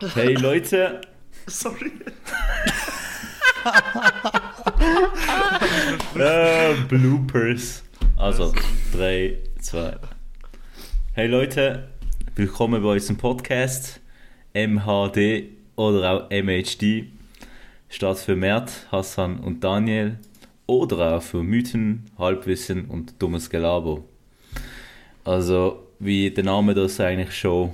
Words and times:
Hey 0.00 0.34
Leute, 0.34 1.00
Sorry. 1.48 1.90
äh, 6.14 6.74
Bloopers. 6.88 7.82
Also, 8.16 8.54
3, 8.92 9.38
2. 9.60 9.96
Hey 11.14 11.26
Leute, 11.26 11.88
willkommen 12.36 12.80
bei 12.80 12.90
unserem 12.90 13.16
Podcast 13.16 13.98
MHD 14.54 15.46
oder 15.74 16.12
auch 16.12 16.30
MHD. 16.30 17.06
Steht 17.88 18.18
für 18.18 18.36
Mert, 18.36 18.70
Hassan 18.92 19.40
und 19.40 19.64
Daniel 19.64 20.20
oder 20.66 21.16
auch 21.16 21.22
für 21.22 21.42
Mythen, 21.42 22.08
Halbwissen 22.16 22.84
und 22.84 23.20
dummes 23.20 23.50
Gelaber. 23.50 24.04
Also, 25.24 25.88
wie 25.98 26.30
der 26.30 26.44
Name 26.44 26.74
das 26.74 27.00
eigentlich 27.00 27.36
schon 27.36 27.72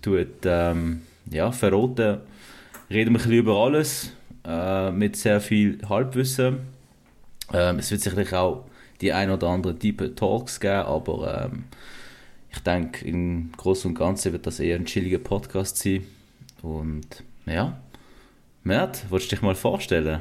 tut, 0.00 0.28
ähm, 0.44 1.02
ja, 1.30 1.52
verraten, 1.52 2.20
reden 2.90 2.90
wir 2.90 3.06
ein 3.06 3.12
bisschen 3.14 3.32
über 3.32 3.56
alles 3.56 4.12
äh, 4.44 4.90
mit 4.90 5.16
sehr 5.16 5.40
viel 5.40 5.78
Halbwissen. 5.88 6.60
Ähm, 7.52 7.78
es 7.78 7.90
wird 7.90 8.00
sicherlich 8.00 8.32
auch 8.32 8.64
die 9.00 9.12
ein 9.12 9.30
oder 9.30 9.48
andere 9.48 9.78
tiefe 9.78 10.14
Talks 10.14 10.60
geben, 10.60 10.86
aber 10.86 11.44
ähm, 11.44 11.64
ich 12.50 12.58
denke, 12.60 13.04
im 13.06 13.52
Großen 13.56 13.90
und 13.90 13.94
Ganzen 13.94 14.32
wird 14.32 14.46
das 14.46 14.60
eher 14.60 14.76
ein 14.76 14.86
chilliger 14.86 15.18
Podcast 15.18 15.76
sein. 15.76 16.06
Und 16.62 17.22
ja, 17.46 17.78
Mert, 18.64 19.10
wolltest 19.10 19.32
du 19.32 19.36
dich 19.36 19.42
mal 19.42 19.54
vorstellen? 19.54 20.20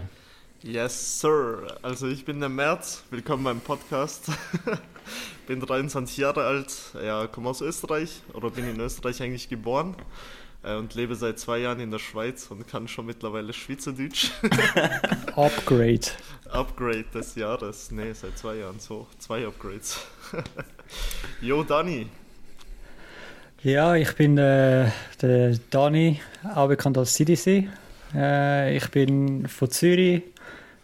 Yes, 0.61 1.21
Sir. 1.21 1.77
Also 1.81 2.07
ich 2.07 2.25
bin 2.25 2.39
der 2.39 2.49
Merz. 2.49 3.03
Willkommen 3.11 3.43
beim 3.43 3.61
Podcast. 3.61 4.31
bin 5.47 5.59
23 5.59 6.17
Jahre 6.17 6.45
alt. 6.45 6.73
Ja, 7.01 7.27
komme 7.27 7.49
aus 7.49 7.61
Österreich 7.61 8.21
oder 8.33 8.49
bin 8.49 8.67
in 8.67 8.79
Österreich 8.79 9.21
eigentlich 9.21 9.49
geboren 9.49 9.95
und 10.63 10.95
lebe 10.95 11.15
seit 11.15 11.39
zwei 11.39 11.59
Jahren 11.59 11.79
in 11.79 11.91
der 11.91 11.99
Schweiz 11.99 12.47
und 12.49 12.67
kann 12.67 12.87
schon 12.87 13.05
mittlerweile 13.05 13.53
Schweizerdeutsch. 13.53 14.31
Upgrade. 15.35 16.07
Upgrade 16.49 17.05
des 17.13 17.35
Jahres. 17.35 17.91
Nee, 17.91 18.13
seit 18.13 18.37
zwei 18.37 18.55
Jahren 18.55 18.79
so. 18.79 19.07
Zwei 19.19 19.45
Upgrades. 19.45 19.99
Yo, 21.41 21.63
Dani. 21.63 22.07
Ja, 23.63 23.95
ich 23.95 24.15
bin 24.15 24.37
äh, 24.37 24.89
der 25.21 25.57
Dani, 25.69 26.21
auch 26.55 26.67
bekannt 26.67 26.97
als 26.97 27.15
CDC. 27.15 27.67
Äh, 28.13 28.75
ich 28.77 28.89
bin 28.91 29.47
von 29.47 29.69
Zürich, 29.71 30.23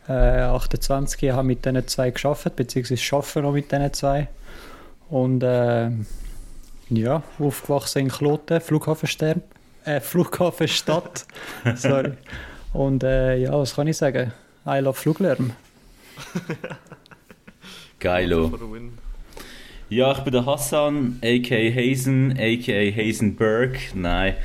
äh, 0.07 0.11
28, 0.11 1.31
habe 1.31 1.43
mit 1.47 1.65
diesen 1.65 1.87
zwei 1.87 2.11
geschafft, 2.11 2.55
beziehungsweise 2.55 3.15
arbeite 3.15 3.41
noch 3.41 3.53
mit 3.53 3.71
diesen 3.71 3.93
zwei. 3.93 4.27
Und 5.09 5.43
äh, 5.43 5.91
ja, 6.89 7.23
aufgewachsen 7.39 7.99
in 7.99 8.09
Kloten, 8.09 8.59
Flughafenstern, 8.59 9.43
äh, 9.85 9.99
Flughafenstadt. 9.99 11.25
Sorry. 11.75 12.13
Und 12.73 13.03
äh, 13.03 13.37
ja, 13.37 13.53
was 13.53 13.75
kann 13.75 13.87
ich 13.87 13.97
sagen? 13.97 14.31
I 14.65 14.79
love 14.79 14.97
Fluglärm. 14.97 15.51
Geilo. 17.99 18.51
Ja, 19.89 20.11
ich 20.13 20.19
bin 20.19 20.33
der 20.33 20.45
Hassan, 20.45 21.19
a.k.a. 21.21 21.71
Hazen, 21.71 22.31
a.k.a. 22.31 22.91
Hazenberg. 22.95 23.77
Nein. 23.93 24.35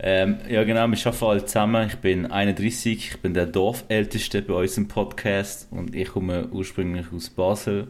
Ähm, 0.00 0.36
ja, 0.48 0.64
genau, 0.64 0.86
wir 0.88 1.06
arbeiten 1.06 1.24
alle 1.24 1.46
zusammen. 1.46 1.88
Ich 1.88 1.96
bin 1.96 2.26
31, 2.26 3.12
ich 3.12 3.20
bin 3.20 3.32
der 3.32 3.46
Dorfälteste 3.46 4.42
bei 4.42 4.54
unserem 4.54 4.88
Podcast 4.88 5.68
und 5.70 5.94
ich 5.94 6.08
komme 6.08 6.48
ursprünglich 6.48 7.06
aus 7.14 7.30
Basel. 7.30 7.88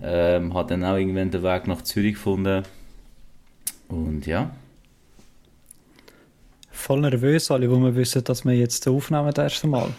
Ähm, 0.00 0.54
habe 0.54 0.70
dann 0.70 0.84
auch 0.84 0.96
irgendwann 0.96 1.30
den 1.30 1.42
Weg 1.42 1.66
nach 1.66 1.82
Zürich 1.82 2.14
gefunden. 2.14 2.62
Und 3.88 4.26
ja, 4.26 4.52
Voll 6.88 7.02
nervös, 7.02 7.50
alle, 7.50 7.70
wo 7.70 7.76
wir 7.76 7.94
wissen, 7.94 8.24
dass 8.24 8.46
wir 8.46 8.54
jetzt 8.54 8.88
aufnehmen 8.88 9.30
das 9.34 9.52
erste 9.52 9.66
Mal. 9.66 9.90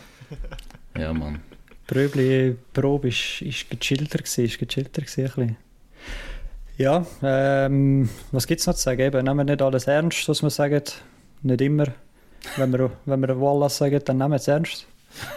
ja, 0.98 1.14
Mann. 1.14 1.40
Pröbli 1.86 2.56
Probe 2.74 3.10
ist, 3.10 3.44
ist 3.44 3.70
gechillter 3.70 4.18
gewesen, 4.18 4.46
ist 4.46 4.58
gechillter 4.58 5.04
gewesen, 5.04 5.22
ein 5.22 5.28
bisschen. 5.28 5.58
Ja, 6.80 7.06
ähm, 7.22 8.10
was 8.32 8.48
gibt 8.48 8.62
es 8.62 8.66
noch 8.66 8.74
zu 8.74 8.82
sagen? 8.82 9.02
Eben, 9.02 9.24
nehmen 9.24 9.38
wir 9.38 9.44
nicht 9.44 9.62
alles 9.62 9.86
ernst, 9.86 10.28
was 10.30 10.42
wir 10.42 10.50
sagen. 10.50 10.82
Nicht 11.44 11.62
immer. 11.62 11.86
Wenn 12.58 12.72
wir, 12.72 12.90
wenn 13.06 13.22
wir 13.22 13.40
Wallah 13.40 13.70
sagen, 13.70 14.02
dann 14.04 14.18
nehmen 14.18 14.32
wir 14.32 14.38
es 14.38 14.48
ernst. 14.48 14.88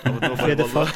Aber 0.05 0.33
Auf 0.33 0.49
jeden. 0.49 0.65
Fall. 0.65 0.89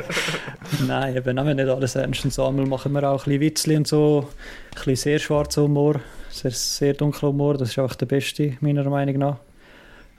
Nein, 0.86 1.16
eben, 1.16 1.34
nehmen 1.34 1.48
wir 1.48 1.64
nicht 1.64 1.74
alles 1.74 1.94
ernst. 1.94 2.26
Und 2.26 2.34
so 2.34 2.46
einmal 2.46 2.66
machen 2.66 2.92
wir 2.92 3.04
auch 3.04 3.24
ein 3.24 3.24
bisschen 3.24 3.40
Witzli 3.40 3.76
und 3.78 3.88
so. 3.88 4.28
Ein 4.28 4.74
bisschen 4.74 4.96
sehr 4.96 5.18
schwarzer 5.18 5.62
Humor, 5.62 5.98
sehr, 6.28 6.50
sehr 6.50 6.92
dunkler 6.92 7.30
Humor. 7.30 7.56
Das 7.56 7.70
ist 7.70 7.78
auch 7.78 7.94
der 7.94 8.04
beste, 8.04 8.58
meiner 8.60 8.84
Meinung 8.84 9.16
nach. 9.16 9.38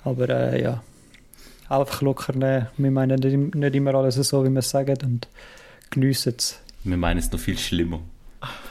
Aber 0.04 0.30
äh, 0.30 0.62
ja, 0.62 0.84
einfach 1.70 2.02
locker 2.02 2.34
nehmen. 2.34 2.68
Wir 2.78 2.92
meinen 2.92 3.20
nicht, 3.20 3.56
nicht 3.56 3.76
immer 3.76 3.94
alles 3.96 4.16
so, 4.16 4.44
wie 4.46 4.50
wir 4.50 4.60
es 4.60 4.70
sagen 4.70 4.98
und 5.04 5.28
geniessen 5.90 6.34
es. 6.38 6.60
Wir 6.84 6.98
meinen 6.98 7.18
es 7.20 7.32
noch 7.32 7.40
viel 7.40 7.58
schlimmer. 7.58 8.00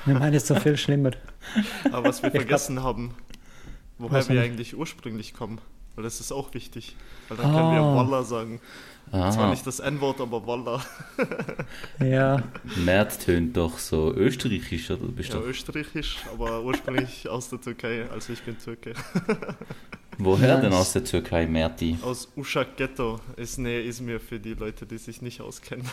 Wir 0.06 0.14
meinen 0.14 0.34
es 0.34 0.48
noch 0.48 0.60
viel 0.62 0.76
schlimmer. 0.76 1.10
Aber 1.92 2.08
was 2.08 2.22
wir 2.22 2.28
Ich 2.28 2.32
glaub- 2.32 2.42
vergessen 2.46 2.82
haben, 2.82 3.14
woher 3.98 4.26
wir 4.28 4.40
eigentlich 4.42 4.76
ursprünglich 4.76 5.34
kommen. 5.34 5.60
Weil 5.94 6.04
das 6.04 6.20
ist 6.20 6.32
auch 6.32 6.54
wichtig. 6.54 6.96
Weil 7.28 7.36
dann 7.38 7.52
können 7.52 7.72
wir 7.72 7.80
Ah. 7.80 7.96
Walla 7.96 8.22
sagen. 9.10 9.32
Zwar 9.32 9.50
nicht 9.50 9.66
das 9.66 9.80
N-Wort, 9.80 10.20
aber 10.20 10.46
Walla. 10.46 10.82
Ja, 12.04 12.42
Mert 12.84 13.24
tönt 13.24 13.56
doch 13.56 13.78
so 13.78 14.12
österreichisch, 14.14 14.90
oder? 14.90 15.06
Bist 15.06 15.30
Ja, 15.30 15.36
doch, 15.40 15.46
österreichisch, 15.46 16.18
aber 16.32 16.62
ursprünglich 16.62 17.28
aus 17.28 17.48
der 17.50 17.60
Türkei. 17.60 18.04
Also 18.12 18.32
ich 18.32 18.42
bin 18.42 18.56
Türke. 18.58 18.92
woher 20.20 20.54
Nice. 20.54 20.60
denn 20.62 20.72
aus 20.72 20.92
der 20.92 21.04
Türkei, 21.04 21.46
Merti? 21.46 21.96
Aus 22.02 22.28
Uşak 22.36 22.76
Ghetto 22.76 23.20
ist 23.36 23.58
Nähe 23.58 23.82
Izmir 23.82 24.18
für 24.18 24.40
die 24.40 24.54
Leute, 24.54 24.84
die 24.84 24.98
sich 24.98 25.22
nicht 25.22 25.40
auskennen. 25.40 25.86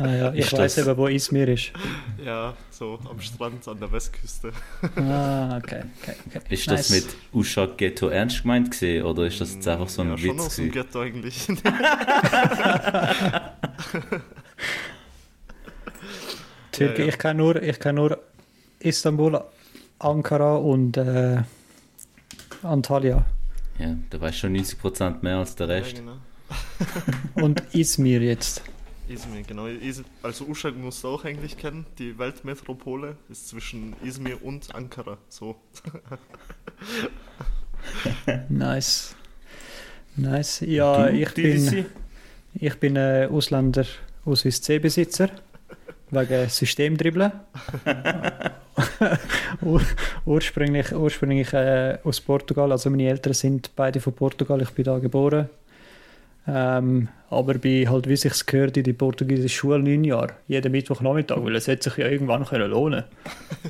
ah, 0.00 0.06
ja. 0.06 0.32
ich 0.32 0.40
Ist 0.46 0.52
weiß 0.52 0.74
das- 0.76 0.86
eben, 0.86 0.96
wo 0.96 1.08
Izmir 1.08 1.48
ist. 1.48 1.72
Ja, 2.24 2.54
so 2.70 2.98
am 3.10 3.20
Strand 3.20 3.66
an 3.66 3.80
der 3.80 3.90
Westküste. 3.90 4.52
Ah, 4.96 5.56
okay. 5.56 5.82
okay, 6.00 6.14
okay. 6.28 6.40
Ist 6.54 6.70
das 6.70 6.90
mit 6.90 7.06
Ushak 7.32 7.76
Ghetto 7.78 8.06
ernst 8.08 8.42
gemeint 8.42 8.70
gewesen, 8.70 9.04
oder 9.04 9.26
ist 9.26 9.40
das 9.40 9.54
jetzt 9.54 9.66
einfach 9.66 9.88
so 9.88 10.02
ein 10.02 10.10
ja, 10.10 10.18
schon 10.18 10.36
Witz 10.36 10.46
aus 10.46 10.56
dem? 10.56 10.70
Ghetto 10.70 11.00
eigentlich. 11.00 11.48
Türkei, 16.72 17.00
Ja, 17.00 17.04
ja. 17.04 17.08
ich 17.08 17.18
kenne 17.18 17.34
nur, 17.34 17.62
ich 17.62 17.78
kenn 17.78 17.94
nur 17.96 18.18
Istanbul, 18.80 19.40
Ankara 19.98 20.56
und 20.56 20.96
äh, 20.96 21.42
Antalya. 22.62 23.24
Ja, 23.78 23.96
da 24.10 24.20
weißt 24.20 24.38
schon 24.38 24.56
90% 24.56 25.22
mehr 25.22 25.38
als 25.38 25.54
der 25.56 25.68
Rest. 25.68 25.92
Ja, 25.92 25.98
genau. 26.00 26.16
Und 27.34 27.62
Izmir 27.74 28.20
jetzt. 28.20 28.62
Izmir, 29.08 29.42
genau. 29.42 29.66
Also 30.22 30.46
Uşak 30.46 30.76
musst 30.76 31.02
du 31.02 31.08
auch 31.08 31.24
eigentlich 31.24 31.56
kennen. 31.56 31.86
Die 31.98 32.18
Weltmetropole 32.18 33.16
ist 33.30 33.48
zwischen 33.48 33.94
Izmir 34.02 34.44
und 34.44 34.74
Ankara. 34.74 35.18
So. 35.28 35.56
Nice. 38.48 39.16
Nice. 40.16 40.60
Ja, 40.66 41.08
Du, 41.08 41.12
ich 41.12 41.30
DDC? 41.30 41.70
bin, 41.70 41.86
ich 42.54 42.74
bin 42.78 42.96
äh, 42.96 43.28
Ausländer 43.30 43.84
Ausweis 44.24 44.60
C-Besitzer. 44.60 45.30
Wegen 46.10 46.48
Systemdribbeln. 46.48 47.32
Ur 49.62 49.80
ursprünglich 50.26 50.92
ursprünglich 50.92 51.52
äh, 51.54 51.98
aus 52.04 52.20
Portugal. 52.20 52.70
Also 52.72 52.90
meine 52.90 53.08
Eltern 53.08 53.32
sind 53.32 53.70
beide 53.74 54.00
von 54.00 54.12
Portugal. 54.12 54.60
Ich 54.60 54.70
bin 54.70 54.84
da 54.84 54.98
geboren. 54.98 55.48
Ähm, 56.46 57.08
aber 57.30 57.54
bin 57.54 57.88
halt, 57.88 58.08
wie 58.08 58.16
sich 58.16 58.44
gehört, 58.44 58.76
in 58.76 58.84
die 58.84 58.92
portugiesische 58.92 59.56
Schule 59.56 59.78
neun 59.78 60.04
Jahre. 60.04 60.34
Jeden 60.48 60.72
Mittwochnachmittag, 60.72 61.38
weil 61.42 61.56
es 61.56 61.66
hätte 61.68 61.88
sich 61.88 61.98
ja 61.98 62.08
irgendwann 62.08 62.44
können 62.44 62.70
lohnen 62.70 63.04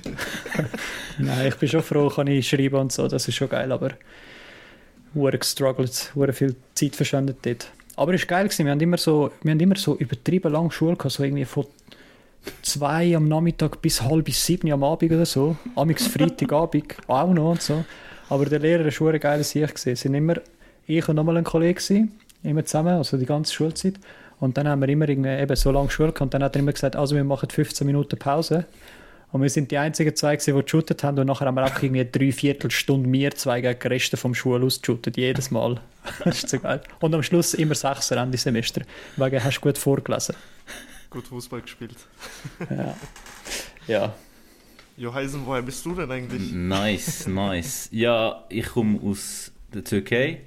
Nein, 1.19 1.49
ich 1.49 1.55
bin 1.57 1.69
schon 1.69 1.83
froh, 1.83 2.09
kann 2.09 2.27
ich 2.27 2.49
schreiben 2.49 2.77
und 2.77 2.91
so, 2.93 3.07
das 3.09 3.29
ist 3.29 3.35
schon 3.35 3.51
geil, 3.51 3.71
aber 3.71 3.91
hure 5.15 5.39
gestruggelt, 5.39 6.13
hure 6.15 6.33
viel 6.33 6.55
Zeit 6.75 6.97
verschwendet 6.97 7.39
dort. 7.43 7.71
Aber 7.97 8.15
es 8.15 8.23
war 8.23 8.39
geil, 8.39 8.45
gewesen. 8.45 8.65
wir 8.65 8.73
haben 8.73 8.81
immer 8.81 8.97
so, 8.97 9.31
wir 9.43 9.53
haben 9.53 9.61
immer 9.61 9.77
so 9.77 9.97
übertrieben 9.97 10.53
lange 10.53 10.71
Schule 10.71 10.97
gehabt, 10.97 11.13
so 11.13 11.23
irgendwie 11.23 11.45
von 11.45 11.67
zwei 12.63 13.15
am 13.17 13.29
Nachmittag 13.29 13.81
bis 13.83 14.03
halb 14.03 14.25
bis 14.25 14.45
sieben 14.45 14.73
am 14.73 14.83
Abend 14.83 15.13
oder 15.13 15.27
so. 15.27 15.57
Amix 15.77 16.07
Freitagabend 16.07 16.97
auch 17.07 17.33
noch 17.33 17.51
und 17.51 17.63
so. 17.63 17.85
Aber 18.29 18.47
der 18.47 18.61
Lehrer 18.61 18.85
war 18.85 18.93
hure 18.93 19.19
geil, 19.19 19.45
sich 19.45 19.73
gesehen. 19.73 19.93
Es 19.93 20.01
sind 20.01 20.15
immer 20.15 20.37
ich 20.87 21.09
und 21.09 21.17
nochmal 21.17 21.37
ein 21.37 21.45
Kollege 21.45 21.75
gewesen, 21.75 22.19
immer 22.43 22.65
zusammen, 22.65 22.97
also 22.97 23.17
die 23.17 23.27
ganze 23.27 23.53
Schulzeit. 23.53 23.95
Und 24.41 24.57
dann 24.57 24.67
haben 24.67 24.81
wir 24.81 24.89
immer 24.89 25.09
irgendwie 25.09 25.31
eben 25.31 25.55
so 25.55 25.71
lange 25.71 25.91
Schule 25.91 26.09
gehabt 26.09 26.23
und 26.23 26.35
dann 26.35 26.43
hat 26.43 26.57
er 26.57 26.61
immer 26.61 26.73
gesagt, 26.73 26.97
also 26.97 27.15
wir 27.15 27.23
machen 27.23 27.49
15 27.49 27.87
Minuten 27.87 28.19
Pause. 28.19 28.65
Und 29.33 29.41
wir 29.41 29.49
sind 29.49 29.71
die 29.71 29.79
einzigen 29.79 30.15
zwei, 30.15 30.37
die 30.37 30.53
geshootet 30.53 31.03
haben. 31.03 31.19
Und 31.19 31.27
nachher 31.27 31.47
haben 31.47 31.55
wir 31.55 31.65
auch 31.65 31.83
irgendwie 31.83 32.07
drei 32.11 32.33
Viertelstunde 32.33 33.11
wir 33.11 33.31
zwei 33.31 33.63
gegen 33.63 33.81
die 33.81 33.89
Reste 33.89 34.19
vom 34.19 34.35
Schul 34.35 34.63
ausgeshootet. 34.63 35.17
Jedes 35.17 35.51
Mal. 35.51 35.81
das 36.25 36.45
ist 36.45 36.51
so 36.51 36.59
geil. 36.59 36.83
Und 37.01 37.15
am 37.15 37.23
Schluss 37.23 37.55
immer 37.55 37.75
Sechser 37.75 38.19
Ende 38.19 38.37
Semester. 38.37 38.83
Wegen 39.17 39.43
hast 39.43 39.57
du 39.57 39.61
gut 39.63 39.79
vorgelesen. 39.79 40.37
Gut 41.09 41.27
Fußball 41.27 41.63
gespielt. 41.63 41.97
Ja. 42.71 42.97
ja. 43.87 44.15
Johaisen, 44.99 45.47
woher 45.47 45.63
bist 45.63 45.85
du 45.87 45.95
denn 45.95 46.11
eigentlich? 46.11 46.53
Nice, 46.53 47.27
nice. 47.27 47.89
Ja, 47.91 48.45
ich 48.51 48.67
komme 48.67 49.01
aus 49.03 49.51
der 49.73 49.83
Türkei, 49.83 50.43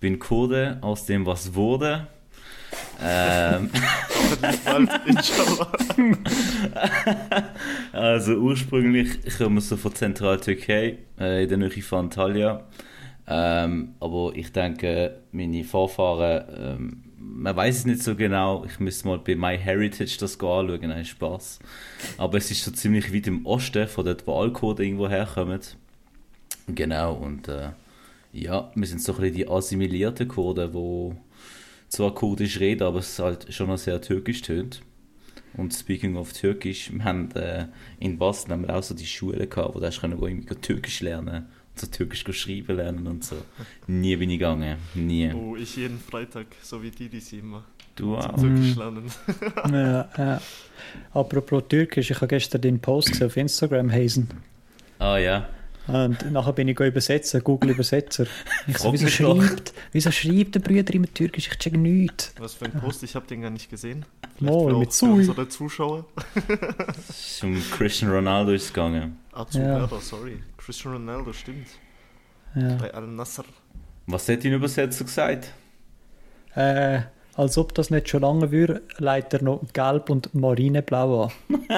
bin 0.00 0.18
Kurde, 0.18 0.78
aus 0.82 1.06
dem 1.06 1.24
was 1.24 1.54
wurde. 1.54 2.06
Ähm, 3.02 3.70
also 7.92 8.34
ursprünglich 8.34 9.36
komme 9.36 9.58
ich 9.58 9.66
so 9.66 9.76
von 9.76 9.94
Zentraltürkei, 9.94 10.98
äh, 11.18 11.42
in 11.42 11.48
der 11.48 11.58
Nähe 11.58 11.82
von 11.82 12.06
Antalya. 12.06 12.64
Ähm, 13.28 13.94
aber 14.00 14.32
ich 14.34 14.52
denke, 14.52 15.18
meine 15.32 15.64
Vorfahren, 15.64 16.44
ähm, 16.56 17.02
man 17.18 17.56
weiß 17.56 17.78
es 17.78 17.86
nicht 17.86 18.02
so 18.02 18.14
genau. 18.14 18.64
Ich 18.64 18.78
müsste 18.78 19.08
mal 19.08 19.18
bei 19.18 19.34
MyHeritage 19.34 20.16
das 20.20 20.34
anschauen, 20.34 20.80
nein, 20.82 21.04
Spaß. 21.04 21.58
Aber 22.18 22.38
es 22.38 22.50
ist 22.50 22.64
so 22.64 22.70
ziemlich 22.70 23.12
weit 23.12 23.26
im 23.26 23.44
Osten, 23.46 23.88
von 23.88 24.04
dort, 24.04 24.26
wo 24.26 24.40
Alkohol 24.40 24.80
irgendwo 24.80 25.08
herkommen. 25.08 25.60
Genau, 26.68 27.14
und 27.14 27.48
äh, 27.48 27.70
ja, 28.32 28.70
wir 28.74 28.86
sind 28.86 29.02
so 29.02 29.12
ein 29.12 29.20
bisschen 29.20 29.34
die 29.34 29.48
assimilierten 29.48 30.28
Kurden, 30.28 30.72
die 30.72 31.16
zwar 31.88 32.14
kurdisch 32.14 32.60
reden, 32.60 32.82
aber 32.82 32.98
es 32.98 33.18
halt 33.18 33.52
schon 33.52 33.68
noch 33.68 33.78
sehr 33.78 34.00
türkisch 34.00 34.42
tönt. 34.42 34.82
Und 35.56 35.72
speaking 35.72 36.16
of 36.16 36.32
Türkisch, 36.32 36.92
wir 36.92 37.04
haben 37.04 37.30
äh, 37.32 37.68
in 37.98 38.18
Boston 38.18 38.52
haben 38.52 38.62
wir 38.66 38.76
auch 38.76 38.82
so 38.82 38.94
die 38.94 39.06
Schule 39.06 39.46
gehabt, 39.46 39.74
wo 39.74 39.80
du 39.80 39.86
hast 39.86 40.00
können, 40.00 40.20
irgendwie 40.20 40.54
Türkisch 40.56 41.00
lernen 41.00 41.46
so 41.78 41.86
Türkisch 41.86 42.24
schreiben 42.30 42.76
lernen 42.76 43.06
und 43.06 43.24
so. 43.24 43.36
Nie 43.86 44.16
bin 44.16 44.30
ich 44.30 44.38
gegangen, 44.38 44.78
nie. 44.94 45.32
Oh, 45.32 45.56
ich 45.56 45.76
jeden 45.76 45.98
Freitag, 45.98 46.46
so 46.62 46.82
wie 46.82 46.90
die, 46.90 47.08
die 47.08 47.20
sie 47.20 47.38
immer 47.38 47.64
Du 47.94 48.16
auch. 48.16 48.38
Türkisch 48.38 48.76
lernen. 48.76 49.10
Ja, 49.70 50.08
ja. 50.16 50.40
Apropos 51.12 51.64
Türkisch, 51.68 52.10
ich 52.10 52.16
habe 52.16 52.28
gestern 52.28 52.60
den 52.60 52.80
Post 52.80 53.12
gesehen 53.12 53.26
auf 53.26 53.36
Instagram, 53.36 53.90
Hazen. 53.90 54.28
Ah 54.98 55.18
ja. 55.18 55.48
Und 55.86 56.32
nachher 56.32 56.52
bin 56.52 56.66
ich 56.68 56.76
go 56.76 56.84
übersetzen, 56.84 57.42
Google 57.44 57.70
Übersetzer. 57.70 58.26
Ich 58.66 58.78
so, 58.78 58.92
wieso 58.92 59.06
schreibt, 59.08 59.72
wieso 59.92 60.10
schreibt 60.10 60.54
der 60.56 60.60
Brüder 60.60 60.92
immer 60.94 61.06
Türkisch? 61.12 61.46
Ich 61.48 61.58
check 61.58 61.74
nichts. 61.76 62.32
Was 62.38 62.54
für 62.54 62.64
ein 62.64 62.72
Post, 62.72 63.02
ich 63.04 63.14
habe 63.14 63.26
den 63.26 63.42
gar 63.42 63.50
nicht 63.50 63.70
gesehen. 63.70 64.04
Mal, 64.40 64.70
für 64.70 64.78
mit 64.78 64.88
für 64.88 64.94
Sui. 64.94 65.10
unsere 65.10 65.48
Zuschauer. 65.48 66.04
Es 67.08 67.36
ist 67.36 67.44
um 67.44 67.62
Christian 67.70 68.10
Ronaldo 68.10 68.52
ist 68.52 68.64
es 68.64 68.72
gegangen. 68.72 69.18
Ah, 69.32 69.46
zu 69.46 69.58
Ja. 69.58 69.80
Werder, 69.80 70.00
sorry. 70.00 70.42
Cristiano 70.56 70.96
Ronaldo, 70.96 71.32
stimmt. 71.32 71.68
Ja. 72.54 72.74
Bei 72.76 72.92
Al-Nassr. 72.92 73.44
Was 74.06 74.28
hat 74.28 74.44
dein 74.44 74.52
Übersetzer 74.54 75.04
gesagt? 75.04 75.52
Äh, 76.54 77.00
als 77.36 77.58
ob 77.58 77.74
das 77.74 77.90
nicht 77.90 78.08
schon 78.08 78.22
lange 78.22 78.50
würde, 78.50 78.82
leitet 78.98 79.40
er 79.40 79.44
noch 79.44 79.60
gelb 79.72 80.08
und 80.08 80.34
marineblau 80.34 81.24
an. 81.24 81.32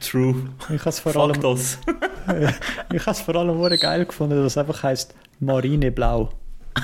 True. 0.00 0.34
Ich 0.68 0.80
habe 0.80 0.90
es 0.90 1.00
vor 1.00 1.16
allem, 1.16 1.40
das. 1.40 1.78
ich 2.92 3.00
habe 3.00 3.10
es 3.10 3.20
vor 3.20 3.36
allem 3.36 3.78
geil 3.78 4.04
gefunden, 4.04 4.36
dass 4.36 4.52
es 4.52 4.58
einfach 4.58 4.82
heißt 4.82 5.14
marineblau. 5.40 6.30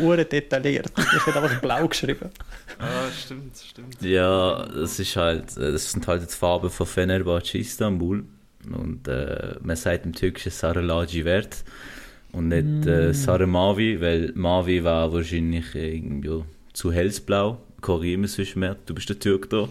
Ure 0.00 0.24
detailliert. 0.24 0.90
Ich 0.96 1.26
hätte 1.26 1.42
einfach 1.42 1.60
blau 1.60 1.86
geschrieben. 1.86 2.30
Ah, 2.78 3.10
stimmt, 3.14 3.54
stimmt. 3.58 4.00
Ja, 4.00 4.64
das 4.64 4.98
ist 4.98 5.14
halt, 5.14 5.54
das 5.58 5.90
sind 5.92 6.06
halt 6.06 6.22
die 6.22 6.34
Farben 6.34 6.70
von 6.70 6.86
Fenerbahce 6.86 7.58
Istanbul. 7.58 8.24
Und 8.72 9.06
äh, 9.08 9.56
man 9.60 9.76
sagt 9.76 10.06
im 10.06 10.14
Türkischen 10.14 10.52
Sarılaci 10.52 11.26
Wert 11.26 11.64
und 12.34 12.48
nicht 12.48 12.86
äh, 12.86 13.12
Sarı 13.12 13.46
Mavi, 13.46 14.00
weil 14.00 14.32
Mavi 14.34 14.82
war 14.84 15.12
wahrscheinlich 15.12 15.74
irgendwie 15.74 16.28
ja, 16.28 16.40
zu 16.72 16.92
hellsblau. 16.92 17.58
Korrigiere 17.80 18.18
mich 18.18 18.32
sonst 18.32 18.56
mehr, 18.56 18.76
du 18.86 18.94
bist 18.94 19.08
der 19.08 19.18
Türk 19.18 19.50
da. 19.50 19.68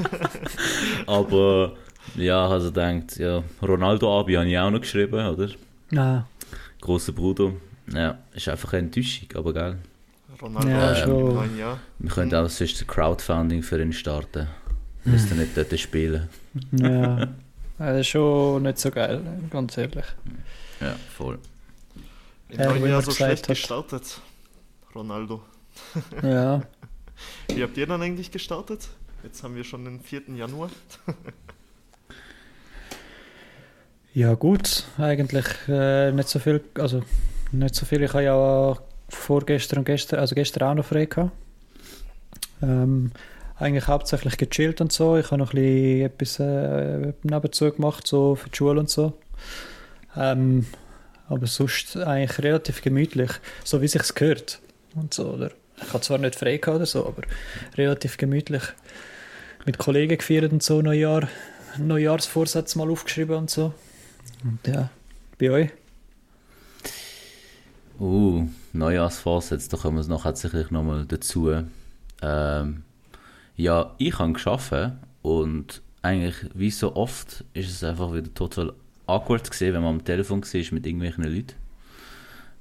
Aber 1.06 1.72
ja, 2.16 2.46
also 2.48 2.70
denkt, 2.70 3.18
ja, 3.18 3.42
Ronaldo 3.62 4.20
Abi 4.20 4.34
habe 4.34 4.48
ich 4.48 4.58
auch 4.58 4.70
noch 4.70 4.80
geschrieben, 4.80 5.26
oder? 5.26 5.48
Ah, 5.96 6.24
Großer 6.80 7.12
Bruder. 7.12 7.52
Ja, 7.92 8.18
ist 8.34 8.48
einfach 8.48 8.72
eine 8.72 8.86
Enttäuschung, 8.86 9.28
aber 9.34 9.52
geil. 9.52 9.78
Ronaldo 10.40 10.68
Ja, 10.70 10.92
ja, 10.92 10.94
schon. 10.94 11.34
neuen 11.34 11.58
Jahr. 11.58 11.78
Wir 11.98 12.10
können 12.10 12.34
auch 12.34 12.48
sonst 12.48 12.80
ein 12.80 12.86
Crowdfunding 12.86 13.62
für 13.62 13.82
ihn 13.82 13.92
starten. 13.92 14.46
Müsste 15.04 15.34
nicht 15.34 15.56
dort 15.56 15.78
spielen. 15.78 16.28
ja. 16.72 17.28
Das 17.78 18.00
ist 18.00 18.08
schon 18.08 18.62
nicht 18.62 18.78
so 18.78 18.90
geil, 18.90 19.20
ganz 19.50 19.76
ehrlich. 19.76 20.04
Ja, 20.80 20.94
voll. 21.16 21.38
Im 22.50 22.58
Ja, 22.60 22.66
neuen 22.70 22.86
Jahr 22.90 23.02
so 23.02 23.10
schlecht 23.12 23.48
hat. 23.48 23.56
gestartet. 23.56 24.20
Ronaldo. 24.94 25.42
Ja. 26.22 26.62
Wie 27.54 27.62
habt 27.62 27.76
ihr 27.76 27.86
dann 27.86 28.02
eigentlich 28.02 28.30
gestartet? 28.30 28.88
Jetzt 29.22 29.42
haben 29.42 29.54
wir 29.54 29.64
schon 29.64 29.84
den 29.84 30.00
4. 30.00 30.22
Januar. 30.36 30.70
Ja 34.12 34.34
gut, 34.34 34.86
eigentlich 34.98 35.46
äh, 35.68 36.10
nicht 36.10 36.28
so 36.28 36.40
viel, 36.40 36.60
also 36.74 37.02
nicht 37.52 37.76
so 37.76 37.86
viel. 37.86 38.02
Ich 38.02 38.12
habe 38.12 38.24
ja 38.24 38.76
vorgestern 39.08 39.78
und 39.78 39.84
gestern, 39.84 40.18
also 40.18 40.34
gestern 40.34 40.68
auch 40.68 40.74
noch 40.74 40.84
frei 40.84 41.04
gehabt. 41.04 41.30
Ähm, 42.60 43.12
eigentlich 43.56 43.86
hauptsächlich 43.86 44.36
gechillt 44.36 44.80
und 44.80 44.90
so. 44.92 45.16
Ich 45.16 45.26
habe 45.26 45.38
noch 45.38 45.52
ein 45.54 46.10
bisschen 46.18 46.40
etwas 46.40 46.40
äh, 46.40 47.12
nebenzu 47.22 47.70
gemacht, 47.70 48.04
so 48.06 48.34
für 48.34 48.48
die 48.50 48.56
Schule 48.56 48.80
und 48.80 48.90
so. 48.90 49.12
Ähm, 50.16 50.66
aber 51.30 51.46
sonst 51.46 51.96
eigentlich 51.96 52.38
relativ 52.40 52.82
gemütlich, 52.82 53.30
so 53.64 53.80
wie 53.80 53.88
sich's 53.88 54.14
gehört 54.14 54.60
und 54.94 55.14
so. 55.14 55.30
Oder? 55.30 55.52
Ich 55.80 55.92
habe 55.92 56.00
zwar 56.02 56.18
nicht 56.18 56.34
frei 56.34 56.58
gehabt 56.58 56.76
oder 56.76 56.86
so, 56.86 57.06
aber 57.06 57.22
relativ 57.78 58.16
gemütlich 58.16 58.62
mit 59.64 59.78
Kollegen 59.78 60.18
gefeiert 60.18 60.52
und 60.52 60.62
so 60.62 60.82
Neujahr, 60.82 61.28
Neujahrsvorsätze 61.78 62.76
mal 62.76 62.90
aufgeschrieben 62.90 63.36
und 63.36 63.50
so. 63.50 63.72
Und 64.42 64.58
ja, 64.66 64.90
bei 65.38 65.50
euch? 65.50 65.70
Uh, 67.98 68.48
Neujahrsvorsätze, 68.72 69.68
da 69.70 69.76
kommen 69.76 69.98
wir 69.98 70.08
nachher 70.08 70.34
sicherlich 70.34 70.70
nochmal 70.70 71.04
dazu. 71.06 71.52
Ähm, 72.22 72.82
ja, 73.56 73.94
ich 73.98 74.18
habe 74.18 74.32
geschafft 74.32 74.72
und 75.22 75.82
eigentlich, 76.02 76.34
wie 76.54 76.70
so 76.70 76.96
oft, 76.96 77.44
ist 77.52 77.70
es 77.70 77.84
einfach 77.84 78.12
wieder 78.12 78.32
total 78.34 78.72
awkward 79.10 79.50
gesehen, 79.50 79.74
wenn 79.74 79.82
man 79.82 79.96
am 79.96 80.04
Telefon 80.04 80.42
war 80.42 80.72
mit 80.72 80.86
irgendwelchen 80.86 81.24
Leuten, 81.24 81.54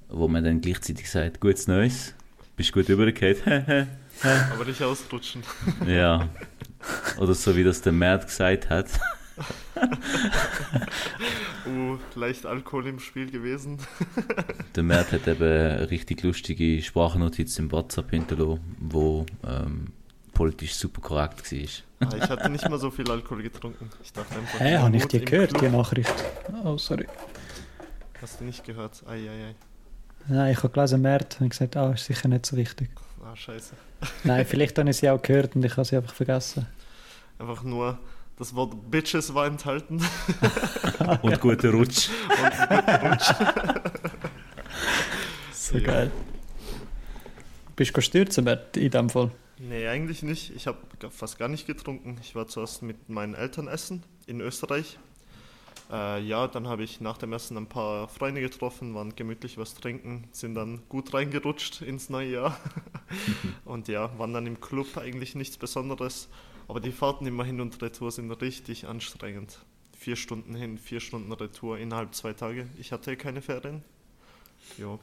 wo 0.10 0.28
man 0.28 0.44
dann 0.44 0.62
gleichzeitig 0.62 1.10
sagt, 1.10 1.40
gutes 1.40 1.68
Neues, 1.68 2.14
bist 2.56 2.74
gut 2.74 2.90
übergekehrt, 2.90 3.42
Aber 4.54 4.66
nicht 4.66 4.82
ausrutschen. 4.82 5.44
ja. 5.88 6.28
Oder 7.18 7.34
so 7.34 7.56
wie 7.56 7.64
das 7.64 7.82
der 7.82 7.94
Mert 7.94 8.28
gesagt 8.28 8.70
hat. 8.70 8.88
Uh, 11.66 11.98
leicht 12.16 12.46
Alkohol 12.46 12.88
im 12.88 13.00
Spiel 13.00 13.30
gewesen. 13.30 13.78
Der 14.76 14.82
Mert 14.82 15.12
hat 15.12 15.28
eben 15.28 15.44
eine 15.44 15.90
richtig 15.92 16.24
lustige 16.24 16.82
Sprachnotiz 16.82 17.60
im 17.60 17.72
WhatsApp 17.72 18.10
hinterlassen, 18.10 18.76
wo 18.80 19.26
ähm, 19.46 19.92
politisch 20.40 20.74
super 20.74 21.02
korrekt 21.02 21.52
war. 21.52 22.08
Ah, 22.08 22.16
ich 22.16 22.30
hatte 22.30 22.50
nicht 22.50 22.70
mal 22.70 22.80
so 22.80 22.90
viel 22.90 23.12
Alkohol 23.12 23.44
getrunken. 23.44 23.90
Ich 24.02 24.14
dachte 24.14 24.36
einfach. 24.36 24.58
Hä, 24.62 24.72
nur 24.72 24.82
habe 24.84 24.96
ich 24.96 25.14
im 25.14 25.26
gehört, 25.26 25.50
Club. 25.54 25.62
die 25.62 25.78
Nachricht? 25.78 26.14
Oh, 26.64 26.78
sorry. 26.78 27.08
Hast 28.22 28.40
du 28.40 28.46
nicht 28.46 28.64
gehört? 28.64 29.04
Eieiei. 29.06 29.54
Nein, 30.30 30.54
ich 30.54 30.58
habe 30.64 30.70
gelesen, 30.70 31.02
März 31.02 31.36
und 31.42 31.50
gesagt, 31.50 31.76
ah, 31.76 31.92
ist 31.92 32.06
sicher 32.06 32.30
nicht 32.30 32.46
so 32.46 32.56
wichtig. 32.56 32.90
Ah, 33.22 33.36
scheiße. 33.36 33.74
Nein, 34.24 34.46
vielleicht 34.46 34.78
habe 34.80 34.90
ich 34.90 34.96
sie 34.96 35.10
auch 35.10 35.22
gehört 35.22 35.58
und 35.58 35.66
ich 35.66 35.74
habe 35.76 35.84
sie 35.84 35.98
einfach 35.98 36.14
vergessen. 36.14 36.66
Einfach 37.38 37.64
nur 37.64 38.00
das 38.38 38.56
Wort 38.56 38.90
Bitches 38.90 39.34
war 39.34 39.46
enthalten. 39.48 40.02
Und 41.22 41.42
guter 41.42 41.72
Rutsch. 41.72 42.08
So 45.54 45.78
Ja. 45.78 45.84
geil. 45.86 46.12
Bist 47.76 47.96
du 47.96 48.02
stürzen, 48.02 48.46
Bert, 48.46 48.78
in 48.78 48.90
dem 48.90 49.10
Fall? 49.10 49.32
Nee, 49.62 49.88
eigentlich 49.88 50.24
nicht. 50.24 50.56
Ich 50.56 50.68
habe 50.68 50.80
fast 51.10 51.38
gar 51.38 51.50
nicht 51.50 51.68
getrunken. 51.68 52.18
Ich 52.22 52.34
war 52.34 52.48
zuerst 52.48 52.82
mit 52.82 53.10
meinen 53.10 53.36
Eltern 53.36 53.68
essen 53.68 54.04
in 54.26 54.40
Österreich. 54.40 54.98
Äh, 55.92 56.22
ja, 56.22 56.48
dann 56.48 56.68
habe 56.68 56.84
ich 56.84 57.02
nach 57.02 57.18
dem 57.18 57.34
Essen 57.34 57.58
ein 57.58 57.68
paar 57.68 58.08
Freunde 58.08 58.40
getroffen, 58.40 58.96
waren 58.96 59.16
gemütlich 59.16 59.58
was 59.58 59.74
trinken, 59.74 60.30
sind 60.32 60.56
dann 60.56 60.82
gut 60.88 61.14
reingerutscht 61.14 61.82
ins 61.82 62.10
neue 62.10 62.32
Jahr. 62.32 62.58
und 63.66 63.90
ja, 63.90 64.18
waren 64.18 64.34
dann 64.34 64.48
im 64.48 64.62
Club 64.62 64.96
eigentlich 64.98 65.36
nichts 65.36 65.58
Besonderes. 65.58 66.30
Aber 66.70 66.80
die 66.80 66.92
Fahrten 66.92 67.26
immer 67.26 67.44
hin 67.44 67.60
und 67.60 67.82
retour 67.82 68.12
sind 68.12 68.32
richtig 68.32 68.88
anstrengend. 68.88 69.60
Vier 69.98 70.16
Stunden 70.16 70.56
hin, 70.56 70.78
vier 70.78 71.02
Stunden 71.02 71.34
Retour 71.34 71.78
innerhalb 71.80 72.16
zwei 72.16 72.32
Tage. 72.32 72.70
Ich 72.78 72.94
hatte 72.94 73.18
keine 73.18 73.42
Ferien. 73.42 73.84
Jo. 74.78 75.00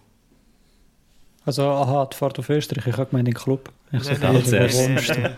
Also, 1.47 1.62
aha, 1.62 2.07
die 2.07 2.17
Fahrt 2.17 2.38
auf 2.41 2.50
Österreich, 2.50 2.88
ich 2.88 2.97
habe 2.97 3.07
gemeint, 3.07 3.29
in 3.29 3.35
den 3.35 3.41
Club. 3.41 3.73
Ich 3.93 4.03
Nee, 4.03 4.19
nee, 4.19 4.43
nee, 4.43 4.95
nee. 4.97 5.29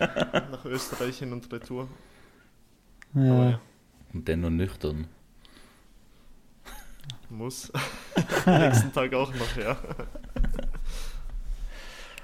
Nach 0.51 0.65
Österreich 0.65 1.19
hin 1.19 1.35
und 1.35 1.53
retour. 1.53 1.87
Ja. 3.15 3.51
ja. 3.51 3.61
Und 4.15 4.27
dann 4.27 4.41
noch 4.41 4.51
nüchtern. 4.51 5.07
Muss. 7.29 7.71
Am 8.47 8.59
nächsten 8.59 8.91
Tag 8.91 9.13
auch 9.13 9.33
noch, 9.35 9.57
ja. 9.59 9.77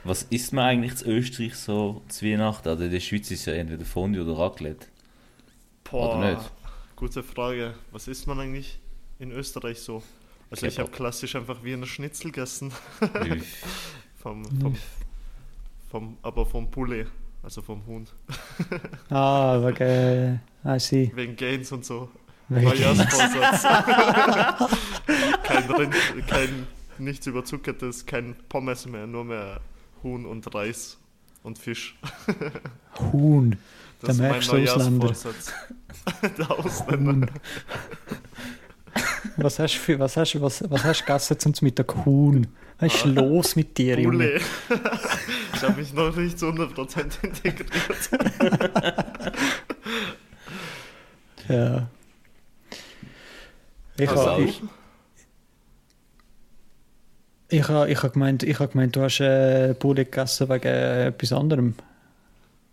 Was 0.03 0.23
isst 0.25 0.55
man 0.55 0.65
eigentlich 0.65 0.97
zu 0.97 1.07
Österreich 1.11 1.55
so 1.55 2.03
zu 2.09 2.25
Weihnachten? 2.25 2.69
Also 2.69 2.85
in 2.85 2.91
der 2.91 3.01
Schweiz 3.01 3.31
ist 3.31 3.45
ja 3.45 3.53
entweder 3.53 3.85
Fondue 3.85 4.23
oder 4.23 4.39
Raclette. 4.39 4.87
Boah, 5.85 6.17
Oder 6.17 6.37
nicht? 6.37 6.51
Gute 6.97 7.23
Frage. 7.23 7.75
Was 7.93 8.09
isst 8.09 8.27
man 8.27 8.41
eigentlich 8.41 8.79
in 9.19 9.31
Österreich 9.31 9.81
so? 9.81 10.03
Also 10.51 10.67
ich 10.67 10.79
habe 10.79 10.87
Kebab. 10.87 10.97
klassisch 10.97 11.35
einfach 11.37 11.63
Wiener 11.63 11.87
Schnitzel 11.87 12.31
gegessen. 12.31 12.73
Vom, 14.23 14.43
vom, 14.59 14.75
vom, 15.91 16.17
aber 16.23 16.47
vom 16.47 16.71
Poulet, 16.71 17.07
also 17.43 17.61
vom 17.61 17.85
Huhn. 17.87 18.07
Ah, 19.11 19.61
wegen. 19.61 20.41
I 20.65 20.81
see. 20.81 21.13
Wegen 21.15 21.37
Gains 21.37 21.71
und 21.73 21.85
so. 21.85 22.09
Neujahrsvorsatz. 22.49 23.63
kein 25.43 25.71
Rind, 25.71 25.95
kein 26.27 26.67
nichts 26.99 27.27
überzuckertes, 27.27 28.07
kein 28.07 28.35
Pommes 28.49 28.87
mehr, 28.87 29.07
nur 29.07 29.25
mehr 29.25 29.61
Huhn 30.03 30.25
und 30.25 30.55
Reis 30.55 30.97
und 31.43 31.59
Fisch. 31.59 31.95
Huhn. 33.13 33.59
Da 34.01 34.07
Das 34.07 34.17
ist 34.17 34.23
mein. 34.23 34.41
Neujahrsvorsatz. 34.41 35.53
Der 36.39 36.51
Ausländer. 36.51 37.13
Huhn. 37.13 37.31
Was 39.37 39.59
hast 39.59 39.75
du 39.75 39.79
für, 39.81 39.99
was 39.99 40.17
hast, 40.17 40.35
du- 40.35 40.41
was, 40.43 40.63
was 40.71 40.85
hast 40.85 41.01
du 41.01 41.05
gegessen 41.07 41.39
zum 41.39 41.53
Mittag? 41.63 41.95
Huhn. 42.05 42.47
Was 42.79 42.95
ist 42.95 43.05
Ah. 43.07 43.09
los 43.09 43.57
mit 43.57 43.77
dir, 43.79 43.99
Junge? 44.01 44.41
Ich 45.55 45.63
habe 45.63 45.81
mich 45.81 45.93
noch 45.95 46.15
nicht 46.17 46.39
zu 46.39 46.47
100% 46.47 47.25
integriert. 47.25 48.11
Ja. 51.49 51.89
Ich 53.99 54.09
Also 54.09 54.31
habe 54.31 54.43
ich, 54.45 54.63
ich 57.49 57.69
ha, 57.69 57.87
ich 57.87 58.03
ha 58.03 58.09
gemeint, 58.09 58.43
ich 58.43 58.59
ha 58.59 58.67
gemeint, 58.67 58.97
du 58.97 59.03
hast 59.03 59.21
äh, 59.21 59.75
Poulet 59.75 60.11
gegessen 60.11 60.49
wegen 60.49 60.65
äh, 60.67 61.07
etwas 61.09 61.33
anderem. 61.33 61.75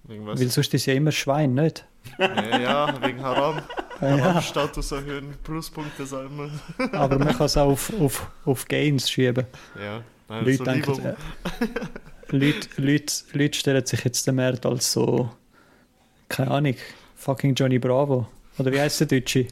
Irgendwas. 0.07 0.39
Weil 0.39 0.47
sonst 0.49 0.73
ist 0.73 0.85
ja 0.85 0.93
immer 0.93 1.11
Schwein, 1.11 1.53
nicht? 1.53 1.85
Ja, 2.17 2.57
ja, 2.59 3.01
wegen 3.05 3.21
Haram. 3.21 3.61
Ja. 4.01 4.19
Haram-Status 4.19 4.91
erhöhen, 4.91 5.35
Pluspunkte 5.43 6.05
sammeln. 6.05 6.59
Aber 6.91 7.19
man 7.19 7.35
kann 7.35 7.45
es 7.45 7.55
auch 7.57 7.69
auf, 7.71 7.91
auf, 7.99 8.27
auf 8.45 8.67
Gains 8.67 9.09
schieben. 9.09 9.45
Ja, 9.79 10.01
nein, 10.27 10.45
Leute, 10.45 10.57
so 10.57 10.63
denken, 10.63 10.93
lieber. 10.93 11.09
äh, 11.09 11.15
Leute, 12.35 12.67
Leute, 12.77 13.13
Leute 13.33 13.59
stellen 13.59 13.85
sich 13.85 14.03
jetzt 14.03 14.25
den 14.25 14.35
Markt 14.35 14.65
als 14.65 14.91
so, 14.91 15.29
keine 16.29 16.51
Ahnung, 16.51 16.75
fucking 17.15 17.53
Johnny 17.53 17.77
Bravo. 17.79 18.27
Oder 18.57 18.71
wie 18.71 18.79
heißt 18.81 19.01
der 19.01 19.07
Deutsche? 19.07 19.47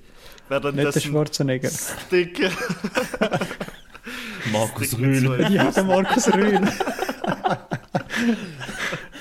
Nicht 0.50 0.96
der 0.96 1.00
Schwarzenegger. 1.00 1.70
dicke. 2.12 2.50
Markus 4.52 4.98
Rühl. 4.98 5.46
Ja, 5.52 5.70
der 5.72 5.84
Markus 5.84 6.34
Rühl. 6.34 6.60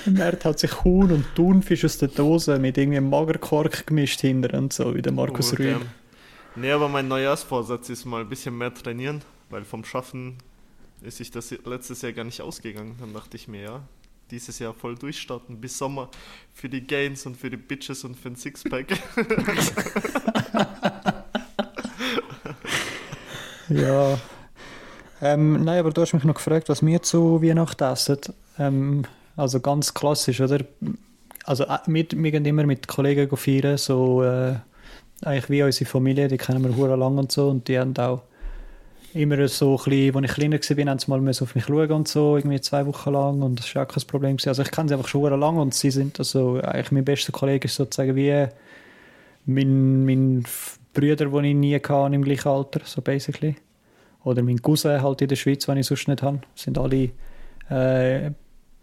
Der 0.09 0.25
Mert 0.25 0.43
hat 0.45 0.59
sich 0.59 0.83
Huhn 0.83 1.11
und 1.11 1.25
Thunfisch 1.35 1.85
aus 1.85 1.97
der 1.99 2.07
Dose 2.07 2.57
mit 2.57 2.77
irgendwie 2.77 2.99
Magerkork 2.99 3.85
gemischt 3.87 4.21
hinter 4.21 4.57
und 4.57 4.73
so, 4.73 4.95
wie 4.95 5.01
der 5.01 5.11
Markus 5.11 5.53
Oh, 5.53 5.57
Rühl. 5.57 5.73
damn. 5.73 5.81
Nee, 6.55 6.71
aber 6.71 6.89
mein 6.89 7.07
Neujahrsvorsatz 7.07 7.89
ist 7.89 8.05
mal 8.05 8.21
ein 8.21 8.29
bisschen 8.29 8.57
mehr 8.57 8.73
trainieren, 8.73 9.21
weil 9.49 9.63
vom 9.63 9.83
Schaffen 9.85 10.37
ist 11.01 11.17
sich 11.17 11.29
das 11.31 11.51
letztes 11.65 12.01
Jahr 12.01 12.11
gar 12.11 12.23
nicht 12.25 12.41
ausgegangen. 12.41 12.95
Dann 12.99 13.13
dachte 13.13 13.37
ich 13.37 13.47
mir, 13.47 13.61
ja, 13.61 13.81
dieses 14.31 14.57
Jahr 14.59 14.73
voll 14.73 14.95
durchstarten 14.95 15.61
bis 15.61 15.77
Sommer 15.77 16.09
für 16.53 16.69
die 16.69 16.85
Gains 16.85 17.25
und 17.25 17.37
für 17.37 17.49
die 17.49 17.57
Bitches 17.57 18.03
und 18.03 18.15
für 18.17 18.29
den 18.31 18.35
Sixpack. 18.35 18.87
Ja. 23.69 24.17
Ähm, 25.21 25.63
nein, 25.63 25.79
aber 25.79 25.91
du 25.91 26.01
hast 26.01 26.13
mich 26.13 26.23
noch 26.23 26.33
gefragt, 26.35 26.69
was 26.69 26.83
wir 26.85 27.01
zu 27.01 27.41
Weihnachten 27.41 27.83
essen. 27.83 28.17
Ähm, 28.57 29.03
also 29.39 29.59
ganz 29.59 29.93
klassisch, 29.93 30.41
oder? 30.41 30.59
Also 31.45 31.63
äh, 31.65 31.79
wir, 31.87 32.05
wir 32.11 32.31
gehen 32.31 32.45
immer 32.45 32.65
mit 32.65 32.87
Kollegen 32.87 33.35
feiern, 33.35 33.77
so 33.77 34.23
äh, 34.23 34.55
eigentlich 35.23 35.49
wie 35.49 35.63
unsere 35.63 35.89
Familie, 35.89 36.27
die 36.27 36.37
kennen 36.37 36.63
wir 36.63 36.75
hure 36.75 36.95
lang 36.95 37.17
und 37.17 37.31
so 37.31 37.49
und 37.49 37.67
die 37.67 37.79
haben 37.79 37.95
auch 37.97 38.21
immer 39.13 39.47
so 39.47 39.77
ein 39.77 39.83
bisschen, 39.83 40.15
als 40.15 40.25
ich 40.25 40.35
kleiner 40.35 40.59
war, 40.59 40.91
haben 40.91 40.99
sie 40.99 41.09
mal 41.09 41.29
auf 41.29 41.55
mich 41.55 41.65
schauen 41.65 41.91
und 41.91 42.07
so, 42.07 42.37
irgendwie 42.37 42.61
zwei 42.61 42.85
Wochen 42.85 43.11
lang 43.11 43.41
und 43.41 43.59
das 43.59 43.73
war 43.73 43.83
auch 43.83 43.87
kein 43.87 44.03
Problem. 44.05 44.37
Gewesen. 44.37 44.49
Also 44.49 44.61
ich 44.61 44.71
kenne 44.71 44.89
sie 44.89 44.93
einfach 44.95 45.07
schon 45.07 45.21
hure 45.21 45.35
lang 45.35 45.57
und 45.57 45.73
sie 45.73 45.91
sind 45.91 46.19
also 46.19 46.61
eigentlich 46.61 46.91
mein 46.91 47.05
bester 47.05 47.31
Kollege 47.31 47.65
ist 47.65 47.75
sozusagen 47.75 48.15
wie 48.15 48.47
mein, 49.45 50.05
mein 50.05 50.45
Brüder, 50.93 51.25
den 51.25 51.43
ich 51.43 51.55
nie 51.55 51.75
hatte 51.75 52.13
im 52.13 52.23
gleichen 52.23 52.49
Alter, 52.49 52.81
so 52.83 53.01
basically. 53.01 53.55
Oder 54.23 54.43
mein 54.43 54.61
Cousin 54.61 55.01
halt 55.01 55.21
in 55.21 55.29
der 55.29 55.37
Schweiz, 55.37 55.65
den 55.65 55.77
ich 55.77 55.87
sonst 55.87 56.07
nicht 56.07 56.21
habe. 56.21 56.41
Sind 56.53 56.77
alle 56.77 57.09
äh, 57.69 58.31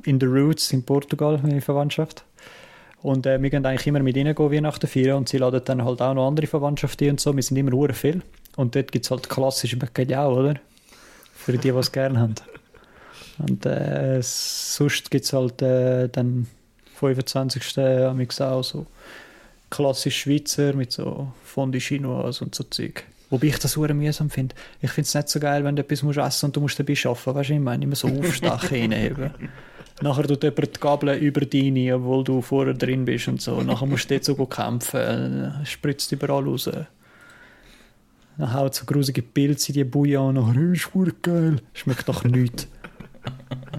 in 0.04 0.20
the 0.20 0.26
Roots 0.26 0.72
in 0.72 0.82
Portugal, 0.84 1.38
meine 1.42 1.60
Verwandtschaft. 1.60 2.24
Und 3.02 3.26
äh, 3.26 3.40
wir 3.40 3.50
gehen 3.50 3.64
eigentlich 3.64 3.86
immer 3.86 4.00
mit 4.00 4.16
ihnen 4.16 4.34
gehen, 4.34 4.50
Weihnachten 4.50 4.86
feiern 4.86 5.18
und 5.18 5.28
sie 5.28 5.38
laden 5.38 5.62
dann 5.64 5.84
halt 5.84 6.02
auch 6.02 6.14
noch 6.14 6.26
andere 6.26 6.46
Verwandtschaft 6.46 7.00
ein 7.02 7.10
und 7.10 7.20
so. 7.20 7.34
Wir 7.34 7.42
sind 7.42 7.56
immer 7.56 7.72
hure 7.72 7.92
viel. 7.92 8.22
Und 8.56 8.74
dort 8.74 8.90
gibt 8.90 9.04
es 9.04 9.10
halt 9.10 9.28
klassische 9.28 9.76
Bacalhau, 9.76 10.34
oder? 10.34 10.54
Für 11.34 11.52
die, 11.52 11.58
die 11.58 11.68
es 11.68 11.92
gerne 11.92 12.18
haben. 12.18 12.34
Und 13.38 13.66
äh, 13.66 14.20
sonst 14.22 15.10
gibt 15.10 15.24
es 15.24 15.32
halt 15.32 15.60
äh, 15.60 16.08
dann 16.08 16.46
25. 16.96 17.78
amix 17.78 18.40
auch 18.40 18.64
so 18.64 18.86
klassisch 19.70 20.22
Schweizer 20.22 20.72
mit 20.72 20.92
so 20.92 21.32
Fondue 21.44 21.80
Chinoise 21.80 22.44
und 22.44 22.54
so 22.54 22.64
Zeug. 22.64 23.04
Wobei 23.28 23.48
ich 23.48 23.58
das 23.58 23.76
hure 23.76 23.92
mühsam 23.92 24.30
finde. 24.30 24.54
Ich 24.80 24.90
finde 24.90 25.06
es 25.06 25.14
nicht 25.14 25.28
so 25.28 25.40
geil, 25.40 25.64
wenn 25.64 25.76
du 25.76 25.82
etwas 25.82 26.02
musst 26.02 26.18
essen 26.18 26.46
und 26.46 26.56
du 26.56 26.60
musst 26.60 26.78
dabei 26.78 26.94
arbeiten. 27.04 27.34
Weißt 27.34 27.50
du, 27.50 27.54
ich 27.54 27.60
meine, 27.60 27.84
immer 27.84 27.96
so 27.96 28.08
aufstachen, 28.18 28.68
reinheben. 28.70 29.32
Nachher 30.02 30.24
tut 30.24 30.42
jemand 30.42 30.76
die 30.76 30.80
Gabel 30.80 31.16
über 31.16 31.40
deine, 31.40 31.96
obwohl 31.96 32.22
du 32.22 32.42
vorher 32.42 32.74
drin 32.74 33.04
bist 33.04 33.28
und 33.28 33.40
so. 33.40 33.62
Nachher 33.62 33.86
musst 33.86 34.10
du 34.10 34.14
dort 34.14 34.24
so 34.24 34.34
kämpfen. 34.46 35.62
Äh, 35.62 35.66
Spritzt 35.66 36.12
überall 36.12 36.44
raus. 36.44 36.70
Dann 38.38 38.52
haut 38.52 38.74
so 38.74 38.84
grusige 38.84 39.22
Pilze 39.22 39.68
in 39.68 39.74
die 39.74 39.84
Bouillon. 39.84 40.34
Nachher, 40.34 40.72
ist 40.72 41.22
geil. 41.22 41.56
Schmeckt 41.72 42.06
nach 42.08 42.24
nichts. 42.24 42.68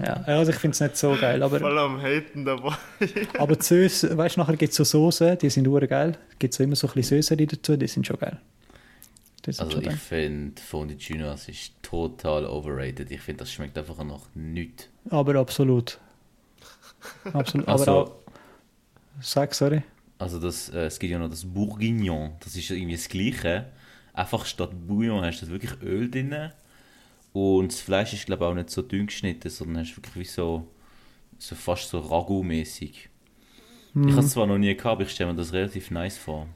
Ja, 0.04 0.14
also 0.26 0.52
ich 0.52 0.58
finde 0.58 0.74
es 0.74 0.80
nicht 0.80 0.96
so 0.96 1.16
geil, 1.18 1.42
aber... 1.42 1.58
Voll 1.58 1.78
am 1.78 2.00
Haten 2.00 2.44
dabei. 2.44 2.74
Aber 3.38 3.56
die 3.56 3.62
Soße, 3.62 4.16
weißt 4.16 4.36
du, 4.36 4.40
nachher 4.40 4.56
gibt 4.56 4.70
es 4.70 4.76
so 4.76 4.84
Soßen, 4.84 5.38
die 5.38 5.50
sind 5.50 5.66
ur 5.66 5.80
geil. 5.86 6.16
Gibt 6.38 6.54
so 6.54 6.62
immer 6.62 6.76
so 6.76 6.86
ein 6.86 6.92
bisschen 6.94 7.22
Soßen 7.22 7.46
dazu, 7.46 7.76
die 7.76 7.88
sind 7.88 8.06
schon 8.06 8.18
geil. 8.18 8.38
Sind 9.44 9.58
Also 9.58 9.80
schon 9.80 9.90
ich 9.90 9.96
finde, 9.96 10.60
Fondue 10.62 10.96
Chinoise 10.98 11.50
ist 11.50 11.72
total 11.82 12.44
overrated. 12.44 13.10
Ich 13.10 13.20
finde, 13.20 13.40
das 13.40 13.52
schmeckt 13.52 13.76
einfach 13.76 14.02
nach 14.04 14.26
nichts. 14.34 14.88
Aber 15.10 15.34
absolut. 15.36 15.98
Absolut. 17.32 17.68
Ach 17.68 17.80
Aber 17.80 17.92
auch. 17.92 18.12
Sag, 19.20 19.54
sorry. 19.54 19.82
Also 20.18 20.40
das, 20.40 20.68
äh, 20.70 20.86
es 20.86 20.98
gibt 20.98 21.12
ja 21.12 21.18
noch 21.18 21.30
das 21.30 21.44
Bourguignon. 21.44 22.32
Das 22.40 22.56
ist 22.56 22.70
irgendwie 22.70 22.96
das 22.96 23.08
Gleiche. 23.08 23.66
Einfach 24.12 24.46
statt 24.46 24.70
Bouillon 24.86 25.24
hast 25.24 25.42
du 25.42 25.48
wirklich 25.48 25.80
Öl 25.82 26.10
drin. 26.10 26.50
Und 27.32 27.72
das 27.72 27.80
Fleisch 27.80 28.12
ist 28.12 28.26
glaube 28.26 28.44
ich 28.44 28.50
auch 28.50 28.54
nicht 28.54 28.70
so 28.70 28.82
dünn 28.82 29.06
geschnitten, 29.06 29.48
sondern 29.48 29.84
hast 29.84 29.96
wirklich 29.96 30.16
wie 30.16 30.24
so, 30.24 30.66
so 31.38 31.54
fast 31.54 31.88
so 31.88 32.00
Ragout-mäßig. 32.00 33.08
Ich 33.94 34.12
habe 34.12 34.20
es 34.20 34.30
zwar 34.30 34.46
noch 34.46 34.58
nie 34.58 34.74
gehabt, 34.74 34.92
aber 34.92 35.02
ich 35.02 35.10
stelle 35.10 35.32
mir 35.32 35.36
das 35.36 35.52
relativ 35.52 35.90
nice 35.90 36.18
vor. 36.18 36.46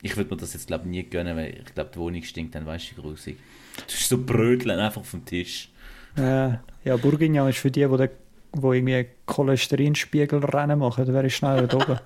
Ich 0.00 0.16
würde 0.16 0.30
mir 0.34 0.40
das 0.40 0.54
jetzt 0.54 0.66
glaube 0.66 0.84
ich 0.84 0.90
nie 0.90 1.02
gönnen, 1.04 1.36
weil 1.36 1.60
ich 1.66 1.74
glaube 1.74 1.90
die 1.94 1.98
Wohnung 1.98 2.22
stinkt 2.22 2.54
dann 2.54 2.66
weißt 2.66 2.92
du 2.92 3.02
grusig. 3.02 3.36
Du 3.76 3.94
hast 3.94 4.08
so 4.08 4.18
Bröteln 4.18 4.78
einfach 4.78 5.04
vom 5.04 5.24
Tisch. 5.24 5.70
Äh, 6.16 6.50
ja, 6.84 6.96
Bourguignon 6.96 7.48
ist 7.48 7.58
für 7.58 7.70
die, 7.70 7.86
die, 7.86 8.08
die 8.54 8.60
irgendwie 8.62 9.06
Cholesterinspiegel-Rennen 9.26 10.78
machen. 10.78 11.06
Da 11.06 11.12
wäre 11.12 11.26
ich 11.26 11.36
schneller 11.36 11.66
da 11.66 11.76
oben. 11.78 11.98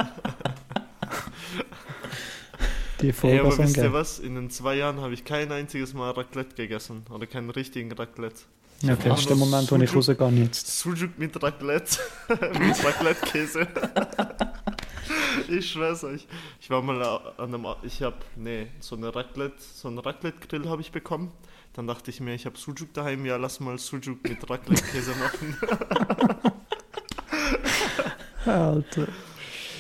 die 3.00 3.08
Ey, 3.08 3.12
Vollgas 3.12 3.54
aber 3.54 3.64
wisst 3.64 3.76
ihr 3.76 3.92
was? 3.92 4.18
In 4.18 4.34
den 4.34 4.50
zwei 4.50 4.74
Jahren 4.76 5.00
habe 5.00 5.14
ich 5.14 5.24
kein 5.24 5.52
einziges 5.52 5.92
Mal 5.94 6.10
Raclette 6.12 6.54
gegessen. 6.54 7.04
Oder 7.10 7.26
keinen 7.26 7.50
richtigen 7.50 7.92
Raclette. 7.92 8.42
Ja, 8.82 8.92
okay, 8.94 9.08
das 9.08 9.20
ist 9.20 9.28
der 9.30 9.36
Moment, 9.36 9.70
wo 9.70 9.76
ich 9.76 9.90
Sujuk- 9.90 10.20
rausgehe 10.20 10.42
jetzt. 10.44 10.78
Sujuk 10.78 11.18
mit 11.18 11.42
Raclette. 11.42 11.98
mit 12.28 12.84
Raclette-Käse. 12.84 13.66
ich 15.48 15.70
schwör's 15.70 16.04
euch. 16.04 16.26
Ich 16.60 16.68
war 16.70 16.82
mal 16.82 17.02
an 17.38 17.54
einem. 17.54 17.66
Ich 17.82 18.02
hab. 18.02 18.14
Nee, 18.36 18.66
so 18.80 18.96
eine 18.96 19.14
Raclette. 19.14 19.54
So 19.74 19.88
einen 19.88 19.98
Raclette-Grill 19.98 20.68
habe 20.68 20.82
ich 20.82 20.92
bekommen. 20.92 21.32
Dann 21.76 21.86
dachte 21.86 22.10
ich 22.10 22.20
mir, 22.20 22.34
ich 22.34 22.46
habe 22.46 22.56
Sujuk 22.56 22.94
daheim. 22.94 23.26
Ja, 23.26 23.36
lass 23.36 23.60
mal 23.60 23.78
Sujuk 23.78 24.22
mit 24.26 24.48
Raclette-Käse 24.48 25.14
machen. 25.20 25.56
Alter. 28.46 29.08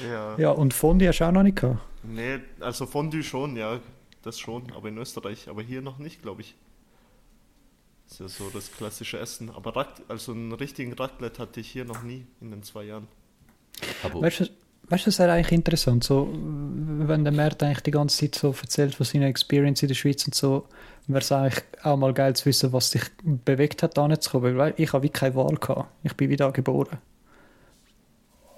ja. 0.06 0.38
Ja, 0.38 0.50
und 0.50 0.74
Fondue 0.74 1.08
hast 1.08 1.20
du 1.20 1.24
auch 1.24 1.32
noch 1.32 1.42
nicht 1.42 1.56
gehabt. 1.56 1.80
Nee, 2.02 2.40
also 2.60 2.84
Fondue 2.86 3.22
schon, 3.22 3.56
ja. 3.56 3.80
Das 4.22 4.38
schon. 4.38 4.70
Aber 4.72 4.88
in 4.88 4.98
Österreich. 4.98 5.48
Aber 5.48 5.62
hier 5.62 5.80
noch 5.80 5.98
nicht, 5.98 6.20
glaube 6.20 6.42
ich. 6.42 6.54
Ist 8.08 8.20
ja 8.20 8.28
so 8.28 8.50
das 8.50 8.70
klassische 8.72 9.18
Essen. 9.18 9.50
Aber 9.50 9.74
Rac 9.74 9.88
also 10.08 10.32
einen 10.32 10.52
richtigen 10.52 10.92
Raclette 10.92 11.40
hatte 11.40 11.60
ich 11.60 11.70
hier 11.70 11.84
noch 11.84 12.02
nie 12.02 12.26
in 12.40 12.50
den 12.50 12.62
zwei 12.62 12.84
Jahren. 12.84 13.08
Aber 14.02 14.20
Weißt 14.20 14.40
du, 14.40 14.48
weißt 14.88 15.06
du, 15.06 15.08
das 15.10 15.18
wäre 15.18 15.32
eigentlich 15.32 15.52
interessant, 15.52 16.04
so, 16.04 16.28
wenn 16.32 17.24
der 17.24 17.32
Mert 17.32 17.62
eigentlich 17.62 17.80
die 17.80 17.90
ganze 17.90 18.18
Zeit 18.18 18.34
so 18.34 18.54
erzählt 18.60 18.94
von 18.94 19.06
seiner 19.06 19.26
Experience 19.26 19.82
in 19.82 19.88
der 19.88 19.94
Schweiz 19.94 20.24
und 20.26 20.34
so, 20.34 20.66
wäre 21.06 21.20
es 21.20 21.32
eigentlich 21.32 21.64
auch 21.82 21.96
mal 21.96 22.12
geil 22.12 22.34
zu 22.36 22.46
wissen, 22.46 22.72
was 22.72 22.90
dich 22.90 23.02
bewegt 23.22 23.82
hat, 23.82 23.96
da 23.96 24.08
nicht 24.08 24.22
zu 24.22 24.30
kommen. 24.30 24.56
Weil 24.56 24.74
ich 24.76 24.92
habe 24.92 25.04
wie 25.04 25.08
keine 25.08 25.34
Wahl 25.34 25.56
gehabt. 25.56 25.88
Ich 26.02 26.14
bin 26.14 26.30
wieder 26.30 26.50
geboren. 26.52 26.98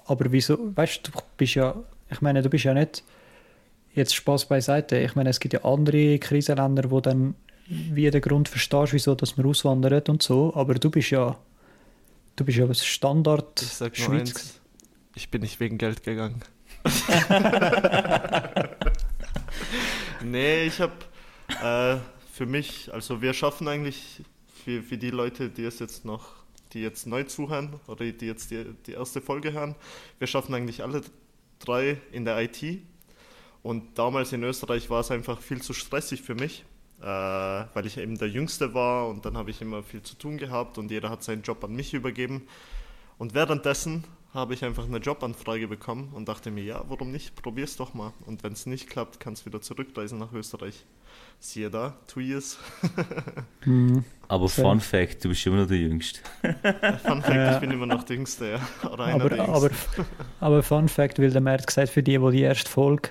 Aber 0.06 0.32
wieso, 0.32 0.74
weißt 0.74 1.06
du, 1.06 1.12
du 1.12 1.18
bist 1.36 1.54
ja, 1.54 1.74
ich 2.10 2.20
meine, 2.20 2.42
du 2.42 2.48
bist 2.48 2.64
ja 2.64 2.72
nicht 2.72 3.02
jetzt 3.94 4.14
Spaß 4.14 4.46
beiseite. 4.46 4.98
Ich 4.98 5.14
meine, 5.14 5.30
es 5.30 5.40
gibt 5.40 5.52
ja 5.54 5.64
andere 5.64 6.18
Krisenländer, 6.18 6.90
wo 6.90 7.00
dann 7.00 7.34
wie 7.66 8.10
den 8.10 8.22
Grund 8.22 8.48
verstehst, 8.48 8.94
wieso 8.94 9.14
dass 9.14 9.36
man 9.36 9.46
auswandert 9.46 10.08
und 10.08 10.22
so, 10.22 10.54
aber 10.54 10.74
du 10.74 10.90
bist 10.90 11.10
ja 11.10 11.36
du 12.36 12.44
bist 12.44 12.58
ja 12.58 12.66
das 12.66 12.84
Standard 12.84 13.60
Ich 13.60 13.68
sag 13.68 13.96
Schweiz. 13.96 14.30
eins, 14.30 14.60
ich 15.18 15.30
bin 15.30 15.40
nicht 15.40 15.58
wegen 15.58 15.78
Geld 15.78 16.04
gegangen. 16.04 16.40
nee, 20.22 20.66
ich 20.66 20.80
habe 20.80 20.92
äh, 21.60 21.96
für 22.32 22.46
mich, 22.46 22.94
also 22.94 23.20
wir 23.20 23.34
schaffen 23.34 23.66
eigentlich 23.66 24.22
für, 24.62 24.80
für 24.80 24.96
die 24.96 25.10
Leute, 25.10 25.50
die 25.50 25.64
es 25.64 25.80
jetzt 25.80 26.04
noch, 26.04 26.36
die 26.72 26.82
jetzt 26.82 27.08
neu 27.08 27.24
zuhören 27.24 27.80
oder 27.88 28.04
die 28.04 28.26
jetzt 28.26 28.52
die, 28.52 28.64
die 28.86 28.92
erste 28.92 29.20
Folge 29.20 29.52
hören, 29.52 29.74
wir 30.20 30.28
schaffen 30.28 30.54
eigentlich 30.54 30.84
alle 30.84 31.02
drei 31.58 32.00
in 32.12 32.24
der 32.24 32.40
IT. 32.40 32.62
Und 33.64 33.98
damals 33.98 34.32
in 34.32 34.44
Österreich 34.44 34.88
war 34.88 35.00
es 35.00 35.10
einfach 35.10 35.40
viel 35.40 35.60
zu 35.60 35.72
stressig 35.72 36.22
für 36.22 36.36
mich, 36.36 36.64
äh, 37.00 37.04
weil 37.04 37.86
ich 37.86 37.98
eben 37.98 38.16
der 38.18 38.28
Jüngste 38.28 38.72
war 38.72 39.08
und 39.08 39.24
dann 39.24 39.36
habe 39.36 39.50
ich 39.50 39.60
immer 39.60 39.82
viel 39.82 40.02
zu 40.02 40.14
tun 40.14 40.38
gehabt 40.38 40.78
und 40.78 40.92
jeder 40.92 41.10
hat 41.10 41.24
seinen 41.24 41.42
Job 41.42 41.64
an 41.64 41.74
mich 41.74 41.92
übergeben. 41.92 42.46
Und 43.18 43.34
währenddessen 43.34 44.04
habe 44.34 44.54
ich 44.54 44.64
einfach 44.64 44.84
eine 44.84 44.98
Jobanfrage 44.98 45.68
bekommen 45.68 46.10
und 46.14 46.28
dachte 46.28 46.50
mir, 46.50 46.62
ja, 46.62 46.84
warum 46.88 47.10
nicht? 47.10 47.34
Probier's 47.42 47.76
doch 47.76 47.94
mal. 47.94 48.12
Und 48.26 48.42
wenn 48.42 48.52
es 48.52 48.66
nicht 48.66 48.88
klappt, 48.90 49.20
kannst 49.20 49.42
du 49.42 49.46
wieder 49.46 49.60
zurückreisen 49.62 50.18
nach 50.18 50.32
Österreich. 50.32 50.84
Siehe 51.40 51.70
da, 51.70 51.96
two 52.06 52.20
years. 52.20 52.58
Mhm. 53.64 54.04
Aber 54.28 54.48
Fair. 54.48 54.64
Fun 54.64 54.80
Fact, 54.80 55.24
du 55.24 55.28
bist 55.30 55.44
immer 55.46 55.56
noch 55.58 55.66
der 55.68 55.76
Jüngste. 55.78 56.20
Fun 56.42 57.20
Fact, 57.22 57.34
Ja. 57.34 57.54
ich 57.54 57.60
bin 57.60 57.70
immer 57.70 57.86
noch 57.86 58.02
der 58.04 58.16
Jüngste, 58.16 58.50
ja. 58.52 58.88
Oder 58.88 59.04
einer 59.04 59.14
Aber, 59.24 59.28
der 59.30 59.48
aber, 59.48 59.70
aber 60.40 60.62
Fun 60.62 60.88
Fact, 60.88 61.18
weil 61.18 61.30
der 61.30 61.40
Mert 61.40 61.66
gesagt 61.66 61.90
für 61.90 62.02
die, 62.02 62.16
die 62.18 62.30
die 62.30 62.42
erste 62.42 62.70
Folge 62.70 63.10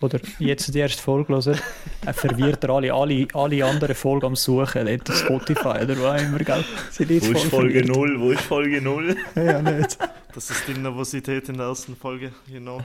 oder 0.00 0.18
jetzt 0.40 0.74
die 0.74 0.78
erste 0.80 1.00
Folge 1.00 1.32
hören, 1.34 1.58
er 2.04 2.14
verwirrt 2.14 2.64
er 2.64 2.70
alle, 2.70 2.92
alle, 2.92 3.28
alle 3.34 3.64
anderen 3.64 3.94
Folgen 3.94 4.26
am 4.26 4.36
Suchen, 4.36 4.86
dort 4.86 5.10
auf 5.10 5.16
Spotify 5.18 5.84
oder 5.84 5.96
wo 5.98 6.06
auch 6.06 6.20
immer, 6.20 6.38
gell? 6.38 6.64
Wo 6.98 7.04
ist 7.04 7.44
Folge 7.44 7.84
verwirrt. 7.84 7.88
0? 7.96 8.20
Wo 8.20 8.30
ist 8.32 8.40
Folge 8.42 8.82
0? 8.82 9.16
Ja, 9.36 9.62
nicht. 9.62 9.98
Das 10.34 10.50
ist 10.50 10.66
die 10.66 10.74
Nervosität 10.74 11.48
in 11.48 11.56
der 11.58 11.66
ersten 11.66 11.94
Folge, 11.96 12.32
you 12.46 12.60
know. 12.60 12.80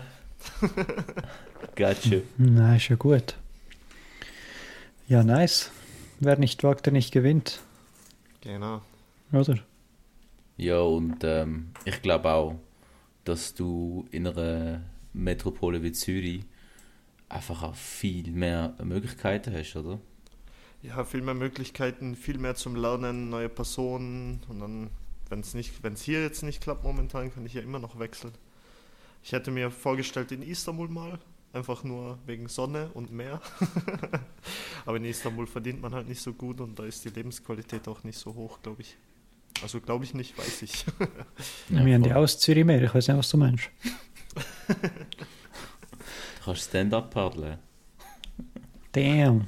Gotcha. 1.76 2.18
Nein, 2.38 2.76
ist 2.78 2.90
ja 2.90 2.96
gut. 2.96 3.36
Ja, 5.08 5.24
nice. 5.24 5.72
Wer 6.20 6.38
nicht 6.38 6.64
wagt, 6.64 6.86
der 6.86 6.94
nicht 6.94 7.12
gewinnt, 7.12 7.60
Genau. 8.42 8.82
oder? 9.32 9.60
Ja, 10.58 10.80
und 10.80 11.24
ähm, 11.24 11.70
ich 11.86 12.02
glaube 12.02 12.30
auch, 12.32 12.56
dass 13.24 13.54
du 13.54 14.08
in 14.12 14.26
einer 14.28 14.82
Metropole 15.14 15.84
wie 15.84 15.92
Zürich 15.92 16.42
einfach 17.30 17.62
auch 17.64 17.76
viel 17.76 18.32
mehr 18.32 18.74
Möglichkeiten 18.84 19.54
hast, 19.54 19.76
oder? 19.76 20.00
Ja, 20.82 21.04
viel 21.04 21.22
mehr 21.22 21.34
Möglichkeiten, 21.36 22.16
viel 22.16 22.38
mehr 22.40 22.56
zum 22.56 22.76
Lernen, 22.76 23.30
neue 23.30 23.50
Personen 23.50 24.42
und 24.48 24.60
dann, 24.60 24.90
wenn 25.30 25.42
es 25.42 25.54
nicht, 25.54 25.84
wenn 25.84 25.94
es 25.94 26.02
hier 26.02 26.22
jetzt 26.22 26.44
nicht 26.44 26.62
klappt 26.62 26.84
momentan, 26.84 27.34
kann 27.34 27.46
ich 27.46 27.54
ja 27.54 27.62
immer 27.62 27.80
noch 27.80 28.00
wechseln. 28.00 28.34
Ich 29.24 29.32
hätte 29.32 29.52
mir 29.52 29.72
vorgestellt 29.72 30.32
in 30.32 30.42
Istanbul 30.42 30.88
mal, 30.88 31.20
einfach 31.54 31.84
nur 31.84 32.18
wegen 32.26 32.48
Sonne 32.48 32.90
und 32.94 33.12
Meer. 33.12 33.42
Aber 34.86 34.98
in 34.98 35.06
Istanbul 35.06 35.48
verdient 35.48 35.82
man 35.82 35.94
halt 35.94 36.08
nicht 36.08 36.22
so 36.22 36.34
gut 36.34 36.62
und 36.62 36.78
da 36.80 36.86
ist 36.86 37.04
die 37.04 37.10
Lebensqualität 37.10 37.88
auch 37.88 38.04
nicht 38.04 38.18
so 38.18 38.34
hoch, 38.36 38.60
glaube 38.62 38.82
ich. 38.82 38.98
Also 39.62 39.82
glaube 39.82 40.06
ich 40.06 40.14
nicht, 40.14 40.38
weiß 40.38 40.62
ich. 40.62 40.86
Ja, 41.70 41.86
Wir 41.86 41.96
haben 41.96 42.04
die 42.04 42.14
aus 42.14 42.40
Zürich 42.40 42.64
mehr, 42.64 42.82
ich 42.82 42.94
weiß 42.94 43.08
nicht, 43.08 43.18
was 43.18 43.30
du 43.30 43.38
meinst. 43.38 43.70
Du 44.68 46.54
kannst 46.54 46.70
Stand-up 46.70 47.12
paddeln. 47.12 47.58
Damn. 48.94 49.48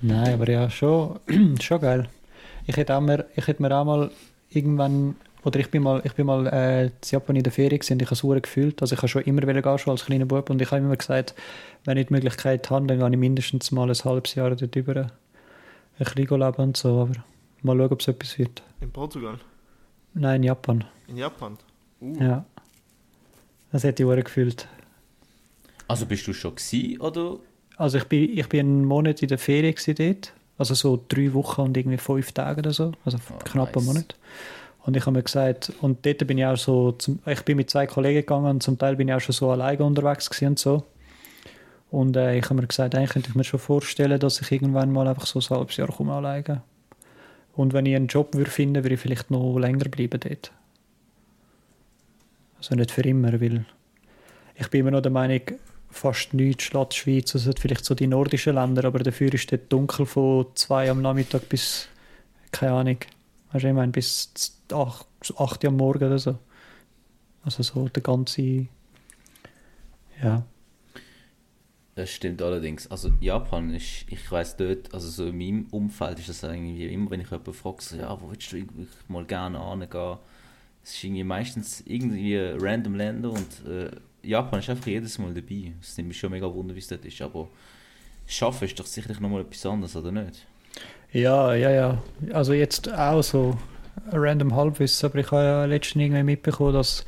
Nein, 0.00 0.32
aber 0.34 0.50
ja, 0.50 0.68
schon, 0.68 1.20
schon 1.60 1.80
geil. 1.80 2.08
Ich 2.68 2.76
hätte, 2.76 2.94
auch 2.94 3.00
mir, 3.00 3.24
ich 3.34 3.46
hätte 3.46 3.62
mir 3.62 3.74
auch 3.74 3.86
mal 3.86 4.10
irgendwann, 4.50 5.16
oder 5.42 5.58
ich 5.58 5.70
bin 5.70 5.82
mal, 5.82 6.02
ich 6.04 6.12
bin 6.12 6.26
mal 6.26 6.46
äh, 6.48 6.84
in 6.84 6.92
Japan 7.02 7.36
in 7.36 7.42
der 7.42 7.50
Ferien 7.50 7.78
gewesen 7.78 7.94
und 7.94 8.02
ich 8.02 8.08
habe 8.08 8.14
es 8.14 8.20
verdammt 8.20 8.42
gefühlt. 8.42 8.82
Also 8.82 8.94
ich 8.94 8.98
habe 8.98 9.08
schon 9.08 9.22
immer 9.22 9.42
wollen 9.42 9.62
gehen, 9.62 9.78
schon 9.78 9.92
als 9.92 10.04
kleiner 10.04 10.26
Bub 10.26 10.50
und 10.50 10.60
ich 10.60 10.70
habe 10.70 10.82
immer 10.82 10.94
gesagt, 10.94 11.34
wenn 11.86 11.96
ich 11.96 12.08
die 12.08 12.12
Möglichkeit 12.12 12.68
habe, 12.68 12.86
dann 12.86 12.98
gehe 12.98 13.10
ich 13.10 13.16
mindestens 13.16 13.70
mal 13.72 13.88
ein 13.88 14.04
halbes 14.04 14.34
Jahr 14.34 14.54
dort 14.54 14.76
über 14.76 14.96
ein 14.96 15.10
bisschen 15.98 16.40
leben 16.40 16.62
und 16.62 16.76
so, 16.76 17.00
aber 17.00 17.12
mal 17.62 17.74
schauen, 17.78 17.92
ob 17.92 18.00
es 18.02 18.08
etwas 18.08 18.38
wird. 18.38 18.62
In 18.82 18.90
Portugal, 18.90 19.38
Nein, 20.12 20.42
in 20.42 20.48
Japan, 20.48 20.84
in 21.06 21.16
Japan. 21.16 21.56
Uh, 22.02 22.16
ja. 22.20 22.44
Das 23.72 23.82
hätte 23.82 24.02
ich 24.02 24.06
verdammt 24.06 24.26
gefühlt. 24.26 24.68
Also 25.88 26.04
bist 26.04 26.26
du 26.26 26.34
schon 26.34 26.54
gewesen, 26.54 27.00
oder? 27.00 27.38
Also 27.78 27.96
ich 27.96 28.04
bin, 28.04 28.36
ich 28.36 28.48
bin 28.48 28.60
einen 28.60 28.84
Monat 28.84 29.22
in 29.22 29.28
der 29.28 29.38
Ferien 29.38 29.74
dort. 29.96 30.34
Also 30.58 30.74
so 30.74 31.02
drei 31.08 31.32
Wochen 31.34 31.60
und 31.62 31.76
irgendwie 31.76 31.98
fünf 31.98 32.32
Tage 32.32 32.58
oder 32.60 32.72
so. 32.72 32.92
Also 33.04 33.18
Oh, 33.30 33.38
knapp 33.44 33.76
einen 33.76 33.86
nice. 33.86 33.94
Monat. 33.94 34.16
Und 34.84 34.96
ich 34.96 35.02
habe 35.06 35.12
mir 35.12 35.22
gesagt, 35.22 35.72
und 35.80 36.04
dort 36.04 36.26
bin 36.26 36.38
ich 36.38 36.46
auch 36.46 36.56
so, 36.56 36.92
zum, 36.92 37.20
ich 37.26 37.42
bin 37.42 37.56
mit 37.56 37.70
zwei 37.70 37.86
Kollegen 37.86 38.20
gegangen 38.20 38.46
und 38.46 38.62
zum 38.62 38.78
Teil 38.78 38.96
bin 38.96 39.08
ich 39.08 39.14
auch 39.14 39.20
schon 39.20 39.34
so 39.34 39.50
alleine 39.50 39.84
unterwegs 39.84 40.28
gewesen 40.30 40.48
und 40.48 40.58
so. 40.58 40.84
Und 41.90 42.16
äh, 42.16 42.36
ich 42.36 42.44
habe 42.44 42.54
mir 42.54 42.66
gesagt, 42.66 42.94
eigentlich 42.94 43.10
könnte 43.10 43.28
ich 43.30 43.34
mir 43.34 43.44
schon 43.44 43.60
vorstellen, 43.60 44.18
dass 44.18 44.40
ich 44.40 44.50
irgendwann 44.52 44.92
mal 44.92 45.06
einfach 45.08 45.26
so 45.26 45.38
ein 45.38 45.58
halbes 45.58 45.76
Jahr 45.76 45.88
komme 45.88 46.12
alleine. 46.14 46.62
Und 47.54 47.72
wenn 47.72 47.86
ich 47.86 47.96
einen 47.96 48.06
Job 48.06 48.34
würde 48.34 48.50
finden, 48.50 48.82
würde 48.82 48.94
ich 48.94 49.00
vielleicht 49.00 49.30
noch 49.30 49.58
länger 49.58 49.88
bleiben 49.88 50.20
dort. 50.20 50.52
Also 52.58 52.74
nicht 52.74 52.90
für 52.90 53.02
immer, 53.02 53.40
weil 53.40 53.64
ich 54.54 54.68
bin 54.68 54.80
immer 54.80 54.90
noch 54.90 55.02
der 55.02 55.12
Meinung, 55.12 55.40
fast 55.90 56.34
nichts 56.34 56.64
schlägt 56.64 56.92
die 56.92 56.96
Schweiz, 56.98 57.34
also 57.34 57.52
vielleicht 57.58 57.84
so 57.84 57.94
die 57.94 58.06
nordischen 58.06 58.54
Länder, 58.54 58.84
aber 58.84 59.00
dafür 59.00 59.32
ist 59.34 59.50
dort 59.52 59.72
dunkel 59.72 60.06
von 60.06 60.46
zwei 60.54 60.90
am 60.90 61.02
Nachmittag 61.02 61.48
bis, 61.48 61.88
keine 62.52 62.72
Ahnung, 62.72 62.98
weißt 63.52 63.64
du, 63.64 63.68
ich 63.68 63.74
meine, 63.74 63.92
bis 63.92 64.32
z- 64.34 64.72
acht, 64.72 65.06
acht 65.38 65.64
Uhr 65.64 65.68
am 65.70 65.76
Morgen 65.76 66.04
oder 66.06 66.18
so. 66.18 66.38
Also 67.44 67.62
so 67.62 67.88
der 67.88 68.02
ganze, 68.02 68.66
ja. 70.22 70.42
Das 71.94 72.10
stimmt 72.10 72.40
allerdings. 72.42 72.88
Also 72.90 73.10
Japan 73.20 73.74
ist, 73.74 74.04
ich 74.08 74.30
weiß 74.30 74.56
dort, 74.56 74.94
also 74.94 75.08
so 75.08 75.26
in 75.26 75.36
meinem 75.36 75.66
Umfeld 75.70 76.18
ist 76.20 76.28
das 76.28 76.42
irgendwie 76.44 76.86
immer, 76.86 77.10
wenn 77.10 77.20
ich 77.20 77.30
jemanden 77.30 77.52
frage, 77.52 77.82
so, 77.82 77.96
ja, 77.96 78.20
wo 78.20 78.30
willst 78.30 78.52
du 78.52 78.56
irgendwie 78.58 78.86
mal 79.08 79.24
gerne 79.24 79.58
hingehen? 79.70 80.18
Es 80.84 80.94
ist 80.94 81.04
irgendwie 81.04 81.24
meistens 81.24 81.82
irgendwie 81.86 82.36
random 82.36 82.94
Länder 82.94 83.30
und 83.32 83.66
äh, 83.66 83.90
Japan 84.28 84.60
ist 84.60 84.68
einfach 84.68 84.86
jedes 84.86 85.18
Mal 85.18 85.32
dabei. 85.32 85.72
Es 85.80 85.96
nimmt 85.96 86.08
mich 86.08 86.18
schon 86.18 86.30
mega 86.30 86.52
wunder, 86.52 86.74
wie 86.74 86.80
es 86.80 86.88
dort 86.88 87.04
ist, 87.04 87.20
aber 87.22 87.48
Schaffen 88.26 88.66
ist 88.66 88.78
doch 88.78 88.86
sicherlich 88.86 89.20
nochmal 89.20 89.40
etwas 89.40 89.64
anderes, 89.64 89.96
oder 89.96 90.12
nicht? 90.12 90.46
Ja, 91.12 91.54
ja, 91.54 91.70
ja. 91.70 92.02
Also 92.32 92.52
jetzt 92.52 92.92
auch 92.92 93.22
so 93.22 93.56
random 94.12 94.54
Halbwissen, 94.54 95.08
aber 95.08 95.20
ich 95.20 95.30
habe 95.30 95.42
ja 95.42 95.64
letztens 95.64 96.04
irgendwie 96.04 96.22
mitbekommen, 96.22 96.74
dass 96.74 97.06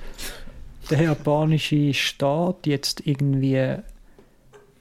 der 0.88 1.02
japanische 1.02 1.92
Staat 1.92 2.66
jetzt 2.66 3.06
irgendwie 3.06 3.76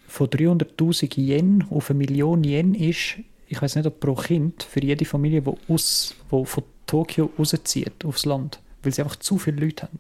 von 0.08 0.28
300.000 0.28 1.20
Yen 1.20 1.66
auf 1.70 1.90
eine 1.90 2.00
Million 2.00 2.44
Yen 2.46 2.74
ist, 2.74 3.18
ich 3.50 3.62
weiß 3.62 3.76
nicht, 3.76 3.86
ob 3.86 4.00
pro 4.00 4.16
Kind, 4.16 4.64
für 4.64 4.82
jede 4.82 5.06
Familie, 5.06 5.42
die 5.42 5.74
aus, 5.74 6.16
wo 6.30 6.46
von 6.46 6.64
Tokio 6.86 7.32
rauszieht 7.38 8.06
aufs 8.06 8.26
Land, 8.26 8.60
weil 8.82 8.94
sie 8.94 9.02
einfach 9.02 9.18
zu 9.18 9.38
viele 9.38 9.66
Leute 9.66 9.84
haben. 9.84 9.98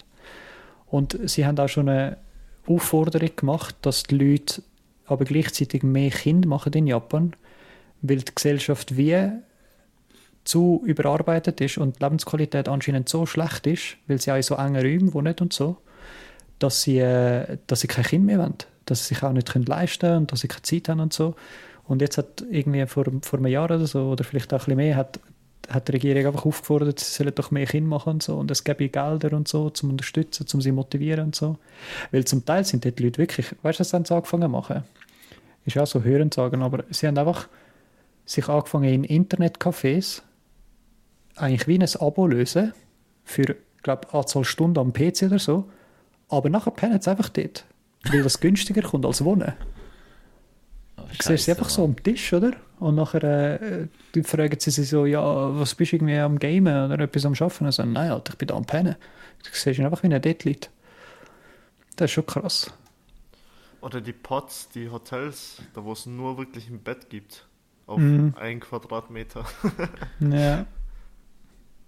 Und 0.87 1.19
sie 1.29 1.45
haben 1.45 1.59
auch 1.59 1.67
schon 1.67 1.89
eine 1.89 2.17
Aufforderung 2.69 3.35
gemacht, 3.35 3.75
dass 3.81 4.03
die 4.03 4.15
Leute 4.15 4.61
aber 5.05 5.25
gleichzeitig 5.25 5.83
mehr 5.83 6.11
Kinder 6.11 6.47
machen 6.47 6.73
in 6.73 6.87
Japan, 6.87 7.33
weil 8.01 8.17
die 8.17 8.33
Gesellschaft 8.33 8.95
wie 8.95 9.29
zu 10.43 10.81
überarbeitet 10.85 11.61
ist 11.61 11.77
und 11.77 11.99
die 11.99 12.03
Lebensqualität 12.03 12.67
anscheinend 12.67 13.09
so 13.09 13.25
schlecht 13.25 13.67
ist, 13.67 13.97
weil 14.07 14.21
sie 14.21 14.31
auch 14.31 14.37
in 14.37 14.43
so 14.43 14.55
engen 14.55 14.81
Räumen 14.81 15.13
wohnen 15.13 15.35
und 15.41 15.53
so, 15.53 15.77
dass 16.59 16.83
sie, 16.83 16.99
äh, 16.99 17.57
dass 17.67 17.81
sie 17.81 17.87
kein 17.87 18.05
Kind 18.05 18.25
mehr 18.25 18.39
wollen, 18.39 18.55
dass 18.85 19.07
sie 19.07 19.15
sich 19.15 19.23
auch 19.23 19.33
nicht 19.33 19.53
leisten 19.67 19.99
können 19.99 20.17
und 20.19 20.31
dass 20.31 20.41
sie 20.41 20.47
keine 20.47 20.61
Zeit 20.61 20.89
haben 20.89 20.99
und 20.99 21.13
so. 21.13 21.35
Und 21.85 22.01
jetzt 22.01 22.17
hat 22.19 22.45
irgendwie 22.51 22.85
vor, 22.85 23.05
vor 23.21 23.39
einem 23.39 23.47
Jahr 23.47 23.65
oder 23.65 23.85
so, 23.87 24.11
oder 24.11 24.23
vielleicht 24.23 24.53
auch 24.53 24.59
ein 24.59 24.65
bisschen 24.65 24.77
mehr, 24.77 24.95
hat, 24.95 25.19
hat 25.69 25.87
die 25.87 25.93
Regierung 25.93 26.27
einfach 26.27 26.45
aufgefordert, 26.45 26.99
sie 26.99 27.11
sollen 27.11 27.33
doch 27.35 27.51
mehr 27.51 27.65
Kinder 27.65 27.89
machen 27.89 28.13
und 28.13 28.23
so. 28.23 28.37
Und 28.37 28.49
es 28.51 28.63
gäbe 28.63 28.89
Gelder 28.89 29.35
und 29.35 29.47
so, 29.47 29.69
zum 29.69 29.91
unterstützen, 29.91 30.47
zum 30.47 30.61
sie 30.61 30.71
motivieren 30.71 31.25
und 31.25 31.35
so. 31.35 31.57
Weil 32.11 32.25
zum 32.25 32.45
Teil 32.45 32.63
sind 32.65 32.85
dort 32.85 32.99
Leute 32.99 33.19
wirklich, 33.19 33.55
weißt 33.61 33.79
du, 33.79 33.81
was 33.81 33.89
sie 33.89 34.15
angefangen 34.15 34.43
zu 34.43 34.49
machen? 34.49 34.83
Ist 35.65 35.77
auch 35.77 35.87
so 35.87 36.03
hören 36.03 36.31
sagen, 36.31 36.61
aber 36.63 36.83
sie 36.89 37.07
haben 37.07 37.17
einfach 37.17 37.47
sich 38.25 38.47
angefangen 38.47 39.05
in 39.05 39.25
Internetcafés 39.25 40.21
eigentlich 41.35 41.67
wie 41.67 41.79
ein 41.79 42.01
Abo 42.01 42.27
lösen 42.27 42.73
für, 43.23 43.55
glaube 43.83 44.13
Anzahl 44.13 44.43
Stunden 44.43 44.79
am 44.79 44.93
PC 44.93 45.23
oder 45.23 45.39
so. 45.39 45.69
Aber 46.27 46.49
nachher 46.49 46.71
pennen 46.71 47.01
sie 47.01 47.09
einfach 47.09 47.29
dort, 47.29 47.65
weil 48.11 48.23
das 48.23 48.39
günstiger 48.39 48.81
kommt 48.81 49.05
als 49.05 49.23
Wohnen. 49.23 49.53
Du 51.17 51.23
siehst 51.23 51.45
sie 51.45 51.51
einfach 51.51 51.69
so 51.69 51.83
am 51.83 51.95
Tisch, 52.01 52.31
oder? 52.33 52.51
Und 52.79 52.95
nachher 52.95 53.23
äh, 53.61 53.87
die 54.15 54.23
fragen 54.23 54.57
sie 54.59 54.71
sich 54.71 54.87
so, 54.89 55.05
ja, 55.05 55.21
was 55.59 55.75
bist 55.75 55.91
du 55.91 55.97
irgendwie 55.97 56.17
am 56.17 56.39
Gamen 56.39 56.91
oder 56.91 57.03
etwas 57.03 57.25
am 57.25 57.35
Schaffen? 57.35 57.65
Und 57.65 57.73
sagen, 57.73 57.93
nein, 57.93 58.11
Alter, 58.11 58.33
ich 58.33 58.37
bin 58.37 58.47
da 58.47 58.55
am 58.55 58.65
Pennen. 58.65 58.95
Du 59.43 59.49
siehst 59.51 59.79
ihn 59.79 59.85
einfach, 59.85 60.03
wie 60.03 60.11
er 60.11 60.19
dort 60.19 60.43
liegt. 60.45 60.69
Das 61.95 62.05
ist 62.05 62.11
schon 62.13 62.25
krass. 62.25 62.71
Oder 63.81 64.01
die 64.01 64.13
Pots, 64.13 64.69
die 64.69 64.89
Hotels, 64.89 65.61
da 65.73 65.83
wo 65.83 65.93
es 65.93 66.05
nur 66.05 66.37
wirklich 66.37 66.69
ein 66.69 66.79
Bett 66.79 67.09
gibt. 67.09 67.45
Auf 67.87 67.97
Mhm. 67.99 68.35
einen 68.39 68.59
Quadratmeter. 68.59 69.45
Ja. 70.19 70.65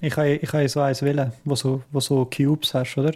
Ich 0.04 0.18
habe 0.18 0.30
ich 0.36 0.52
habe 0.52 0.68
so 0.68 0.80
eins 0.82 1.04
wählen, 1.04 1.32
wo 1.46 1.54
so, 1.56 1.84
wo 1.92 2.00
so 2.00 2.26
Cubes 2.26 2.74
hast, 2.74 2.98
oder? 2.98 3.12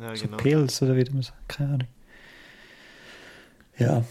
Ja, 0.00 0.16
So 0.16 0.24
genau. 0.24 0.38
Pills 0.38 0.80
oder 0.80 0.96
wie 0.96 1.04
man 1.10 1.22
sagt. 1.22 1.48
Keine 1.48 1.68
Ahnung. 1.74 1.88
Ja. 3.76 4.04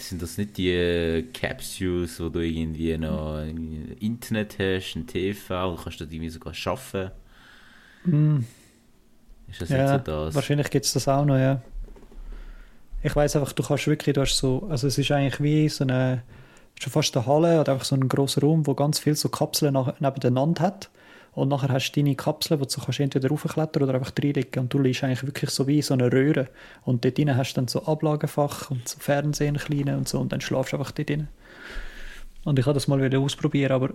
Sind 0.00 0.22
das 0.22 0.38
nicht 0.38 0.56
die 0.56 0.70
äh, 0.70 1.22
Capsules, 1.32 2.18
wo 2.20 2.28
du 2.28 2.40
irgendwie 2.40 2.96
noch 2.98 3.36
ein 3.36 3.92
Internet 4.00 4.58
hast, 4.58 4.94
ein 4.96 5.06
TV, 5.06 5.76
du 5.76 5.82
kannst 5.82 6.00
dort 6.00 6.12
irgendwie 6.12 6.30
sogar 6.30 6.54
arbeiten? 6.66 7.12
Hm. 8.04 8.44
Ist 9.48 9.60
das 9.60 9.68
Ja, 9.68 9.74
nicht 9.74 9.88
so 9.88 9.98
das? 9.98 10.34
wahrscheinlich 10.34 10.70
gibt 10.70 10.84
es 10.86 10.92
das 10.92 11.08
auch 11.08 11.24
noch, 11.24 11.36
ja. 11.38 11.62
Ich 13.02 13.14
weiß 13.16 13.36
einfach, 13.36 13.52
du 13.52 13.62
kannst 13.62 13.86
wirklich, 13.86 14.14
du 14.14 14.20
hast 14.20 14.36
so, 14.36 14.66
also 14.68 14.86
es 14.86 14.98
ist 14.98 15.10
eigentlich 15.10 15.40
wie 15.42 15.68
so 15.68 15.84
eine, 15.84 16.22
schon 16.78 16.92
fast 16.92 17.16
eine 17.16 17.26
Halle 17.26 17.60
oder 17.60 17.72
einfach 17.72 17.84
so 17.84 17.94
ein 17.96 18.08
grosser 18.08 18.42
Raum, 18.42 18.66
wo 18.66 18.74
ganz 18.74 18.98
viele 18.98 19.16
so 19.16 19.28
Kapseln 19.28 19.74
nebeneinander 20.00 20.62
hat. 20.62 20.90
Und 21.32 21.48
nachher 21.48 21.68
hast 21.68 21.92
du 21.92 22.00
deine 22.00 22.16
Kapseln, 22.16 22.60
wo 22.60 22.64
du 22.64 22.80
kannst 22.80 23.00
entweder 23.00 23.28
raufklettern 23.28 23.84
oder 23.84 23.94
einfach 23.94 24.12
reinlegen. 24.20 24.62
Und 24.62 24.74
du 24.74 24.78
liegst 24.78 25.04
eigentlich 25.04 25.24
wirklich 25.24 25.50
so 25.50 25.66
wie 25.66 25.80
so 25.80 25.94
eine 25.94 26.12
Röhre. 26.12 26.48
Und 26.84 27.04
dort 27.04 27.18
drin 27.18 27.36
hast 27.36 27.52
du 27.52 27.60
dann 27.60 27.68
so 27.68 27.84
Ablagefach 27.84 28.70
und 28.70 28.88
so 28.88 28.98
Fernsehen 28.98 29.56
kleine 29.56 29.96
und 29.96 30.08
so. 30.08 30.18
Und 30.18 30.32
dann 30.32 30.40
schlafst 30.40 30.72
du 30.72 30.76
einfach 30.76 30.90
dort 30.90 31.08
drin. 31.08 31.28
Und 32.44 32.58
ich 32.58 32.66
habe 32.66 32.74
das 32.74 32.88
mal 32.88 33.00
wieder 33.00 33.20
ausprobieren, 33.20 33.72
aber 33.72 33.90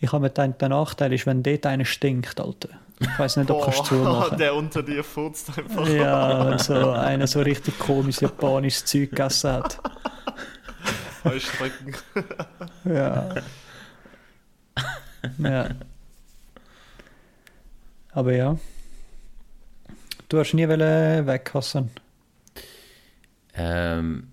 ich 0.00 0.12
habe 0.12 0.22
mir 0.22 0.30
gedacht, 0.30 0.60
der 0.60 0.68
Nachteil 0.70 1.12
ist, 1.12 1.26
wenn 1.26 1.42
dort 1.42 1.66
einer 1.66 1.84
stinkt, 1.84 2.40
Alter. 2.40 2.70
Ich 3.00 3.18
weiß 3.18 3.36
nicht, 3.36 3.50
ob 3.50 3.58
du 3.58 3.64
kannst 3.64 3.86
zumachen. 3.86 4.38
der 4.38 4.54
unter 4.54 4.82
dir 4.82 5.02
furzt 5.04 5.56
einfach. 5.56 5.88
Ja, 5.88 6.50
wenn 6.50 6.58
so 6.58 6.90
einer 6.90 7.26
so 7.26 7.40
richtig 7.40 7.78
komisches 7.78 8.20
japanisches 8.20 8.84
Zeug 8.84 9.10
gegessen 9.10 9.52
hat. 9.52 9.78
Heuschrecken. 11.24 11.94
Ja. 12.84 13.28
Ja. 15.36 15.68
Aber 18.20 18.34
ja. 18.34 18.58
Du 20.28 20.38
hast 20.38 20.52
nie 20.52 20.68
wollen 20.68 21.26
weg, 21.26 21.50
Hassan. 21.54 21.88
Ähm, 23.54 24.28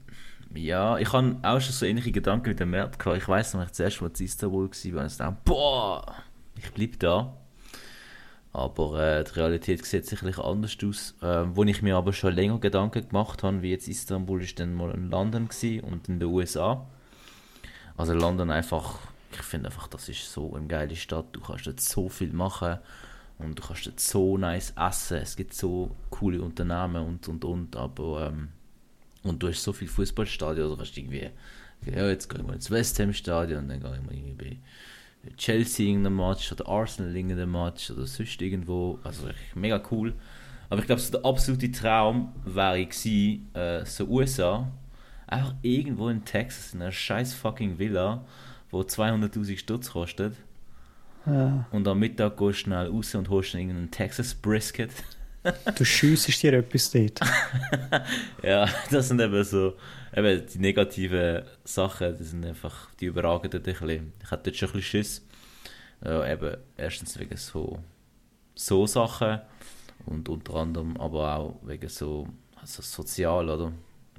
ja, 0.54 0.98
ich 0.98 1.14
habe 1.14 1.38
auch 1.42 1.62
schon 1.62 1.72
so 1.72 1.86
ähnliche 1.86 2.12
Gedanken 2.12 2.50
wie 2.50 2.56
der 2.56 2.66
Mert 2.66 3.00
gehabt. 3.00 3.18
Ich 3.18 3.30
weiß 3.30 3.54
noch, 3.54 3.64
ich 3.64 3.70
das 3.70 3.80
erste 3.80 4.04
Mal 4.04 4.12
in 4.20 4.26
Istanbul 4.26 4.70
war, 4.94 5.04
und 5.04 5.08
ich 5.10 5.18
dachte, 5.18 5.38
boah, 5.46 6.16
ich 6.58 6.70
bleibe 6.74 6.98
da. 6.98 7.38
Aber 8.52 9.00
äh, 9.00 9.24
die 9.24 9.40
Realität 9.40 9.86
sieht 9.86 10.06
sicherlich 10.06 10.38
anders 10.38 10.76
aus. 10.84 11.16
Ähm, 11.22 11.56
wo 11.56 11.64
ich 11.64 11.82
mir 11.82 11.96
aber 11.96 12.12
schon 12.12 12.34
länger 12.34 12.60
Gedanken 12.60 13.08
gemacht 13.08 13.42
habe, 13.44 13.62
wie 13.62 13.72
jetzt 13.72 13.88
Istanbul 13.88 14.44
ist 14.44 14.60
dann 14.60 14.74
mal 14.74 14.92
in 14.92 15.10
London 15.10 15.48
und 15.84 16.10
in 16.10 16.20
den 16.20 16.28
USA. 16.28 16.86
Also 17.96 18.12
London 18.12 18.52
einfach, 18.52 19.00
ich 19.32 19.44
finde 19.44 19.70
einfach, 19.70 19.88
das 19.88 20.10
ist 20.10 20.30
so 20.30 20.54
eine 20.56 20.68
geile 20.68 20.98
Stadt. 20.98 21.28
Du 21.32 21.40
kannst 21.40 21.68
dort 21.68 21.80
so 21.80 22.10
viel 22.10 22.34
machen 22.34 22.80
und 23.40 23.60
du 23.60 23.64
kannst 23.64 23.86
dort 23.86 24.00
so 24.00 24.38
nice 24.38 24.74
essen. 24.78 25.18
Es 25.18 25.36
gibt 25.36 25.54
so 25.54 25.96
coole 26.10 26.42
Unternehmen 26.42 27.06
und 27.06 27.28
und 27.28 27.46
und. 27.46 27.76
Aber 27.76 28.28
ähm, 28.28 28.50
und 29.24 29.42
du 29.44 29.50
hast 29.50 29.64
so 29.64 29.74
viele 29.74 29.92
Fußballstadien, 29.92 30.64
also 30.64 30.78
kannst 30.78 30.96
du 30.96 31.02
irgendwie, 31.02 31.30
ja, 31.86 32.08
jetzt 32.08 32.30
gehen 32.30 32.48
wir 32.48 32.54
ins 32.54 32.72
West 32.72 33.00
Ham 33.00 33.14
Stadion, 33.14 33.68
dann 33.68 33.80
gehen 33.80 34.06
wir 34.08 34.18
irgendwie 34.18 34.34
bei 34.34 35.32
Chelsea 35.36 35.90
in 35.90 36.06
einem 36.06 36.16
Match 36.16 36.52
oder 36.52 36.68
Arsenal 36.68 37.16
in 37.16 37.32
einem 37.32 37.52
Match 37.52 37.92
oder 37.92 38.06
sonst 38.06 38.42
irgendwo. 38.42 39.00
Also 39.04 39.28
mega 39.56 39.82
cool. 39.92 40.14
Aber 40.70 40.82
ich 40.82 40.88
glaube, 40.88 41.02
so 41.02 41.12
der 41.12 41.26
absolute 41.26 41.72
Traum 41.72 42.34
wäre 42.46 42.86
gewesen, 42.86 43.54
äh, 43.54 43.86
so 43.86 44.06
USA, 44.06 44.72
einfach 45.26 45.56
irgendwo 45.62 46.10
in 46.10 46.26
Texas 46.26 46.74
in 46.74 46.82
einer 46.82 46.92
scheiß 46.92 47.34
fucking 47.34 47.80
Villa, 47.80 48.26
wo 48.70 48.82
200.000 48.82 49.58
Stutz 49.58 49.92
kostet. 49.92 50.36
Ja. 51.28 51.68
Und 51.72 51.88
am 51.88 52.00
Mittag 52.00 52.38
gehst 52.38 52.60
du 52.60 52.64
schnell 52.64 52.88
raus 52.88 53.14
und 53.16 53.30
holst 53.30 53.54
dir 53.54 53.60
irgendeinen 53.60 53.92
Texas 53.92 54.34
Brisket. 54.34 54.92
Du 55.76 55.86
schiessest 55.86 56.42
dir 56.44 56.54
etwas 56.54 56.92
dort. 56.92 57.20
Ja, 58.44 58.68
das 58.92 59.08
sind 59.10 59.20
eben 59.22 59.44
so, 59.44 59.76
eben 60.16 60.46
die 60.46 60.60
negativen 60.60 61.44
Sachen, 61.64 62.18
das 62.18 62.30
sind 62.32 62.46
einfach, 62.46 62.92
die 62.96 63.06
überragen 63.06 63.50
dort 63.50 63.68
ein 63.68 63.74
bisschen. 63.74 64.14
Ich 64.24 64.32
hatte 64.32 64.44
dort 64.52 64.56
schon 64.58 64.70
ein 64.70 64.74
bisschen 64.74 65.04
Schiss. 65.04 65.26
Ja, 66.04 66.32
eben, 66.32 66.58
erstens 66.78 67.18
wegen 67.20 67.36
so, 67.38 67.80
so 68.56 68.86
Sachen 68.88 69.40
und 70.06 70.30
unter 70.30 70.56
anderem 70.56 70.96
aber 70.98 71.36
auch 71.36 71.60
wegen 71.64 71.90
so, 71.90 72.28
also 72.56 72.82
sozial, 72.82 73.50
oder? 73.50 73.72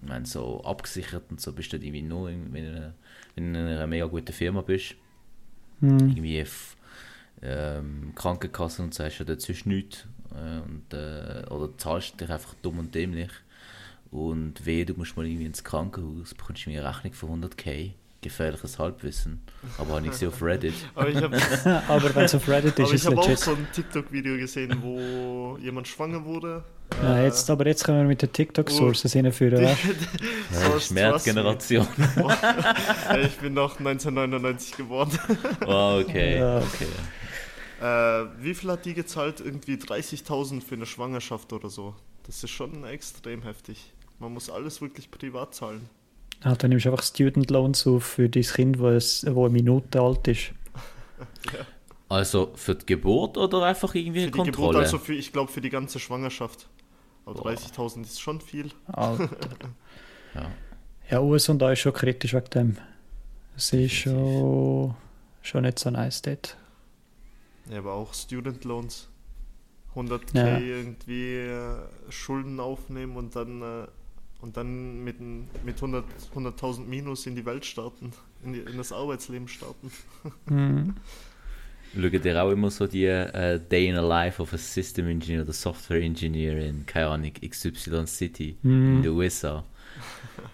Ich 0.03 0.09
meine, 0.09 0.27
so 0.27 0.63
abgesichert 0.65 1.25
und 1.31 1.41
so 1.41 1.53
bist 1.53 1.73
du 1.73 1.77
irgendwie 1.77 2.03
nur, 2.03 2.31
in- 2.31 2.53
wenn 2.53 2.65
du 2.73 2.95
in 3.37 3.57
einer, 3.57 3.87
mega 3.87 4.07
guten 4.07 4.33
Firma 4.33 4.61
bist. 4.63 4.95
Hm. 5.81 5.99
Irgendwie 6.09 6.45
ähm, 7.43 8.13
Krankenkasse 8.15 8.83
und 8.83 8.95
so 8.95 9.05
hast 9.05 9.19
du 9.19 9.25
dort 9.25 9.41
sonst 9.41 9.67
nichts. 9.67 10.07
Äh, 10.35 10.61
und, 10.61 10.93
äh, 10.93 11.45
oder 11.51 11.77
zahlst 11.79 12.21
dich 12.21 12.31
einfach 12.31 12.55
dumm 12.63 12.79
und 12.79 12.95
dämlich. 12.95 13.31
Und 14.11 14.65
weh, 14.65 14.85
du 14.85 14.95
musst 14.95 15.17
mal 15.17 15.27
irgendwie 15.27 15.45
ins 15.47 15.63
Krankenhaus, 15.65 16.35
bekommst 16.35 16.65
du 16.67 16.71
mir 16.71 16.81
eine 16.81 16.89
Rechnung 16.97 17.13
von 17.13 17.45
100k. 17.45 17.93
Gefährliches 18.21 18.81
Halbwissen. 18.81 19.41
Aber 19.79 19.95
habe 19.95 20.07
ich 20.07 20.11
gesehen 20.11 20.29
auf 20.29 20.43
Reddit. 20.43 20.75
Aber 20.97 21.09
ich 21.09 21.17
habe 21.17 21.37
Aber 21.89 22.15
wenn 22.17 22.25
es 22.25 22.35
auf 22.35 22.49
Reddit 22.49 22.77
ist, 22.77 22.81
aber 22.81 22.89
ist 22.89 22.95
ich 22.95 23.01
es 23.03 23.07
hab 23.07 23.17
auch 23.19 23.23
legit. 23.29 23.39
so 23.39 23.51
ein 23.53 23.67
TikTok-Video 23.73 24.37
gesehen, 24.39 24.77
wo 24.83 25.57
jemand 25.63 25.87
schwanger 25.87 26.25
wurde. 26.25 26.65
Ja, 27.01 27.23
jetzt, 27.23 27.49
aber 27.49 27.65
jetzt 27.67 27.85
können 27.85 27.99
wir 28.01 28.09
mit 28.09 28.21
den 28.21 28.33
TikTok-Sources 28.33 29.13
hinführen. 29.13 29.63
weißt 29.63 29.85
du? 29.85 29.91
Ja, 29.91 30.61
So 30.61 30.65
das 30.65 30.77
ist 30.79 30.83
ist 30.87 30.91
Märzgeneration. 30.91 31.87
Ja, 32.17 33.19
ich 33.19 33.37
bin 33.37 33.55
noch 33.55 33.79
1999 33.79 34.77
geworden. 34.77 35.17
Oh, 35.65 36.01
okay. 36.05 36.39
Ja. 36.39 36.59
okay. 36.59 36.87
Äh, 37.81 37.85
wie 38.43 38.55
viel 38.55 38.71
hat 38.71 38.85
die 38.85 38.95
gezahlt? 38.95 39.41
Irgendwie 39.41 39.75
30.000 39.75 40.63
für 40.63 40.75
eine 40.75 40.87
Schwangerschaft 40.87 41.53
oder 41.53 41.71
so. 41.71 41.95
Das 42.25 42.43
ist 42.43 42.51
schon 42.51 42.85
extrem 42.85 43.43
heftig. 43.43 43.93
Man 44.19 44.35
muss 44.35 44.51
alles 44.51 44.81
wirklich 44.81 45.11
privat 45.11 45.55
zahlen. 45.55 45.89
Ah, 46.43 46.55
dann 46.55 46.71
nimmst 46.71 46.87
du 46.87 46.91
einfach 46.91 47.05
Student 47.05 47.51
Loans 47.51 47.87
auf 47.87 48.05
für 48.05 48.29
dein 48.29 48.43
Kind, 48.43 48.79
wo, 48.79 48.89
es, 48.89 49.25
wo 49.29 49.45
eine 49.45 49.53
Minute 49.53 50.01
alt 50.01 50.27
ist. 50.29 50.53
Also 52.11 52.53
für 52.55 52.75
die 52.75 52.87
Geburt 52.87 53.37
oder 53.37 53.65
einfach 53.65 53.95
irgendwie 53.95 54.25
Für 54.25 54.31
die 54.31 54.39
Kontrolle? 54.39 54.69
Geburt, 54.69 54.77
also 54.77 54.99
für, 54.99 55.13
ich 55.13 55.31
glaube 55.31 55.53
für 55.53 55.61
die 55.61 55.69
ganze 55.69 55.99
Schwangerschaft. 55.99 56.67
Aber 57.27 57.43
Boah. 57.43 57.51
30.000 57.51 58.03
ist 58.03 58.19
schon 58.19 58.41
viel. 58.41 58.71
Alter. 58.87 59.29
ja. 60.35 60.51
Ja, 61.11 61.21
US 61.21 61.51
und 61.51 61.59
da 61.59 61.73
ist 61.73 61.81
schon 61.81 61.93
kritisch 61.93 62.33
wegen 62.33 62.51
dem. 62.55 62.77
Es 63.57 63.75
ist 63.75 63.93
schon, 63.93 64.95
schon 65.43 65.63
nicht 65.63 65.79
so 65.79 65.91
nice 65.91 66.23
dort. 66.23 66.57
Ja, 67.71 67.79
aber 67.79 67.93
auch 67.93 68.15
Student 68.15 68.65
Loans. 68.65 69.09
100k 69.95 70.35
Ja. 70.37 70.59
irgendwie 70.59 71.35
äh, 71.37 71.77
Schulden 72.11 72.61
aufnehmen 72.61 73.17
und 73.17 73.35
dann, 73.35 73.63
äh, 73.63 73.87
und 74.41 74.57
dann 74.57 75.03
mit, 75.03 75.17
mit 75.21 75.77
100 75.77 76.05
100.000 76.35 76.85
Minus 76.87 77.27
in 77.27 77.35
die 77.35 77.45
Welt 77.45 77.65
starten, 77.65 78.13
in, 78.45 78.53
die, 78.53 78.61
in 78.61 78.77
das 78.77 78.93
Arbeitsleben 78.93 79.49
starten. 79.49 79.91
Mhm. 80.47 80.95
Schaut 81.99 82.25
ihr 82.25 82.43
auch 82.45 82.51
immer 82.51 82.71
so 82.71 82.87
die 82.87 83.07
äh, 83.07 83.59
Day 83.59 83.89
in 83.89 83.97
a 83.97 84.03
Life 84.03 84.41
of 84.43 84.53
a 84.53 84.59
System 84.59 85.09
Engineer 85.09 85.43
oder 85.43 85.55
Software 85.55 86.03
Engineer 86.03 86.59
in, 86.69 86.85
keine 86.85 87.09
Ahnung, 87.09 87.33
XY 87.33 88.07
City 88.07 88.57
in 88.63 88.99
Mhm. 88.99 89.03
den 89.03 89.13
USA? 89.13 89.65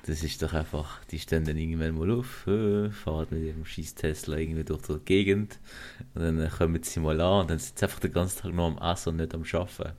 Das 0.07 0.22
ist 0.22 0.42
doch 0.42 0.53
einfach, 0.53 1.05
die 1.07 1.18
stehen 1.18 1.44
dann 1.44 1.57
irgendwann 1.57 1.96
mal 1.96 2.11
auf, 2.11 2.46
äh, 2.46 2.90
fahren 2.90 3.27
mit 3.31 3.42
ihrem 3.42 3.64
scheiß 3.64 3.94
Tesla 3.94 4.37
irgendwie 4.37 4.64
durch 4.64 4.83
die 4.83 4.98
Gegend 5.05 5.59
und 6.14 6.22
dann 6.22 6.40
äh, 6.40 6.48
kommen 6.48 6.83
sie 6.83 7.00
mal 7.00 7.20
an 7.20 7.42
und 7.42 7.50
dann 7.50 7.59
sind 7.59 7.79
sie 7.79 7.85
einfach 7.85 8.00
den 8.00 8.12
ganzen 8.12 8.42
Tag 8.42 8.53
nur 8.53 8.66
am 8.66 8.79
Essen 8.79 9.11
und 9.11 9.16
nicht 9.16 9.35
am 9.35 9.44
Arbeiten. 9.53 9.96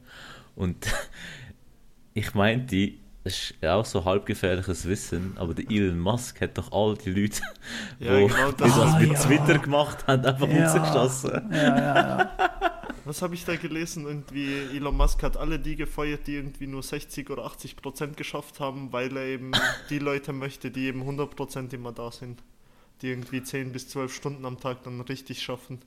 Und 0.55 0.87
ich 2.13 2.33
meinte, 2.33 2.93
ist 3.25 3.53
ja 3.61 3.75
auch 3.75 3.85
so 3.85 4.05
halbgefährliches 4.05 4.87
Wissen, 4.87 5.33
aber 5.37 5.53
der 5.53 5.69
Elon 5.69 5.99
Musk 5.99 6.39
hat 6.41 6.57
doch 6.57 6.71
all 6.71 6.95
die 6.95 7.09
Leute, 7.11 7.41
Ja, 7.99 8.17
die 8.19 8.27
genau, 8.27 8.51
das, 8.51 8.55
das- 8.69 8.75
das 8.75 8.93
Ah, 8.93 8.99
mit 8.99 9.11
ja. 9.11 9.19
Twitter 9.19 9.59
gemacht 9.59 10.07
haben, 10.07 10.25
einfach 10.25 10.47
Ja. 10.47 10.71
rausgeschossen. 10.71 11.51
Ja, 11.51 11.57
ja, 11.77 11.95
ja. 12.19 12.31
Was 13.05 13.21
habe 13.21 13.35
ich 13.35 13.45
da 13.45 13.55
gelesen? 13.55 14.05
Irgendwie 14.07 14.51
Elon 14.75 14.97
Musk 14.97 15.21
hat 15.21 15.37
alle 15.37 15.59
die 15.59 15.75
gefeuert, 15.75 16.25
die 16.25 16.35
irgendwie 16.37 16.65
nur 16.65 16.81
60 16.81 17.29
oder 17.29 17.45
80 17.45 17.75
Prozent 17.75 18.17
geschafft 18.17 18.59
haben, 18.59 18.91
weil 18.93 19.15
er 19.15 19.25
eben 19.25 19.51
die 19.91 19.99
Leute 19.99 20.33
möchte, 20.33 20.71
die 20.71 20.85
eben 20.87 21.01
100 21.01 21.35
Prozent 21.35 21.71
immer 21.73 21.91
da 21.91 22.11
sind. 22.11 22.41
Die 23.01 23.09
irgendwie 23.09 23.43
10 23.43 23.71
bis 23.73 23.89
12 23.89 24.11
Stunden 24.13 24.43
am 24.45 24.59
Tag 24.59 24.81
dann 24.83 25.01
richtig 25.01 25.41
schaffen. 25.43 25.79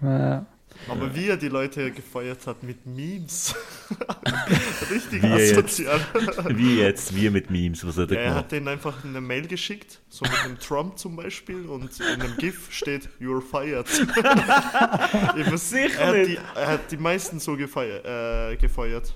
ja. 0.00 0.46
Aber 0.88 1.14
wie 1.14 1.28
er 1.28 1.36
die 1.36 1.48
Leute 1.48 1.90
gefeuert 1.90 2.46
hat 2.46 2.62
mit 2.62 2.84
Memes. 2.86 3.54
richtig 4.90 5.22
Wie 5.22 5.26
er 5.26 5.38
jetzt- 5.38 5.52
asozial. 5.58 6.00
Wie 6.56 6.78
jetzt, 6.78 7.14
wir 7.14 7.30
mit 7.30 7.50
Memes, 7.50 7.86
was 7.86 7.96
hat 7.96 8.10
er 8.10 8.18
Er 8.18 8.24
gemacht? 8.24 8.38
hat 8.44 8.52
denen 8.52 8.68
einfach 8.68 9.04
eine 9.04 9.20
Mail 9.20 9.46
geschickt, 9.46 10.00
so 10.08 10.24
mit 10.24 10.38
einem 10.44 10.58
Trump 10.58 10.98
zum 10.98 11.16
Beispiel, 11.16 11.66
und 11.66 11.90
in 12.00 12.20
einem 12.20 12.36
GIF 12.36 12.72
steht, 12.72 13.08
you're 13.20 13.40
fired. 13.40 13.86
Eben, 15.36 15.56
Sicher 15.56 16.00
er, 16.00 16.06
hat 16.08 16.14
nicht. 16.16 16.30
die, 16.30 16.38
er 16.58 16.66
hat 16.66 16.90
die 16.90 16.96
meisten 16.96 17.40
so 17.40 17.56
gefeiert, 17.56 18.04
äh, 18.04 18.56
gefeuert. 18.56 19.14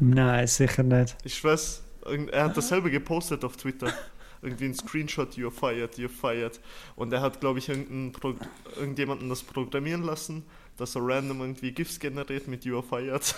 Nein, 0.00 0.46
sicher 0.46 0.82
nicht. 0.82 1.16
Ich 1.24 1.42
irgend- 2.04 2.30
er 2.30 2.44
hat 2.44 2.56
dasselbe 2.56 2.90
gepostet 2.90 3.44
auf 3.44 3.56
Twitter. 3.56 3.92
Irgendwie 4.42 4.66
ein 4.66 4.74
Screenshot, 4.74 5.34
you're 5.34 5.50
fired, 5.50 5.94
you're 5.96 6.08
fired. 6.08 6.60
Und 6.94 7.12
er 7.12 7.20
hat, 7.20 7.40
glaube 7.40 7.58
ich, 7.58 7.68
irgendjemanden 7.68 9.28
das 9.28 9.42
programmieren 9.42 10.02
lassen, 10.02 10.44
dass 10.76 10.94
er 10.94 11.02
random 11.04 11.40
irgendwie 11.40 11.72
GIFs 11.72 11.98
generiert 11.98 12.48
mit 12.48 12.64
you're 12.64 12.82
fired. 12.82 13.34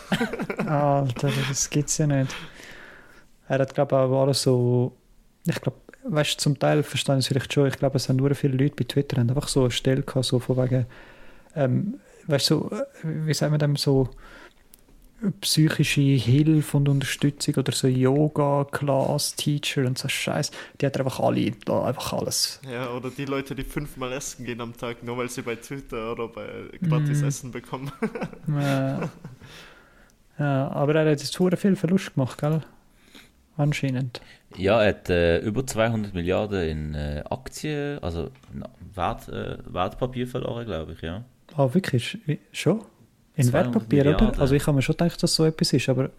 Alter, 0.67 1.31
das 1.49 1.71
gibt's 1.71 1.99
ja 1.99 2.07
nicht. 2.07 2.35
Er 3.49 3.59
hat, 3.61 3.75
glaube 3.75 3.95
ich, 3.95 4.01
auch 4.01 4.23
alles 4.23 4.43
so. 4.43 4.97
Ich 5.47 5.61
glaube, 5.61 5.79
weißt 6.05 6.35
du, 6.35 6.39
zum 6.39 6.59
Teil 6.59 6.83
verstehen 6.83 7.21
sie 7.21 7.29
vielleicht 7.29 7.53
schon. 7.53 7.69
Ich 7.69 7.79
glaube, 7.79 7.97
es 7.97 8.09
haben 8.09 8.17
nur 8.17 8.35
viele 8.35 8.57
Leute 8.57 8.75
bei 8.77 8.85
Twitter 8.85 9.21
haben 9.21 9.31
einfach 9.31 9.49
so 9.49 9.63
eine 9.63 9.71
Stelle 9.71 10.03
gehabt, 10.03 10.27
so 10.27 10.39
von 10.39 10.57
wegen, 10.57 10.87
ähm, 11.55 12.01
weißt 12.27 12.51
du, 12.51 12.69
so, 12.71 12.77
äh, 12.77 12.85
wie 13.03 13.35
sagen 13.35 13.53
wir 13.53 13.59
dem, 13.59 13.77
so 13.77 14.11
psychische 15.41 16.01
Hilfe 16.01 16.77
und 16.77 16.89
Unterstützung 16.89 17.55
oder 17.57 17.73
so 17.73 17.89
Yoga, 17.89 18.67
Class, 18.71 19.35
Teacher 19.35 19.85
und 19.87 19.99
so 19.99 20.09
Scheiß. 20.09 20.51
Die 20.81 20.87
hat 20.87 20.95
er 20.97 21.05
einfach 21.05 21.21
alle, 21.21 21.51
da 21.65 21.85
einfach 21.87 22.13
alles. 22.13 22.61
ja, 22.71 22.89
oder 22.91 23.11
die 23.11 23.25
Leute, 23.25 23.55
die 23.55 23.65
fünfmal 23.65 24.13
essen 24.13 24.45
gehen 24.45 24.61
am 24.61 24.77
Tag, 24.77 25.03
nur 25.03 25.19
weil 25.19 25.29
sie 25.29 25.43
bei 25.43 25.57
Twitter 25.57 26.13
oder 26.13 26.29
bei 26.29 26.47
gratis 26.89 27.23
Mm. 27.23 27.27
Essen 27.27 27.51
bekommen. 27.51 27.91
Äh, 28.49 29.07
ja, 30.39 30.69
aber 30.71 30.95
er 30.95 31.01
hat 31.11 31.21
jetzt 31.21 31.33
sehr 31.33 31.57
viel 31.57 31.75
Verlust 31.77 32.15
gemacht, 32.15 32.39
gell? 32.39 32.61
Anscheinend. 33.57 34.21
Ja, 34.57 34.81
er 34.83 34.91
hat 34.91 35.11
äh, 35.11 35.41
über 35.41 35.67
200 35.67 36.15
Milliarden 36.15 36.63
in 36.69 36.95
äh, 36.95 37.25
Aktien, 37.29 37.99
also 38.05 38.31
Wert, 38.95 39.29
äh, 39.29 39.59
Wertpapier 39.67 40.29
verloren, 40.29 40.65
glaube 40.65 40.93
ich, 40.93 41.03
ja. 41.03 41.25
Ah, 41.57 41.69
wirklich? 41.75 42.19
Wie- 42.27 42.39
Schon? 42.53 42.83
In 43.39 43.45
200 43.45 43.55
Wertpapier, 43.55 44.07
oder? 44.15 44.39
Also 44.41 44.55
ich 44.55 44.67
habe 44.67 44.77
mir 44.77 44.83
schon 44.83 44.97
gedacht, 44.97 45.23
dass 45.23 45.35
so 45.35 45.45
etwas 45.45 45.73
ist, 45.73 45.89
aber 45.89 46.11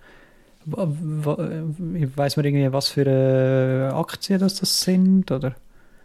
weiß 0.65 2.37
man 2.37 2.45
irgendwie, 2.45 2.71
was 2.71 2.89
für 2.89 3.05
äh, 3.05 3.93
Aktien 3.93 4.39
das, 4.39 4.55
das 4.55 4.81
sind, 4.81 5.31
oder? 5.31 5.55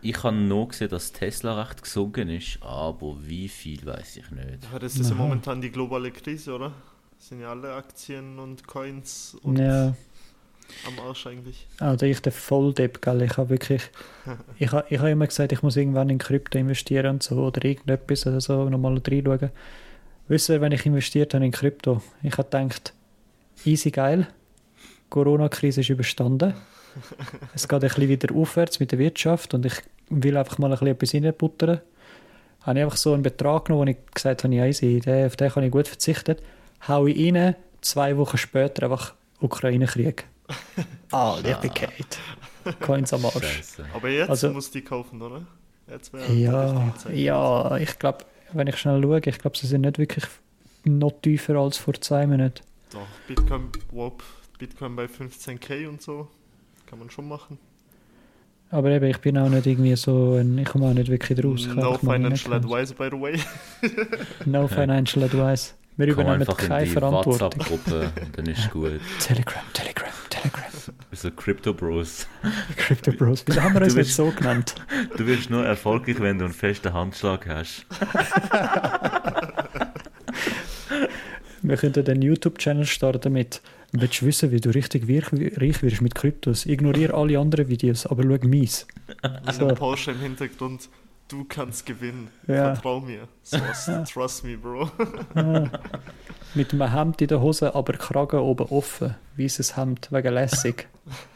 Ich 0.03 0.23
habe 0.23 0.37
nur 0.37 0.69
gesehen, 0.69 0.91
dass 0.91 1.13
Tesla 1.13 1.63
recht 1.63 1.83
gesunken 1.83 2.29
ist, 2.29 2.59
aber 2.63 3.17
wie 3.27 3.49
viel 3.49 3.85
weiß 3.87 4.19
ich 4.19 4.31
nicht. 4.31 4.59
Ja, 4.71 4.79
das 4.79 4.97
ist 4.97 5.09
ja 5.09 5.17
momentan 5.17 5.61
die 5.61 5.71
globale 5.71 6.11
Krise, 6.11 6.55
oder? 6.55 6.73
Das 7.17 7.29
sind 7.29 7.41
ja 7.41 7.51
alle 7.51 7.73
Aktien 7.73 8.39
und 8.39 8.67
Coins 8.67 9.35
und 9.43 9.59
Ja, 9.59 9.95
am 10.87 10.99
Arsch 11.09 11.27
eigentlich. 11.27 11.67
also 11.79 12.05
ich 12.07 12.21
der 12.21 12.33
Volldepp, 12.33 13.01
gell? 13.01 13.23
Ich 13.23 13.37
habe 13.39 13.51
wirklich, 13.51 13.83
ich 14.59 14.73
habe 14.73 14.85
ich 14.91 14.99
hab 14.99 15.09
immer 15.09 15.27
gesagt, 15.27 15.53
ich 15.53 15.63
muss 15.63 15.77
irgendwann 15.77 16.11
in 16.11 16.19
Krypto 16.19 16.59
investieren 16.59 17.07
und 17.07 17.23
so, 17.23 17.37
oder 17.37 17.65
irgendetwas 17.65 18.27
oder 18.27 18.41
so, 18.41 18.69
nochmal 18.69 18.99
reinschauen. 18.99 19.51
Wisst 20.29 20.49
ihr, 20.49 20.61
wenn 20.61 20.73
ich 20.73 20.87
investiert 20.87 21.35
habe 21.35 21.45
in 21.45 21.53
Krypto, 21.53 22.01
ich 22.23 22.33
habe 22.39 22.45
gedacht, 22.45 22.93
easy 23.65 23.91
geil, 23.91 24.27
Corona-Krise 25.11 25.81
ist 25.83 25.91
überstanden. 25.91 26.55
Es 27.55 27.67
geht 27.67 27.83
ein 27.83 27.89
bisschen 27.89 28.09
wieder 28.09 28.33
aufwärts 28.37 28.79
mit 28.79 28.93
der 28.93 29.01
Wirtschaft 29.01 29.53
und 29.53 29.67
ich 29.67 29.75
will 30.11 30.37
einfach 30.37 30.59
mal 30.59 30.73
ein 30.73 30.79
bisschen 30.97 31.25
etwas 31.25 31.41
reinbuttern. 31.43 31.81
Habe 32.63 32.79
ich 32.79 32.85
einfach 32.85 32.97
so 32.97 33.13
einen 33.13 33.23
Betrag 33.25 33.65
genommen, 33.65 33.89
wo 33.89 33.91
ich 33.91 33.97
gesagt 34.15 34.45
habe, 34.45 34.55
ja 34.55 34.65
easy, 34.65 35.01
den, 35.01 35.27
auf 35.27 35.35
den 35.35 35.51
kann 35.51 35.65
ich 35.65 35.73
gut 35.73 35.89
verzichten. 35.89 36.37
Hau 36.87 37.07
ich 37.07 37.35
rein, 37.35 37.57
zwei 37.81 38.17
Wochen 38.17 38.39
später 38.39 38.85
einfach 38.85 39.15
Ukraine-Krieg. 39.41 40.25
Ah, 41.11 41.41
der 41.43 41.57
geht. 41.57 42.19
Coins 42.81 43.13
am 43.13 43.25
Arsch. 43.25 43.45
Scheiße. 43.45 43.85
Aber 43.95 44.09
jetzt 44.09 44.31
Also- 44.31 44.51
musst 44.53 44.75
du 44.75 44.79
die 44.79 44.85
kaufen, 44.85 45.21
oder? 45.23 45.43
Jetzt 45.89 46.13
wäre 46.13 46.33
Ja, 46.33 46.93
ja, 47.13 47.77
ich 47.77 47.99
glaube, 48.01 48.25
wenn 48.53 48.67
ich 48.67 48.77
schnell 48.77 49.03
schaue, 49.03 49.21
ich 49.25 49.39
glaube, 49.39 49.57
sie 49.57 49.67
sind 49.67 49.83
nicht 49.83 49.99
wirklich 49.99 50.25
noch 50.85 51.13
tiefer 51.23 51.57
als 51.57 51.79
vor 51.79 51.95
zwei 51.95 52.27
Monaten. 52.27 52.63
Doch, 52.93 53.07
Bitcoin, 53.27 53.69
wop, 53.91 54.23
Bitcoin 54.59 54.97
bei 54.97 55.07
15k 55.07 55.89
und 55.89 56.03
so. 56.03 56.29
Kann 56.87 56.99
man 56.99 57.11
schon 57.11 57.27
machen. 57.29 57.59
Aber 58.71 58.91
eben, 58.91 59.07
ich 59.07 59.19
bin 59.19 59.39
auch 59.39 59.49
nicht 59.49 59.67
irgendwie 59.67 59.95
so, 59.97 60.35
ein, 60.35 60.59
ich 60.59 60.65
komme 60.67 60.87
auch 60.87 60.95
nicht 60.95 61.09
wirklich 61.09 61.39
draus. 61.39 61.67
No 61.67 61.97
financial 61.97 62.55
advice, 62.55 62.93
by 62.93 63.09
the 63.11 63.21
way. 63.21 63.41
No 64.45 64.67
financial 64.69 65.25
advice. 65.25 65.75
Wir 65.97 66.09
übernehmen 66.09 66.45
keine 66.47 66.81
in 66.81 66.85
die 66.87 66.91
Verantwortung. 66.91 67.53
WhatsApp-Gruppe 67.53 68.13
und 68.23 68.39
dann 68.39 68.47
ist 68.47 68.71
gut. 68.71 69.01
Telegram, 69.21 69.63
Telegram, 69.73 70.09
Telegram. 70.29 70.65
So 71.13 71.31
Crypto 71.31 71.73
Bros. 71.73 72.27
Crypto 72.77 73.13
Bros. 73.13 73.45
Wieso 73.47 73.63
haben 73.63 73.75
wir 73.75 73.83
uns 73.83 73.95
nicht 73.95 74.07
bist- 74.07 74.17
so 74.17 74.31
genannt? 74.31 74.75
Du 75.17 75.25
wirst 75.27 75.51
nur 75.51 75.65
erfolgreich, 75.65 76.19
wenn 76.21 76.39
du 76.39 76.47
einen 76.47 76.55
festen 76.55 76.93
Handschlag 76.93 77.47
hast. 77.49 77.87
Wir 81.63 81.77
könnten 81.77 82.07
einen 82.11 82.23
YouTube-Channel 82.23 82.85
starten 82.87 83.33
mit 83.33 83.63
Willst 83.93 84.21
du 84.23 84.27
wissen, 84.27 84.51
wie 84.51 84.61
du 84.61 84.71
richtig 84.71 85.09
reich 85.09 85.83
wirst 85.83 86.03
mit 86.03 86.17
Kryptos? 86.17 86.67
Ignoriere 86.67 87.15
alle 87.15 87.39
anderen 87.39 87.69
Videos, 87.69 88.07
aber 88.07 88.25
schau 88.25 88.47
mies. 88.49 88.87
Mit 89.47 89.55
So. 89.55 89.67
einem 89.67 89.77
Porsche 89.77 90.11
im 90.11 90.19
Hintergrund. 90.19 90.89
Du 91.29 91.45
kannst 91.45 91.87
gewinnen. 91.87 92.29
Ja. 92.47 92.75
Vertrau 92.75 93.01
mir. 93.01 93.29
Trust, 93.49 94.13
trust 94.13 94.45
me, 94.45 94.59
Bro. 94.59 94.91
Mit 96.55 96.73
einem 96.73 96.93
Hemd 96.93 97.21
in 97.23 97.29
der 97.29 97.41
Hose, 97.41 97.75
aber 97.75 97.95
Kragen 97.95 98.41
oben 98.41 98.67
offen. 98.69 99.15
Weißes 99.37 99.77
Hemd, 99.77 100.13
wegen 100.13 100.35
lässig. 100.35 100.89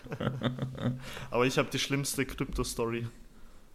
Aber 1.30 1.44
ich 1.44 1.58
habe 1.58 1.68
die 1.70 1.78
schlimmste 1.78 2.24
Krypto-Story. 2.24 3.06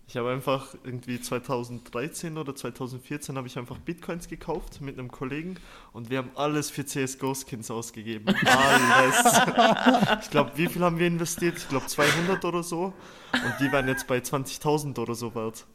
Ich 0.07 0.17
habe 0.17 0.31
einfach 0.31 0.75
irgendwie 0.83 1.19
2013 1.19 2.37
oder 2.37 2.55
2014 2.55 3.37
habe 3.37 3.47
ich 3.47 3.57
einfach 3.57 3.77
Bitcoins 3.79 4.27
gekauft 4.27 4.81
mit 4.81 4.99
einem 4.99 5.09
Kollegen 5.09 5.55
und 5.93 6.09
wir 6.09 6.19
haben 6.19 6.29
alles 6.35 6.69
für 6.69 6.85
CSGO-Skins 6.85 7.71
ausgegeben. 7.71 8.35
Alles. 8.45 10.19
ich 10.23 10.29
glaube, 10.29 10.51
wie 10.55 10.67
viel 10.67 10.83
haben 10.83 10.99
wir 10.99 11.07
investiert? 11.07 11.57
Ich 11.57 11.69
glaube 11.69 11.87
200 11.87 12.43
oder 12.45 12.63
so. 12.63 12.93
Und 13.33 13.55
die 13.59 13.71
waren 13.71 13.87
jetzt 13.87 14.07
bei 14.07 14.17
20.000 14.19 14.99
oder 14.99 15.15
so 15.15 15.33
wert. 15.35 15.65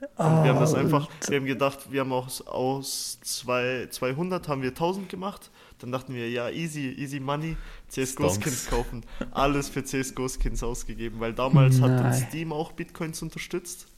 Und 0.00 0.44
wir 0.44 0.50
haben 0.50 0.60
das 0.60 0.74
einfach, 0.74 1.08
wir 1.28 1.38
haben 1.38 1.46
gedacht, 1.46 1.90
wir 1.90 2.00
haben 2.00 2.12
aus, 2.12 2.46
aus 2.46 3.18
zwei, 3.22 3.86
200 3.90 4.46
haben 4.48 4.62
wir 4.62 4.70
1000 4.70 5.08
gemacht. 5.08 5.50
Dann 5.78 5.92
dachten 5.92 6.14
wir, 6.14 6.30
ja, 6.30 6.50
easy, 6.50 6.94
easy 6.98 7.20
money, 7.20 7.56
CSGO-Skins 7.88 8.66
kaufen. 8.68 9.04
Alles 9.30 9.68
für 9.68 9.84
CSGO-Skins 9.84 10.62
ausgegeben, 10.62 11.20
weil 11.20 11.32
damals 11.32 11.80
hat 11.80 11.90
uns 11.92 12.20
Nein. 12.20 12.26
Steam 12.28 12.52
auch 12.52 12.72
Bitcoins 12.72 13.22
unterstützt. 13.22 13.88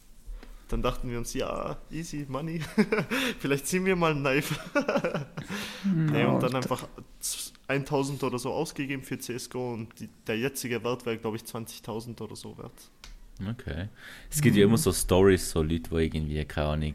Dann 0.69 0.83
dachten 0.83 1.11
wir 1.11 1.19
uns, 1.19 1.33
ja, 1.35 1.79
easy 1.91 2.27
money, 2.29 2.61
vielleicht 3.39 3.67
ziehen 3.67 3.87
wir 3.87 3.97
mal 3.97 4.13
ein 4.13 4.21
Knife. 4.21 4.55
nee, 5.85 6.25
und 6.25 6.43
dann 6.43 6.55
einfach 6.55 6.87
1000 7.69 8.23
oder 8.23 8.39
so 8.39 8.53
ausgegeben 8.53 9.03
für 9.03 9.19
CSGO 9.19 9.73
und 9.73 9.99
die, 9.99 10.09
der 10.27 10.39
jetzige 10.39 10.85
Wert 10.85 11.07
wäre, 11.07 11.17
glaube 11.17 11.39
ich, 11.39 11.45
20.000 11.45 12.21
oder 12.21 12.37
so 12.37 12.59
wert. 12.59 12.91
Okay. 13.51 13.89
Es 14.31 14.41
gibt 14.41 14.57
ja 14.57 14.65
immer 14.65 14.79
so 14.79 14.93
Stories, 14.93 15.51
so 15.51 15.63
Leute, 15.63 15.91
die 15.91 15.97
irgendwie, 15.97 16.45
keine 16.45 16.69
Ahnung, 16.69 16.95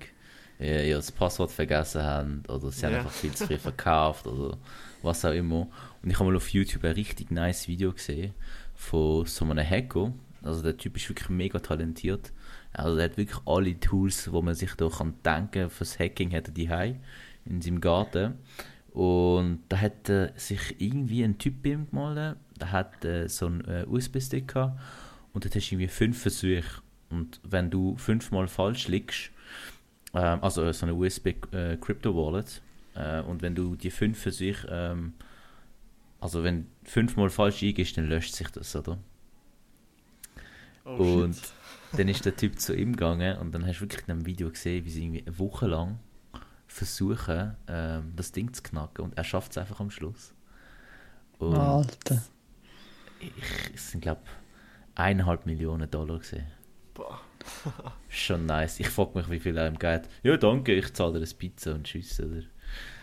äh, 0.59 0.89
ihr 0.89 1.01
Passwort 1.17 1.51
vergessen 1.51 2.01
haben 2.03 2.43
oder 2.47 2.71
sie 2.71 2.85
haben 2.85 2.93
Ja. 2.93 2.99
einfach 2.99 3.11
viel 3.11 3.31
zu 3.33 3.47
viel 3.47 3.57
verkauft 3.59 4.27
oder 4.27 4.57
was 5.01 5.23
auch 5.25 5.31
immer. 5.31 5.67
Und 6.01 6.09
ich 6.09 6.19
habe 6.19 6.29
mal 6.29 6.35
auf 6.35 6.49
YouTube 6.49 6.83
ein 6.83 6.93
richtig 6.93 7.31
nice 7.31 7.67
Video 7.67 7.91
gesehen 7.91 8.33
von 8.75 9.25
so 9.25 9.45
einem 9.45 9.67
Hacker. 9.67 10.13
Also 10.41 10.61
der 10.61 10.75
Typ 10.77 10.97
ist 10.97 11.09
wirklich 11.09 11.29
mega 11.29 11.59
talentiert. 11.59 12.31
Also 12.73 12.97
er 12.97 13.05
hat 13.05 13.17
wirklich 13.17 13.39
alle 13.45 13.79
Tools, 13.79 14.31
wo 14.31 14.41
man 14.41 14.55
sich 14.55 14.73
da 14.75 14.89
kann 14.89 15.13
denken 15.23 15.69
fürs 15.69 15.99
Hacking, 15.99 16.33
hat 16.33 16.47
er 16.49 16.53
die 16.53 16.95
in 17.45 17.61
seinem 17.61 17.79
Garten. 17.81 18.35
Und 18.91 19.59
da 19.69 19.77
hat 19.79 20.09
äh, 20.09 20.31
sich 20.35 20.75
irgendwie 20.79 21.23
ein 21.23 21.37
Typ 21.37 21.63
bei 21.63 21.71
ihm 21.71 21.89
gemalt, 21.89 22.37
der 22.59 22.71
hat 22.71 23.03
äh, 23.05 23.27
so 23.27 23.47
einen 23.47 23.65
äh, 23.65 23.85
USB-Stick 23.87 24.49
gehabt 24.49 24.79
und 25.33 25.45
dort 25.45 25.55
hast 25.55 25.69
du 25.69 25.75
irgendwie 25.75 25.87
fünf 25.87 26.21
Versuche. 26.21 26.81
Und 27.09 27.39
wenn 27.43 27.69
du 27.69 27.95
fünfmal 27.97 28.47
falsch 28.47 28.87
liegst, 28.87 29.31
ähm, 30.13 30.39
also 30.43 30.71
so 30.71 30.85
eine 30.85 30.95
USB 30.95 31.27
äh, 31.53 31.77
Crypto 31.77 32.15
Wallet, 32.15 32.61
äh, 32.95 33.21
und 33.21 33.41
wenn 33.41 33.55
du 33.55 33.75
die 33.75 33.91
fünf 33.91 34.19
Versuche, 34.21 34.67
ähm, 34.69 35.13
also 36.19 36.43
wenn 36.43 36.67
fünfmal 36.83 37.29
falsch 37.29 37.63
eingehst, 37.63 37.97
dann 37.97 38.07
löscht 38.07 38.33
sich 38.33 38.47
das, 38.49 38.75
oder? 38.75 38.97
Oh, 40.85 41.23
Und 41.23 41.35
shit. 41.35 41.53
dann 41.93 42.07
ist 42.07 42.25
der 42.25 42.35
Typ 42.35 42.59
zu 42.59 42.75
ihm 42.75 42.93
gegangen 42.93 43.37
und 43.37 43.51
dann 43.53 43.65
hast 43.65 43.77
du 43.77 43.81
wirklich 43.81 44.03
in 44.07 44.11
einem 44.11 44.25
Video 44.25 44.49
gesehen, 44.49 44.85
wie 44.85 44.89
sie 44.89 45.03
irgendwie 45.03 45.23
eine 45.25 45.39
Woche 45.39 45.67
lang 45.67 45.99
versuchen, 46.67 47.55
ähm, 47.67 48.13
das 48.15 48.31
Ding 48.31 48.53
zu 48.53 48.63
knacken 48.63 49.05
und 49.05 49.17
er 49.17 49.23
schafft 49.23 49.51
es 49.51 49.57
einfach 49.57 49.79
am 49.79 49.91
Schluss. 49.91 50.33
Und 51.39 51.55
Alter. 51.55 52.23
ich, 53.19 53.81
sind, 53.81 54.01
glaube 54.01 54.21
eineinhalb 54.95 55.45
Millionen 55.45 55.89
Dollar 55.89 56.19
gesehen. 56.19 56.47
Boah. 56.93 57.19
Schon 58.09 58.45
nice. 58.45 58.79
Ich 58.79 58.89
frage 58.89 59.17
mich, 59.17 59.29
wie 59.29 59.39
viel 59.39 59.57
er 59.57 59.67
ihm 59.67 59.77
geht. 59.77 60.03
Ja, 60.23 60.37
danke, 60.37 60.73
ich 60.73 60.93
zahle 60.93 61.13
dir 61.13 61.17
eine 61.25 61.27
Pizza 61.27 61.73
und 61.73 61.83
tschüss. 61.85 62.19
Oder? 62.19 62.41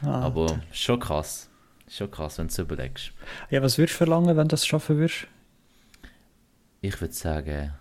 Ah. 0.02 0.22
Aber 0.22 0.60
schon 0.72 0.98
krass. 0.98 1.48
Schon 1.88 2.10
krass, 2.10 2.38
wenn 2.38 2.46
du 2.46 2.52
es 2.52 2.58
überlegst. 2.58 3.12
Ja, 3.50 3.62
was 3.62 3.76
würdest 3.76 3.94
du 3.94 3.98
verlangen, 4.04 4.36
wenn 4.36 4.44
du 4.48 4.52
das 4.52 4.66
schaffen 4.66 4.96
würdest? 4.96 5.26
Ich 6.80 6.98
würde 7.00 7.12
sagen 7.14 7.74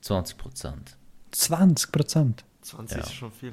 20 0.00 0.36
Prozent. 0.38 0.96
20 1.30 1.92
Prozent. 1.92 2.44
20 2.62 2.96
Ja. 2.98 3.02
ist 3.04 3.14
schon 3.14 3.30
viel. 3.32 3.52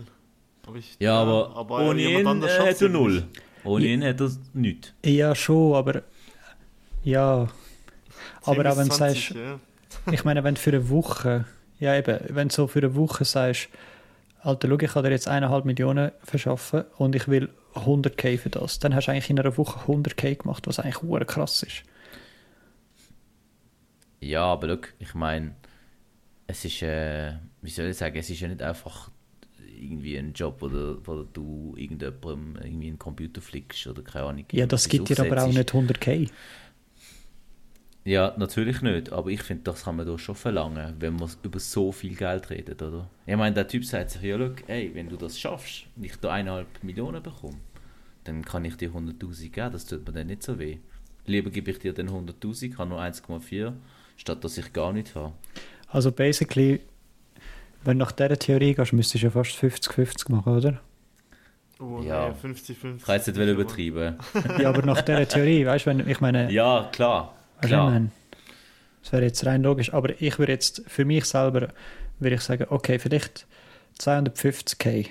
Aber 0.66 0.76
ich, 0.78 0.96
Ja, 1.00 1.22
aber, 1.22 1.56
ohne 1.70 2.02
jemand 2.02 2.44
ihn 2.44 2.50
hat 2.50 2.82
er 2.82 2.90
null. 2.90 3.12
nicht. 3.14 3.28
Ohne 3.64 3.86
Ja. 3.86 3.94
ihn 3.94 4.04
hat 4.04 4.22
er 4.22 4.32
nichts. 4.54 4.94
Ja, 5.06 5.36
schon, 5.36 5.76
aber 5.76 6.02
ja. 7.04 7.48
Aber 8.44 8.64
10 8.64 8.68
auch 8.68 8.78
wenn 8.78 8.88
du 8.90 8.96
sagst, 8.96 8.98
20, 9.28 9.30
ja. 9.36 9.60
Ich 10.12 10.24
meine, 10.24 10.44
wenn 10.44 10.56
du 10.56 10.62
für 10.62 10.72
eine 10.72 10.90
Woche, 10.90 11.46
ja 11.80 11.96
eben, 11.96 12.20
wenn 12.30 12.50
du 12.50 12.54
so 12.54 12.68
für 12.68 12.80
eine 12.80 12.96
Woche 12.96 13.26
sagst, 13.26 13.70
Alter, 14.42 14.70
schau, 14.70 14.80
ich 14.80 14.92
kann 14.92 15.04
dir 15.04 15.12
jetzt 15.12 15.28
eineinhalb 15.28 15.66
Millionen 15.66 16.12
verschaffen 16.24 16.86
und 16.98 17.16
ich 17.16 17.28
will 17.28 17.50
100k 17.76 18.38
für 18.38 18.50
das, 18.50 18.80
dann 18.80 18.96
hast 18.96 19.08
du 19.08 19.12
eigentlich 19.12 19.30
in 19.30 19.40
einer 19.40 19.58
Woche 19.58 19.92
100k 19.92 20.36
gemacht, 20.36 20.66
was 20.68 20.80
eigentlich 20.80 21.02
hure 21.02 21.26
krass 21.26 21.64
ist. 21.64 21.84
Ja, 24.22 24.44
aber 24.44 24.68
look, 24.68 24.94
ich 25.00 25.14
meine, 25.14 25.56
es 26.48 26.66
ist, 26.66 26.82
äh, 26.82 27.34
wie 27.62 27.70
soll 27.70 27.88
ich 27.88 27.98
sagen, 27.98 28.18
es 28.18 28.30
ist 28.30 28.40
ja 28.40 28.48
nicht 28.48 28.62
einfach 28.62 29.12
irgendwie 29.80 30.18
ein 30.18 30.34
Job, 30.34 30.58
wo 30.60 30.68
du, 30.68 31.00
wo 31.06 31.24
du 31.24 31.74
irgendjemandem 31.78 32.58
irgendwie 32.62 32.88
einen 32.88 33.00
Computer 33.00 33.42
flickst 33.42 33.88
oder 33.88 34.02
keine 34.02 34.26
Ahnung. 34.26 34.46
Ja, 34.52 34.66
das 34.66 34.90
gibt 34.90 35.10
dir 35.10 35.20
aber 35.20 35.44
auch 35.44 35.48
nicht 35.48 35.72
100k. 35.72 36.30
Ja, 38.06 38.34
natürlich 38.38 38.82
nicht, 38.82 39.12
aber 39.12 39.30
ich 39.30 39.44
finde, 39.44 39.64
das 39.66 39.84
kann 39.84 39.98
man 39.98 40.06
doch 40.08 40.18
schon 40.18 40.36
verlangen, 40.36 40.96
wenn 41.00 41.16
man 41.16 41.30
über 41.44 41.60
so 41.60 41.92
viel 41.92 42.16
Geld 42.16 42.50
redet, 42.50 42.82
oder? 42.82 43.10
Ich 43.26 43.36
meine, 43.36 43.54
der 43.54 43.68
Typ 43.68 43.86
sagt 43.86 44.12
sich, 44.12 44.22
ja, 44.24 44.38
look, 44.38 44.68
ey, 44.68 44.90
wenn 44.94 45.10
du 45.10 45.18
das 45.18 45.38
schaffst 45.38 45.84
und 45.96 46.06
ich 46.06 46.16
da 46.16 46.32
eineinhalb 46.32 46.68
Millionen 46.82 47.22
bekomme, 47.22 47.58
dann 48.24 48.44
kann 48.44 48.66
ich 48.66 48.78
dir 48.78 48.90
100'000 48.92 49.50
geben, 49.52 49.72
das 49.74 49.86
tut 49.86 50.06
mir 50.08 50.14
dann 50.14 50.28
nicht 50.28 50.44
so 50.44 50.58
weh. 50.58 50.78
Lieber 51.26 51.50
gebe 51.52 51.72
ich 51.72 51.80
dir 51.80 51.94
dann 51.94 52.10
100'000, 52.10 52.78
habe 52.78 52.90
nur 52.90 53.02
1,4, 53.02 53.74
statt 54.18 54.44
dass 54.44 54.58
ich 54.58 54.72
gar 54.74 54.94
nicht 54.94 55.14
habe. 55.14 55.34
Also 55.90 56.12
basically, 56.12 56.80
wenn 57.84 58.00
du 58.00 58.06
nach 58.06 58.12
dieser 58.14 58.40
Theorie 58.40 58.74
gehst, 58.76 58.94
müsstest 58.94 59.24
du 59.24 59.28
ja 59.28 59.32
fast 59.32 59.52
50-50 59.52 60.32
machen, 60.32 60.56
oder? 60.58 60.80
Oh, 61.80 62.02
Ja. 62.02 62.30
nee, 62.30 62.50
50-50. 62.54 62.96
Ich 62.98 63.04
kann 63.04 63.16
jetzt 63.16 63.28
nicht 63.28 63.38
aber- 63.38 63.46
übertreiben. 63.52 64.16
Ja, 64.60 64.70
aber 64.70 64.82
nach 64.86 65.02
dieser 65.02 65.28
Theorie, 65.28 65.66
weißt 65.66 65.86
du, 65.86 65.90
wenn 65.92 66.10
ich 66.10 66.20
meine, 66.22 66.52
Ja, 66.52 66.90
klar, 66.92 67.36
klar. 67.68 67.88
ich 67.88 67.94
meine, 67.94 68.12
Das 69.04 69.12
wäre 69.14 69.24
jetzt 69.24 69.46
rein 69.46 69.64
logisch, 69.64 69.94
aber 69.94 70.22
ich 70.22 70.40
würde 70.40 70.52
jetzt 70.52 70.84
für 70.88 71.06
mich 71.06 71.26
selber 71.26 71.70
würde 72.20 72.36
ich 72.36 72.42
sagen, 72.42 72.66
okay, 72.70 73.00
vielleicht 73.00 73.48
250k 74.00 75.08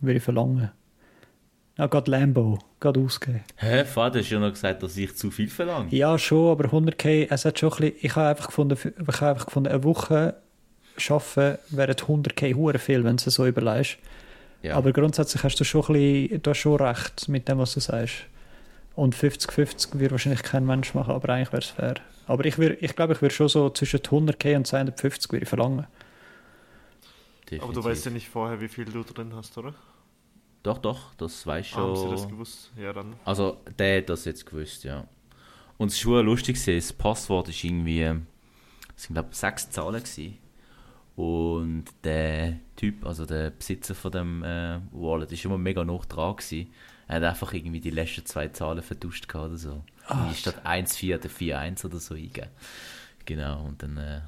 würde 0.00 0.18
ich 0.18 0.22
verlangen. 0.22 0.70
Ja, 1.78 1.86
gerade 1.86 2.10
Lambo, 2.10 2.58
gerade 2.80 3.00
ausgeben. 3.00 3.44
Hä, 3.56 3.84
Vater 3.84 4.20
hast 4.20 4.30
ja 4.30 4.38
noch 4.38 4.50
gesagt, 4.50 4.82
dass 4.82 4.96
ich 4.96 5.14
zu 5.14 5.30
viel 5.30 5.48
verlange. 5.48 5.94
Ja, 5.94 6.18
schon, 6.18 6.50
aber 6.50 6.68
100k, 6.70 7.28
es 7.30 7.44
hat 7.44 7.58
schon 7.58 7.70
ein 7.70 7.76
bisschen, 7.76 7.96
ich 8.00 8.16
habe 8.16 8.28
einfach 8.28 8.46
gefunden, 8.46 8.78
ich 8.78 9.20
habe 9.20 9.30
einfach 9.30 9.46
gefunden, 9.46 9.70
eine 9.70 9.84
Woche 9.84 10.36
arbeiten 11.08 11.58
wären 11.70 11.94
100k 11.94 12.54
hure 12.54 12.78
viel, 12.78 13.04
wenn 13.04 13.18
du 13.18 13.24
es 13.26 13.34
so 13.34 13.46
überlegst. 13.46 13.98
Ja. 14.62 14.74
Aber 14.76 14.92
grundsätzlich 14.92 15.42
hast 15.44 15.60
du 15.60 15.64
schon 15.64 15.82
ein 15.82 15.92
bisschen, 15.92 16.42
du 16.42 16.50
hast 16.50 16.58
schon 16.58 16.80
recht 16.80 17.28
mit 17.28 17.46
dem, 17.46 17.58
was 17.58 17.74
du 17.74 17.80
sagst. 17.80 18.14
Und 18.96 19.14
50-50 19.14 19.98
wird 20.00 20.10
wahrscheinlich 20.10 20.42
kein 20.42 20.66
Mensch 20.66 20.94
machen, 20.94 21.12
aber 21.14 21.28
eigentlich 21.32 21.52
wäre 21.52 21.62
es 21.62 21.68
fair. 21.68 21.94
Aber 22.26 22.44
ich, 22.44 22.58
würd, 22.58 22.82
ich 22.82 22.96
glaube, 22.96 23.12
ich 23.12 23.22
würde 23.22 23.34
schon 23.34 23.48
so 23.48 23.70
zwischen 23.70 24.00
100k 24.00 24.56
und 24.56 24.66
250 24.66 25.30
würde 25.30 25.44
ich 25.44 25.48
verlangen. 25.48 25.86
Aber 27.60 27.72
du 27.72 27.80
definitiv. 27.80 27.84
weißt 27.84 28.04
ja 28.06 28.10
nicht 28.10 28.28
vorher, 28.28 28.60
wie 28.60 28.68
viel 28.68 28.86
du 28.86 29.04
drin 29.04 29.32
hast, 29.34 29.56
oder? 29.58 29.74
Doch, 30.62 30.78
doch, 30.78 31.14
das 31.14 31.46
weiß 31.46 31.74
Ah, 31.74 31.76
haben 31.76 31.94
sie 31.96 32.08
das 32.08 32.22
schon. 32.22 32.30
gewusst? 32.30 32.72
Ja, 32.76 32.92
dann. 32.92 33.14
Also, 33.24 33.58
der 33.78 33.98
hat 33.98 34.08
das 34.08 34.24
jetzt 34.24 34.44
gewusst, 34.46 34.82
ja. 34.84 35.06
Und 35.78 35.92
es 35.92 35.96
war 36.06 36.14
schon 36.16 36.26
lustig, 36.26 36.62
das 36.64 36.92
Passwort 36.92 37.48
ist 37.50 37.62
irgendwie, 37.62 38.00
es 38.02 39.02
sind 39.04 39.14
glaube 39.14 39.28
ich 39.30 39.36
sechs 39.36 39.70
Zahlen 39.70 40.02
gewesen. 40.02 40.38
Und 41.14 41.84
der 42.02 42.58
Typ, 42.76 43.06
also 43.06 43.24
der 43.26 43.50
Besitzer 43.50 43.94
von 43.94 44.10
dem 44.10 44.42
äh, 44.42 44.80
Wallet, 44.92 45.32
ist 45.32 45.44
immer 45.44 45.58
mega 45.58 45.84
noch 45.84 46.04
dran 46.06 46.36
gewesen. 46.36 46.72
Er 47.08 47.16
hat 47.16 47.22
einfach 47.24 47.52
irgendwie 47.52 47.80
die 47.80 47.90
letzten 47.90 48.26
zwei 48.26 48.48
Zahlen 48.48 48.82
vertauscht 48.82 49.28
gehabt 49.28 49.46
oder 49.46 49.56
so. 49.56 49.84
Wie 50.28 50.34
statt 50.34 50.64
1,4 50.64 51.18
oder 51.18 51.28
4,1 51.28 51.84
oder 51.84 51.98
so 51.98 52.14
eingegeben. 52.14 52.50
Genau, 53.24 53.64
und 53.64 53.82
dann, 53.82 53.96
äh, 53.96 54.20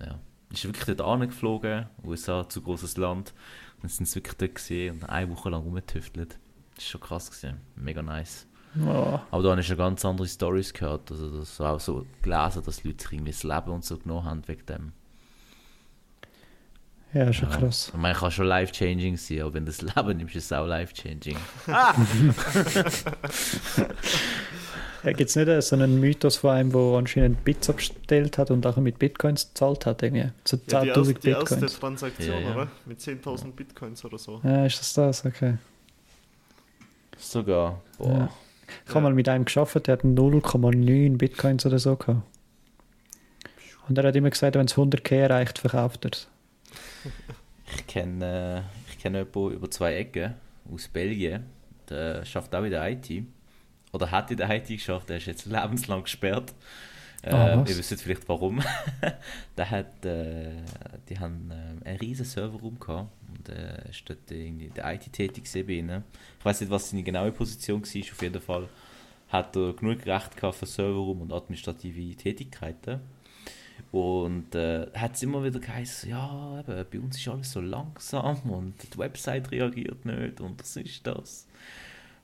ja. 0.00 0.18
Ist 0.50 0.64
wirklich 0.64 0.84
dort 0.84 1.00
angeflogen, 1.02 1.86
USA, 2.04 2.48
zu 2.48 2.60
großes 2.62 2.96
Land. 2.96 3.32
Dann 3.80 3.88
sind 3.88 4.06
sie 4.06 4.16
wirklich 4.16 4.36
dort 4.36 4.54
gesehen 4.56 4.94
und 4.94 5.08
eine 5.08 5.30
Woche 5.30 5.50
lang 5.50 5.62
rumgetüftelt. 5.62 6.38
Das 6.74 6.84
ist 6.84 6.90
schon 6.90 7.00
krass 7.00 7.30
gewesen. 7.30 7.60
Mega 7.76 8.02
nice. 8.02 8.46
Oh, 8.84 9.18
Aber 9.30 9.42
da 9.42 9.50
habe 9.50 9.60
ich 9.60 9.66
schon 9.66 9.76
ganz 9.76 10.04
andere 10.04 10.26
Stories 10.26 10.72
gehört. 10.72 11.10
Also 11.10 11.38
das 11.38 11.60
auch 11.60 11.80
so 11.80 12.06
gelesen, 12.22 12.62
dass 12.64 12.84
Leute 12.84 13.02
sich 13.02 13.12
irgendwie 13.12 13.32
das 13.32 13.42
Leben 13.42 13.70
und 13.70 13.84
so 13.84 13.98
genommen 13.98 14.24
haben 14.24 14.48
wegen 14.48 14.66
dem. 14.66 14.92
Ja, 17.12 17.32
schon 17.32 17.50
Ja. 17.50 17.56
krass. 17.56 17.90
Ich 17.92 17.98
meine, 18.00 18.14
kann 18.14 18.30
schon 18.30 18.46
life-changing 18.46 19.16
sein, 19.16 19.40
aber 19.42 19.54
wenn 19.54 19.66
du 19.66 19.72
das 19.72 19.82
Leben 19.96 20.16
nimmst, 20.18 20.36
ist 20.36 20.44
es 20.46 20.52
auch 20.52 20.66
life-changing. 20.66 21.36
Ja, 25.02 25.12
Gibt 25.12 25.30
es 25.30 25.36
nicht 25.36 25.62
so 25.62 25.76
einen 25.76 25.98
Mythos 25.98 26.36
von 26.36 26.50
einem, 26.50 26.72
der 26.72 26.80
anscheinend 26.98 27.42
Bits 27.42 27.70
abgestellt 27.70 28.36
hat 28.36 28.50
und 28.50 28.66
auch 28.66 28.76
mit 28.76 28.98
Bitcoins 28.98 29.48
gezahlt 29.48 29.86
hat? 29.86 30.02
Irgendwie? 30.02 30.28
So 30.44 30.58
Ja, 30.68 30.82
die, 30.82 30.90
10.000 30.92 30.96
erste, 30.98 31.14
die 31.14 31.28
erste 31.30 31.54
Bitcoins. 31.54 31.78
Transaktion, 31.80 32.28
Ja, 32.36 32.40
ja. 32.40 32.54
oder? 32.54 32.68
Mit 32.84 33.00
10.000 33.00 33.52
Bitcoins 33.52 34.04
oder 34.04 34.18
so. 34.18 34.40
Ja, 34.44 34.66
ist 34.66 34.78
das 34.78 34.92
das? 34.92 35.24
Okay. 35.24 35.54
Sogar. 37.16 37.80
Boah. 37.96 38.08
Ja. 38.08 38.28
Ich 38.84 38.90
habe 38.90 38.98
Ja. 38.98 39.00
mal 39.00 39.14
mit 39.14 39.28
einem 39.30 39.46
geschafft, 39.46 39.86
der 39.86 39.92
hat 39.94 40.04
0,9 40.04 41.16
Bitcoins 41.16 41.64
oder 41.64 41.78
so 41.78 41.96
gehabt. 41.96 42.20
Und 43.88 43.96
er 43.98 44.04
hat 44.04 44.14
immer 44.14 44.28
gesagt, 44.30 44.54
wenn 44.54 44.66
es 44.66 44.76
100k 44.76 45.14
erreicht, 45.16 45.58
verkauft 45.60 46.04
er 46.04 46.10
es. 46.12 46.28
Ich 47.76 47.86
kenne 47.86 48.64
ich 48.90 48.98
kenn 48.98 49.14
jemanden 49.14 49.52
über 49.52 49.70
zwei 49.70 49.94
Ecken 49.96 50.34
aus 50.72 50.88
Belgien. 50.88 51.44
Der 51.88 52.24
schafft 52.24 52.54
auch 52.54 52.64
in 52.64 52.70
der 52.70 52.90
IT. 52.90 53.24
Oder 53.92 54.10
hat 54.10 54.30
in 54.30 54.36
der 54.36 54.50
IT 54.50 54.68
geschafft, 54.68 55.08
der 55.08 55.16
ist 55.16 55.26
jetzt 55.26 55.46
lebenslang 55.46 56.02
gesperrt. 56.02 56.54
Äh, 57.22 57.32
was? 57.32 57.68
ihr 57.68 57.76
wisst 57.76 58.02
vielleicht 58.02 58.28
warum. 58.28 58.62
der 59.56 59.70
hat, 59.70 60.04
äh, 60.04 60.52
die 61.08 61.18
haben 61.18 61.50
äh, 61.50 61.88
einen 61.88 61.98
riesen 61.98 62.24
Serverraum 62.24 62.78
gehabt 62.78 63.10
und 63.28 63.48
äh, 63.48 63.90
ist 63.90 64.08
dort 64.08 64.30
irgendwie 64.30 64.66
in 64.66 64.74
der 64.74 64.92
IT 64.94 65.12
tätig 65.12 65.44
gewesen 65.44 65.66
bei 65.66 65.72
ihnen. 65.74 66.04
Ich 66.38 66.44
weiß 66.44 66.60
nicht, 66.62 66.70
was 66.70 66.90
seine 66.90 67.02
genaue 67.02 67.32
Position 67.32 67.82
war, 67.82 68.00
auf 68.00 68.22
jeden 68.22 68.40
Fall 68.40 68.68
hat 69.28 69.54
er 69.54 69.74
genug 69.74 70.06
Recht 70.06 70.36
gehabt 70.36 70.56
für 70.56 70.66
Serverraum 70.66 71.20
und 71.20 71.32
administrative 71.32 72.16
Tätigkeiten. 72.16 73.00
Und 73.92 74.54
äh, 74.54 74.86
hat 74.94 75.16
es 75.16 75.22
immer 75.22 75.42
wieder 75.42 75.58
geheißen, 75.58 76.10
ja, 76.10 76.60
eben, 76.60 76.84
bei 76.90 77.00
uns 77.00 77.18
ist 77.18 77.26
alles 77.26 77.50
so 77.50 77.60
langsam 77.60 78.38
und 78.48 78.74
die 78.94 78.98
Website 78.98 79.50
reagiert 79.50 80.04
nicht 80.04 80.40
und 80.40 80.60
das 80.60 80.76
ist 80.76 81.04
das. 81.06 81.48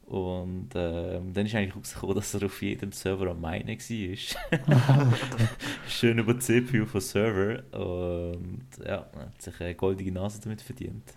Und 0.07 0.69
ähm, 0.77 1.33
dann 1.33 1.47
ist 1.47 1.55
eigentlich 1.57 1.75
rausgekommen, 1.75 2.15
dass 2.15 2.33
er 2.35 2.45
auf 2.45 2.63
jedem 2.63 2.93
Server 2.93 3.33
am 3.33 3.41
meinen 3.41 3.69
war. 3.69 5.13
Schön 5.89 6.19
über 6.19 6.35
die 6.35 6.39
CPU 6.39 6.87
von 6.87 7.01
Server 7.01 7.65
und 7.73 8.69
ja, 8.87 9.11
hat 9.17 9.43
sich 9.43 9.61
eine 9.61 9.75
goldige 9.75 10.13
Nase 10.13 10.41
damit 10.41 10.63
verdient. 10.63 11.13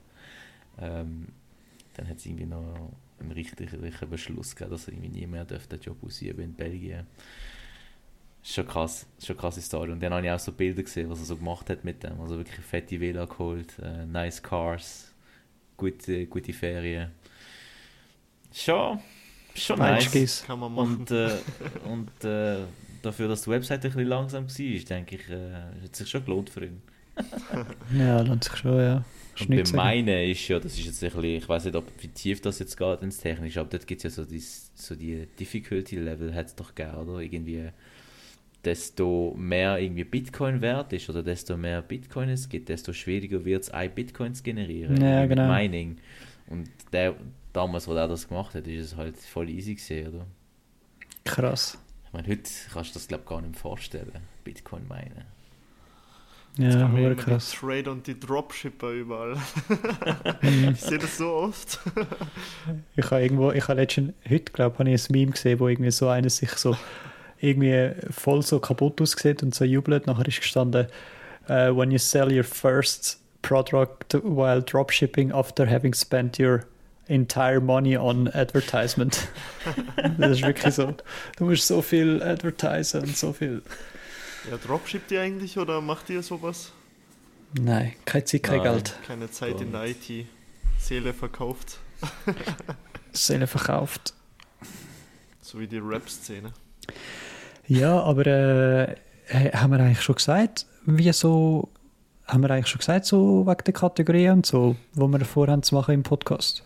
Ähm, 0.80 1.28
dann 1.94 2.10
hat 2.10 2.18
es 2.18 2.26
irgendwie 2.26 2.48
noch 2.48 2.92
einen 3.20 3.32
richterlichen 3.32 4.10
Beschluss 4.10 4.56
gegeben, 4.56 4.72
dass 4.72 4.88
er 4.88 4.94
irgendwie 4.94 5.20
nie 5.20 5.28
mehr 5.28 5.46
den 5.46 5.80
Job 5.80 6.04
ausüben 6.04 6.42
in 6.42 6.54
Belgien. 6.56 7.06
Ist 8.50 8.56
schon 8.56 8.66
krass, 8.66 9.06
ist 9.20 9.28
schon 9.28 9.36
eine 9.36 9.42
krasse 9.42 9.62
Story. 9.62 9.92
Und 9.92 10.02
dann 10.02 10.12
habe 10.12 10.26
ich 10.26 10.32
auch 10.32 10.40
so 10.40 10.52
Bilder 10.52 10.82
gesehen, 10.82 11.08
was 11.08 11.20
er 11.20 11.26
so 11.26 11.38
gemacht 11.38 11.70
hat 11.70 11.84
mit 11.84 12.02
dem. 12.02 12.20
Also 12.20 12.36
wirklich 12.36 12.66
fette 12.66 13.00
Villa 13.00 13.26
geholt, 13.26 13.78
äh, 13.78 14.08
nice 14.08 14.42
cars, 14.42 15.14
gute, 15.78 16.26
gute 16.26 16.52
Ferien. 16.52 17.12
Schon, 18.52 19.02
schon 19.54 19.78
nice. 19.78 20.44
Kann 20.48 20.62
man 20.62 20.74
machen. 20.74 20.96
Und, 20.98 21.12
äh, 21.12 21.30
und 21.86 22.24
äh, 22.24 22.62
dafür, 23.04 23.28
dass 23.28 23.44
die 23.44 23.52
Website 23.52 23.86
ein 23.86 23.92
bisschen 23.92 24.08
langsam 24.08 24.48
war, 24.48 24.84
denke 24.84 25.16
ich, 25.18 25.30
äh, 25.30 25.84
hat 25.84 25.96
sich 25.96 26.10
schon 26.10 26.26
gelohnt 26.26 26.50
für 26.50 26.66
ihn. 26.66 26.82
Ja, 27.96 28.22
lohnt 28.22 28.46
sich 28.46 28.56
schon, 28.56 28.80
ja. 28.80 29.06
Und 29.40 29.48
bei 29.48 29.78
meinen 29.78 30.32
ist 30.32 30.48
ja, 30.48 30.60
das 30.60 30.74
ist 30.74 30.86
jetzt 30.86 31.04
ein 31.04 31.12
bisschen, 31.12 31.24
ich 31.36 31.48
weiß 31.48 31.66
nicht, 31.66 31.76
ob, 31.76 31.86
wie 32.02 32.08
tief 32.08 32.42
das 32.42 32.58
jetzt 32.58 32.76
geht 32.76 33.04
ins 33.04 33.20
Technische, 33.20 33.60
aber 33.60 33.70
dort 33.70 33.86
gibt 33.86 34.04
es 34.04 34.04
ja 34.06 34.24
so, 34.24 34.28
dies, 34.28 34.72
so 34.74 34.96
die 34.96 35.28
Difficulty-Level, 35.40 36.34
hat 36.34 36.48
es 36.48 36.56
doch 36.56 36.74
gegeben, 36.74 36.98
oder? 36.98 37.20
Irgendwie, 37.20 37.70
desto 38.66 39.34
mehr 39.38 39.80
irgendwie 39.80 40.04
Bitcoin 40.04 40.62
wert 40.62 40.92
ist 40.94 41.10
oder 41.10 41.24
desto 41.24 41.56
mehr 41.58 41.82
Bitcoin 41.82 42.30
es 42.30 42.50
gibt, 42.50 42.70
desto 42.70 42.92
schwieriger 42.94 43.46
wird 43.46 43.64
es, 43.64 43.70
ein 43.70 43.94
Bitcoin 43.94 44.34
zu 44.34 44.44
generieren. 44.44 45.00
Ja, 45.02 45.22
mit 45.22 45.30
genau. 45.30 45.48
Mining. 45.48 45.98
Und 46.48 46.70
der, 46.92 47.16
damals, 47.54 47.88
wo 47.88 47.94
er 47.94 48.08
das 48.08 48.28
gemacht 48.28 48.56
hat, 48.56 48.68
ist 48.68 48.84
es 48.92 48.96
halt 48.98 49.18
voll 49.18 49.50
easy 49.50 49.76
gesehen, 49.76 50.14
oder? 50.14 50.26
Krass. 51.24 51.78
Ich 52.08 52.14
meine, 52.14 52.28
heute 52.28 52.50
kannst 52.74 52.92
du 52.92 52.94
das, 52.96 53.08
glaube 53.08 53.24
ich, 53.24 53.30
gar 53.30 53.42
nicht 53.42 53.52
mehr 53.52 53.60
vorstellen, 53.62 54.12
Bitcoin 54.44 54.88
meinen. 54.88 55.26
Jetzt 56.58 56.74
Ja, 56.76 56.88
immer 56.88 57.16
krass. 57.16 57.52
die 57.52 57.58
Trade 57.58 57.92
und 57.92 58.08
die 58.08 58.20
Dropshipper 58.20 58.92
überall. 58.92 59.38
Ich 60.72 60.82
sehe 60.82 60.98
das 60.98 61.18
so 61.18 61.30
oft. 61.30 61.80
Ich 62.96 63.06
habe 63.12 63.22
irgendwo, 63.22 63.52
ich 63.52 63.68
habe 63.68 63.80
letztens, 63.80 64.14
heute 64.28 64.52
glaube 64.52 64.74
ich, 64.74 64.80
habe 64.80 64.90
ich 64.90 65.10
ein 65.10 65.12
Meme 65.14 65.32
gesehen, 65.32 65.60
wo 65.60 65.68
irgendwie 65.68 65.92
so 65.92 66.08
einer 66.10 66.30
sich 66.30 66.50
so 66.52 66.76
irgendwie 67.42 67.92
voll 68.12 68.42
so 68.42 68.60
kaputt 68.60 69.02
aussieht 69.02 69.44
und 69.44 69.56
so 69.56 69.66
jubelt. 69.66 70.08
Nachher 70.08 70.28
ist 70.28 70.42
gestanden, 70.42 70.88
uh, 71.50 71.76
when 71.76 71.92
you 71.92 71.98
sell 71.98 72.32
your 72.32 72.44
first 72.44 73.20
product 73.42 74.14
while 74.24 74.62
dropshipping 74.62 75.32
after 75.32 75.66
having 75.66 75.94
spent 75.94 76.40
your 76.40 76.66
entire 77.08 77.60
money 77.60 77.98
on 77.98 78.28
advertisement. 78.34 79.28
das 80.18 80.32
ist 80.32 80.44
wirklich 80.44 80.74
so. 80.74 80.94
Du 81.38 81.46
musst 81.46 81.68
so 81.68 81.82
viel 81.82 82.22
advertisen 82.22 83.02
und 83.02 83.18
so 83.18 83.34
viel. 83.34 83.62
Ja, 84.50 84.58
dropshippt 84.58 85.12
ihr 85.12 85.22
eigentlich 85.22 85.58
oder 85.58 85.82
macht 85.82 86.10
ihr 86.10 86.24
sowas? 86.24 86.72
Nein, 87.54 87.94
keine 88.06 88.26
Zeit, 88.26 88.44
kein 88.44 88.58
Nein. 88.58 88.74
Geld. 88.74 88.96
Keine 89.08 89.32
Zeit 89.32 89.60
in 89.60 89.72
der 89.72 89.86
IT. 89.86 90.28
Seele 90.78 91.14
verkauft. 91.14 91.80
Seele 93.12 93.48
verkauft. 93.48 94.14
So 95.42 95.60
wie 95.60 95.68
die 95.68 95.80
Rap-Szene. 95.80 96.54
Ja, 97.70 98.02
aber 98.02 98.26
äh, 98.26 98.96
haben 99.54 99.72
wir 99.72 99.80
eigentlich 99.80 100.02
schon 100.02 100.16
gesagt, 100.16 100.66
wie 100.86 101.12
so, 101.14 101.70
haben 102.26 102.42
wir 102.42 102.50
eigentlich 102.52 102.68
schon 102.68 102.80
gesagt, 102.80 103.06
so 103.06 103.46
wegen 103.46 103.64
der 103.64 103.74
Kategorien 103.74 104.34
und 104.34 104.46
so, 104.46 104.76
wo 104.94 105.08
wir 105.08 105.20
vorhaben 105.24 105.62
zu 105.64 105.76
machen 105.76 105.94
im 105.94 106.04
Podcast? 106.04 106.64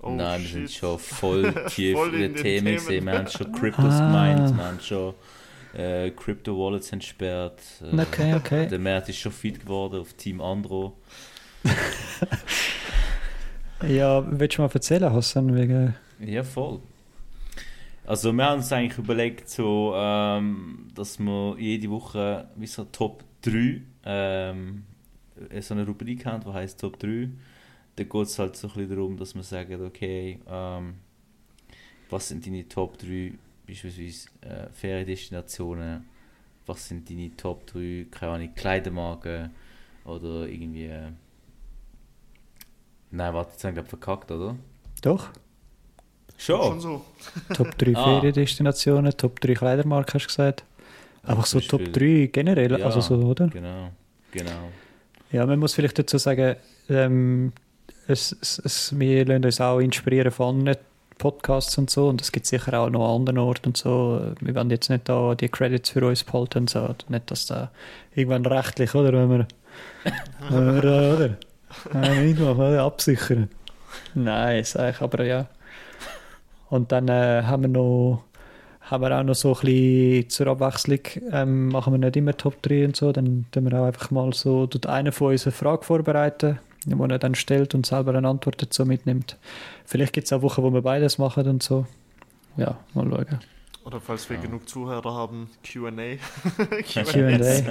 Oh, 0.00 0.10
Nein, 0.10 0.40
wir 0.42 0.48
sind 0.48 0.70
schon 0.70 0.98
voll 0.98 1.52
tief 1.68 1.96
Voll 1.96 2.14
in 2.14 2.20
den 2.20 2.34
Themen 2.36 2.64
Themen. 2.66 2.74
gesehen. 2.76 3.04
Wir 3.06 3.12
haben 3.18 3.26
schon 3.28 3.52
Cryptos 3.52 3.84
Ah. 3.94 4.06
gemeint, 4.06 4.56
wir 4.56 4.64
haben 4.64 4.80
schon 4.80 5.14
äh, 5.76 6.10
Crypto-Wallets 6.12 6.92
entsperrt. 6.92 7.60
Äh, 7.82 8.00
Okay, 8.00 8.34
okay. 8.34 8.66
Der 8.68 8.78
Mert 8.78 9.08
ist 9.10 9.18
schon 9.18 9.32
fit 9.32 9.60
geworden 9.60 10.00
auf 10.00 10.12
Team 10.14 10.40
Andro. 10.40 10.96
Ja, 13.86 14.24
willst 14.28 14.58
du 14.58 14.62
mal 14.62 14.70
erzählen, 14.74 15.12
Hassan, 15.12 15.54
wegen... 15.54 15.94
Ja, 16.18 16.42
voll. 16.42 16.80
Also 18.08 18.32
wir 18.32 18.42
haben 18.42 18.60
uns 18.60 18.72
eigentlich 18.72 18.96
überlegt, 18.96 19.50
so, 19.50 19.92
ähm, 19.94 20.88
dass 20.94 21.18
wir 21.18 21.56
jede 21.58 21.90
Woche 21.90 22.48
wie 22.56 22.66
so 22.66 22.84
Top 22.86 23.22
3 23.42 23.82
ähm, 24.06 24.84
so 25.60 25.74
eine 25.74 25.86
Rubrik 25.86 26.24
haben, 26.24 26.42
die 26.42 26.50
heißt 26.50 26.80
Top 26.80 26.98
3. 26.98 27.28
Da 27.96 28.04
geht 28.04 28.22
es 28.22 28.38
halt 28.38 28.56
so 28.56 28.68
ein 28.68 28.72
bisschen 28.72 28.88
darum, 28.88 29.18
dass 29.18 29.34
wir 29.34 29.42
sagen, 29.42 29.84
okay, 29.84 30.40
ähm, 30.48 30.94
was 32.08 32.28
sind 32.28 32.46
deine 32.46 32.66
Top 32.66 32.96
3 32.96 33.34
beispielsweise 33.66 34.30
äh, 34.40 34.70
Feriendestinationen, 34.70 36.06
was 36.64 36.88
sind 36.88 37.10
deine 37.10 37.36
Top 37.36 37.66
3, 37.66 38.06
keine 38.10 38.32
Ahnung, 38.32 38.54
Kleidermarken 38.54 39.50
oder 40.06 40.48
irgendwie... 40.48 40.86
Äh, 40.86 41.12
Nein, 43.10 43.34
warte, 43.34 43.52
jetzt 43.52 43.64
haben 43.64 43.76
wir 43.76 43.84
verkackt, 43.84 44.30
oder? 44.30 44.56
Doch, 45.02 45.30
Schon 46.38 46.80
so. 46.80 47.04
Top 47.54 47.76
3 47.76 47.94
Ah. 47.96 48.20
Feriendestinationen, 48.20 49.12
Top 49.16 49.40
3 49.40 49.54
Kleidermarken 49.54 50.14
hast 50.14 50.24
du 50.24 50.28
gesagt. 50.28 50.64
Einfach 51.24 51.44
so 51.46 51.60
Top 51.60 51.80
Beispiel- 51.80 52.26
3 52.26 52.30
generell, 52.32 52.78
Ja. 52.78 52.86
also 52.86 53.00
so, 53.00 53.16
oder? 53.16 53.48
Genau, 53.48 53.90
genau. 54.32 54.70
Ja, 55.32 55.44
man 55.44 55.58
muss 55.58 55.74
vielleicht 55.74 55.98
dazu 55.98 56.16
sagen, 56.16 56.56
ähm, 56.88 57.52
es, 58.06 58.34
es, 58.40 58.58
es, 58.64 58.98
wir 58.98 59.26
lassen 59.26 59.44
uns 59.44 59.60
auch 59.60 59.80
inspirieren 59.80 60.30
von 60.30 60.56
anderen 60.60 60.78
Podcasts 61.18 61.76
und 61.76 61.90
so 61.90 62.08
und 62.08 62.22
es 62.22 62.30
gibt 62.32 62.46
sicher 62.46 62.78
auch 62.80 62.88
noch 62.88 63.04
an 63.10 63.16
anderen 63.16 63.38
Orten 63.40 63.66
und 63.70 63.76
so. 63.76 64.22
Wir 64.40 64.54
wollen 64.54 64.70
jetzt 64.70 64.88
nicht 64.88 65.08
da 65.08 65.34
die 65.34 65.48
Credits 65.48 65.90
für 65.90 66.06
uns 66.06 66.22
behalten 66.24 66.60
und 66.60 66.70
so. 66.70 66.94
Nicht, 67.08 67.30
dass 67.30 67.46
da 67.46 67.70
irgendwann 68.14 68.46
rechtlich, 68.46 68.94
oder? 68.94 69.12
Wenn 69.12 69.28
wir, 69.30 69.46
wenn 70.48 70.82
wir 70.82 70.84
oder? 71.14 71.36
Nein, 71.92 72.26
nicht 72.26 72.40
machen? 72.40 72.78
Absichern. 72.78 73.50
Nein, 74.14 74.62
sag 74.64 74.94
ich, 74.94 75.00
aber 75.02 75.24
ja. 75.24 75.46
Und 76.70 76.92
dann 76.92 77.08
äh, 77.08 77.42
haben 77.44 77.62
wir 77.62 77.68
noch 77.68 78.24
haben 78.90 79.02
wir 79.02 79.18
auch 79.18 79.22
noch 79.22 79.34
so 79.34 79.54
ein 79.54 79.60
bisschen 79.60 80.30
zur 80.30 80.46
Abwechslung, 80.46 81.00
ähm, 81.30 81.68
machen 81.68 81.92
wir 81.92 81.98
nicht 81.98 82.16
immer 82.16 82.34
Top 82.34 82.62
3 82.62 82.86
und 82.86 82.96
so, 82.96 83.12
dann 83.12 83.44
tun 83.50 83.70
wir 83.70 83.78
auch 83.78 83.84
einfach 83.86 84.10
mal 84.10 84.32
so, 84.32 84.66
tut 84.66 84.86
einer 84.86 85.12
von 85.12 85.32
uns 85.32 85.44
eine 85.46 85.52
Frage 85.52 85.84
vorbereiten, 85.84 86.58
die 86.86 86.94
er 86.98 87.18
dann 87.18 87.34
stellt 87.34 87.74
und 87.74 87.84
selber 87.84 88.14
eine 88.14 88.26
Antwort 88.26 88.62
dazu 88.62 88.86
mitnimmt. 88.86 89.36
Vielleicht 89.84 90.14
gibt 90.14 90.26
es 90.26 90.32
auch 90.32 90.40
Wochen, 90.40 90.62
wo 90.62 90.72
wir 90.72 90.80
beides 90.80 91.18
machen 91.18 91.46
und 91.48 91.62
so. 91.62 91.86
Ja, 92.56 92.78
mal 92.94 93.06
schauen. 93.10 93.40
Oder 93.84 94.00
falls 94.00 94.28
wir 94.30 94.36
Ja. 94.36 94.42
genug 94.42 94.68
Zuhörer 94.68 95.14
haben, 95.14 95.50
Q&A. 95.70 96.16
Q&A. 96.82 97.62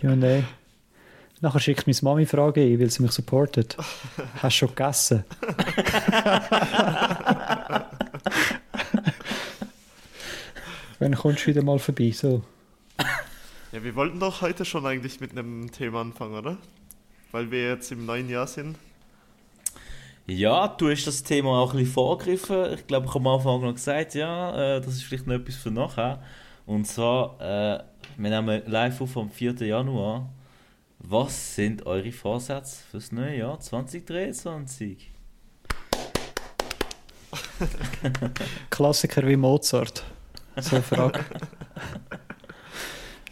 Q&A. 0.00 0.42
Nachher 1.42 1.60
schickt 1.60 1.86
meine 1.86 1.96
Mami 2.02 2.26
Frage 2.26 2.60
ein, 2.60 2.78
weil 2.78 2.90
sie 2.90 3.02
mich 3.02 3.12
supportet. 3.12 3.74
Hast 4.42 4.56
du 4.56 4.60
schon 4.66 4.68
gegessen? 4.68 5.24
Wann 10.98 11.14
kommst 11.14 11.44
du 11.44 11.46
wieder 11.46 11.62
mal 11.62 11.78
vorbei? 11.78 12.10
So. 12.10 12.42
Ja, 13.72 13.82
wir 13.82 13.94
wollten 13.94 14.20
doch 14.20 14.42
heute 14.42 14.66
schon 14.66 14.84
eigentlich 14.84 15.18
mit 15.20 15.30
einem 15.30 15.72
Thema 15.72 16.02
anfangen, 16.02 16.34
oder? 16.34 16.58
Weil 17.32 17.50
wir 17.50 17.70
jetzt 17.70 17.90
im 17.90 18.04
neuen 18.04 18.28
Jahr 18.28 18.46
sind. 18.46 18.76
Ja, 20.26 20.68
du 20.68 20.90
hast 20.90 21.06
das 21.06 21.22
Thema 21.22 21.58
auch 21.58 21.72
ein 21.72 21.78
bisschen 21.78 21.94
vorgegriffen. 21.94 22.74
Ich 22.74 22.86
glaube, 22.86 23.06
ich 23.06 23.14
habe 23.14 23.26
am 23.26 23.38
Anfang 23.38 23.62
noch 23.62 23.72
gesagt, 23.72 24.14
ja, 24.14 24.76
äh, 24.76 24.80
das 24.82 24.92
ist 24.94 25.04
vielleicht 25.04 25.26
noch 25.26 25.36
etwas 25.36 25.56
für 25.56 25.70
nachher. 25.70 26.22
Und 26.66 26.86
zwar, 26.86 27.40
äh, 27.40 27.82
wir 28.18 28.30
nehmen 28.30 28.62
live 28.66 29.00
auf 29.00 29.16
am 29.16 29.30
4. 29.30 29.54
Januar. 29.66 30.28
Was 31.02 31.54
sind 31.56 31.86
eure 31.86 32.12
Vorsätze 32.12 32.84
fürs 32.90 33.10
neue 33.10 33.38
Jahr 33.38 33.58
2023? 33.58 35.10
Klassiker 38.70 39.26
wie 39.26 39.36
Mozart. 39.36 40.04
So 40.60 40.76
eine 40.76 40.84
Frage. 40.84 41.24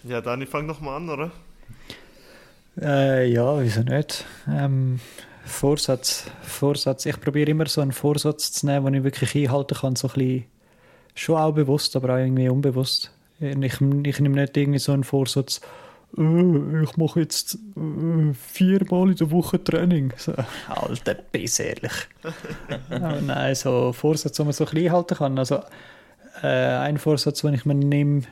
Ja, 0.05 0.21
Dani, 0.21 0.47
fang 0.47 0.67
doch 0.67 0.81
mal 0.81 0.97
an, 0.97 1.11
oder? 1.11 1.33
äh, 2.81 3.31
ja, 3.31 3.61
wieso 3.61 3.83
nicht? 3.83 4.25
Ähm, 4.49 5.01
Vorsatz, 5.45 6.31
Vorsatz. 6.41 7.05
Ich 7.05 7.21
probiere 7.21 7.51
immer 7.51 7.67
so 7.67 7.81
einen 7.81 7.93
Vorsatz 7.93 8.53
zu 8.53 8.67
nehmen, 8.67 8.87
den 8.87 8.95
ich 8.95 9.05
wirklich 9.05 9.35
einhalten 9.35 9.77
kann. 9.77 9.97
So 9.97 10.07
ein 10.09 10.15
bisschen, 10.15 10.45
schon 11.15 11.37
auch 11.37 11.53
bewusst, 11.53 11.97
aber 11.97 12.15
auch 12.15 12.19
irgendwie 12.19 12.49
unbewusst. 12.49 13.11
Ich, 13.41 13.57
ich 13.57 13.81
nehme 13.81 14.37
nicht 14.37 14.57
irgendwie 14.57 14.79
so 14.79 14.93
einen 14.93 15.05
Vorsatz, 15.05 15.61
äh, 16.17 16.83
ich 16.83 16.97
mache 16.97 17.21
jetzt 17.21 17.55
äh, 17.77 18.33
viermal 18.33 19.11
in 19.11 19.17
der 19.17 19.31
Woche 19.31 19.63
Training. 19.63 20.13
So, 20.19 20.35
Alter, 20.69 21.15
bis 21.15 21.59
ehrlich. 21.59 21.93
aber 22.91 23.21
nein, 23.21 23.55
so 23.55 23.93
Vorsatz, 23.93 24.37
den 24.37 24.47
man 24.47 24.53
so 24.53 24.65
ein 24.65 24.71
bisschen 24.71 24.87
einhalten 24.87 25.17
kann. 25.17 25.39
Also, 25.39 25.61
äh, 26.43 26.47
ein 26.47 26.99
Vorsatz, 26.99 27.41
den 27.41 27.55
ich 27.55 27.65
mir 27.65 27.75
nehme, 27.75 28.23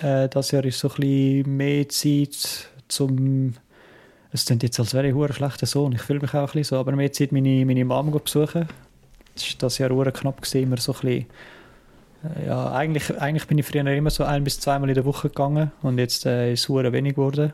äh, 0.00 0.28
das 0.28 0.50
Jahr 0.50 0.64
ist 0.64 0.78
so 0.78 0.88
ein 0.88 0.94
bisschen 0.96 1.56
mehr 1.56 1.88
Zeit 1.88 2.68
zum. 2.88 3.54
Es 4.34 4.46
klingt 4.46 4.62
jetzt, 4.62 4.80
als 4.80 4.94
wäre 4.94 5.08
ich 5.08 5.14
ein 5.14 5.32
schlechter 5.32 5.66
Sohn. 5.66 5.92
Ich 5.92 6.02
fühle 6.02 6.20
mich 6.20 6.32
auch 6.32 6.40
ein 6.40 6.44
bisschen 6.46 6.64
so, 6.64 6.76
aber 6.76 6.92
mehr 6.92 7.12
Zeit 7.12 7.32
meine, 7.32 7.66
meine 7.66 7.84
Mom 7.84 8.12
zu 8.12 8.18
besuchen. 8.18 8.68
Das 9.34 9.44
war 9.44 9.58
das 9.58 9.78
Jahr 9.78 9.90
knapp, 10.10 10.40
gewesen, 10.40 10.62
immer 10.62 10.78
so 10.78 10.92
ein 10.92 11.00
bisschen. 11.00 11.26
Ja, 12.46 12.72
eigentlich, 12.72 13.18
eigentlich 13.20 13.46
bin 13.46 13.58
ich 13.58 13.66
früher 13.66 13.86
immer 13.86 14.10
so 14.10 14.24
ein- 14.24 14.44
bis 14.44 14.60
zweimal 14.60 14.88
in 14.88 14.94
der 14.94 15.04
Woche 15.04 15.28
gegangen 15.28 15.72
und 15.82 15.98
jetzt 15.98 16.24
äh, 16.26 16.52
ist 16.52 16.68
es 16.68 16.70
wenig 16.70 17.14
geworden. 17.14 17.52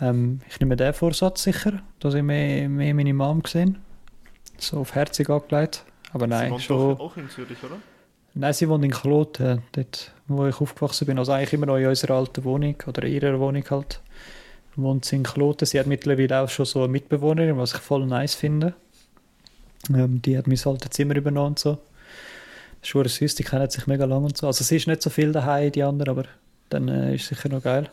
Ähm, 0.00 0.40
ich 0.48 0.60
nehme 0.60 0.76
den 0.76 0.92
Vorsatz 0.94 1.42
sicher, 1.42 1.82
dass 2.00 2.14
ich 2.14 2.22
mehr, 2.22 2.68
mehr 2.68 2.94
meine 2.94 3.12
Mom 3.14 3.42
gesehen 3.42 3.78
So 4.58 4.78
auf 4.78 4.94
Herzig 4.94 5.28
angelegt. 5.30 5.84
Aber 6.12 6.26
Sie 6.26 6.30
nein, 6.30 6.52
wohnt 6.52 6.62
schon. 6.62 6.98
auch 6.98 7.16
in 7.16 7.28
Zürich, 7.30 7.62
oder? 7.64 7.76
Nein, 8.34 8.52
sie 8.52 8.68
wohnt 8.68 8.84
in 8.84 8.90
Kloten, 8.90 9.62
dort, 9.72 10.12
wo 10.26 10.46
ich 10.46 10.60
aufgewachsen 10.60 11.06
bin. 11.06 11.18
Also 11.18 11.32
eigentlich 11.32 11.52
immer 11.52 11.66
noch 11.66 11.76
in 11.76 11.86
unserer 11.86 12.14
alten 12.14 12.44
Wohnung, 12.44 12.76
oder 12.86 13.02
in 13.02 13.12
ihrer 13.14 13.38
Wohnung 13.40 13.64
halt. 13.68 14.00
Wohnt 14.76 15.04
sie 15.04 15.16
in 15.16 15.22
Kloten. 15.22 15.66
Sie 15.66 15.78
hat 15.78 15.86
mittlerweile 15.86 16.40
auch 16.40 16.48
schon 16.48 16.64
so 16.64 16.80
eine 16.84 16.88
Mitbewohnerin, 16.92 17.58
was 17.58 17.74
ich 17.74 17.80
voll 17.80 18.06
nice 18.06 18.34
finde. 18.34 18.74
Ähm, 19.92 20.22
die 20.22 20.38
hat 20.38 20.46
mein 20.46 20.58
altes 20.64 20.90
Zimmer 20.90 21.16
übernommen 21.16 21.48
und 21.48 21.58
so. 21.58 21.78
Das 22.82 22.88
ist 22.88 22.90
schon 22.90 23.08
süß, 23.08 23.34
die 23.36 23.44
kennen 23.44 23.70
sich 23.70 23.86
mega 23.86 24.04
lang 24.04 24.24
und 24.24 24.36
so. 24.36 24.46
Also 24.46 24.64
sie 24.64 24.76
ist 24.76 24.88
nicht 24.88 25.00
so 25.00 25.08
viel 25.08 25.32
daheim, 25.32 25.72
die 25.72 25.82
anderen, 25.82 26.18
aber 26.18 26.28
dann 26.68 26.88
äh, 26.88 27.14
ist 27.14 27.28
sicher 27.28 27.48
noch 27.48 27.62
geil. 27.62 27.88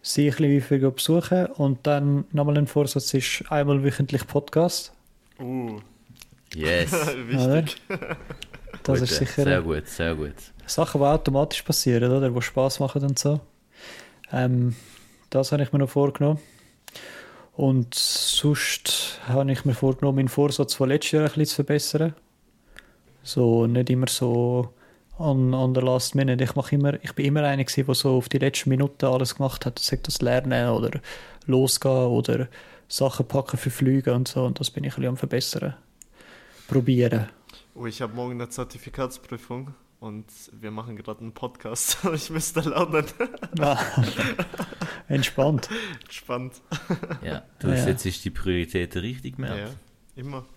Sie 0.00 0.28
ein 0.28 0.30
bisschen 0.30 0.56
häufiger 0.56 0.90
besuchen 0.90 1.46
und 1.46 1.86
dann 1.86 2.24
nochmal 2.32 2.56
ein 2.56 2.66
Vorsatz 2.66 3.12
ist 3.12 3.44
einmal 3.50 3.84
wöchentlich 3.84 4.26
Podcast. 4.26 4.92
Uh, 5.38 5.80
Yes. 6.54 6.92
wichtig. 7.26 7.76
Das 8.82 9.00
Gut, 9.00 9.10
ist 9.10 9.16
sicher... 9.16 9.44
Sehr 9.44 9.62
gut, 9.62 9.86
sehr 9.86 10.14
gut. 10.14 10.34
Sachen, 10.66 11.00
die 11.00 11.06
automatisch 11.06 11.62
passieren, 11.62 12.10
oder? 12.10 12.30
Die 12.30 12.42
Spaß 12.42 12.80
machen 12.80 13.02
und 13.02 13.18
so. 13.18 13.40
Ähm, 14.32 14.74
das 15.30 15.52
habe 15.52 15.62
ich 15.62 15.72
mir 15.72 15.78
noch 15.80 15.90
vorgenommen. 15.90 16.38
Und 17.56 17.94
sonst 17.94 19.20
habe 19.26 19.50
ich 19.50 19.64
mir 19.64 19.74
vorgenommen, 19.74 20.16
meinen 20.16 20.28
Vorsatz 20.28 20.74
von 20.74 20.88
letztes 20.88 21.12
Jahr 21.12 21.22
ein 21.22 21.28
bisschen 21.28 21.46
zu 21.46 21.54
verbessern. 21.56 22.14
So 23.28 23.66
nicht 23.66 23.90
immer 23.90 24.06
so 24.08 24.72
an, 25.18 25.52
an 25.52 25.74
der 25.74 25.82
Last 25.82 26.14
Minute. 26.14 26.42
Ich, 26.42 26.54
mache 26.54 26.74
immer, 26.74 26.94
ich 27.04 27.12
bin 27.12 27.26
immer 27.26 27.42
einer, 27.44 27.62
gewesen, 27.62 27.84
der 27.84 27.94
so 27.94 28.16
auf 28.16 28.30
die 28.30 28.38
letzten 28.38 28.70
Minuten 28.70 29.04
alles 29.04 29.34
gemacht 29.34 29.66
hat. 29.66 29.78
Sagt 29.78 30.06
das 30.06 30.22
Lernen 30.22 30.70
oder 30.70 31.00
losgehen 31.44 32.06
oder 32.06 32.48
Sachen 32.88 33.28
packen 33.28 33.58
für 33.58 33.68
Flüge 33.68 34.14
und 34.14 34.28
so. 34.28 34.44
Und 34.46 34.60
das 34.60 34.70
bin 34.70 34.84
ich 34.84 34.92
ein 34.92 34.96
bisschen 34.96 35.08
am 35.10 35.16
verbessern. 35.18 35.74
Probieren. 36.68 37.28
Oh, 37.74 37.84
ich 37.84 38.00
habe 38.00 38.14
morgen 38.14 38.32
eine 38.40 38.48
Zertifikatsprüfung 38.48 39.74
und 40.00 40.24
wir 40.58 40.70
machen 40.70 40.96
gerade 40.96 41.20
einen 41.20 41.32
Podcast. 41.32 41.98
Ich 42.14 42.30
müsste 42.30 42.60
lernen. 42.60 43.04
Ah, 43.60 43.78
Entspannt. 45.08 45.68
Spannend. 46.08 46.54
Ja, 47.22 47.42
du 47.58 47.68
Ja. 47.68 47.76
setzt 47.76 48.24
die 48.24 48.30
Prioritäten 48.30 49.02
richtig, 49.02 49.36
mehr. 49.38 49.54
ja, 49.54 49.66
immer. 50.16 50.46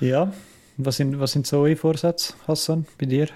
Ja, 0.00 0.32
was 0.76 0.96
sind, 0.96 1.18
was 1.20 1.32
sind 1.32 1.46
so 1.46 1.60
eure 1.60 1.76
Vorsätze, 1.76 2.34
Hassan, 2.48 2.86
bei 2.98 3.06
dir? 3.06 3.28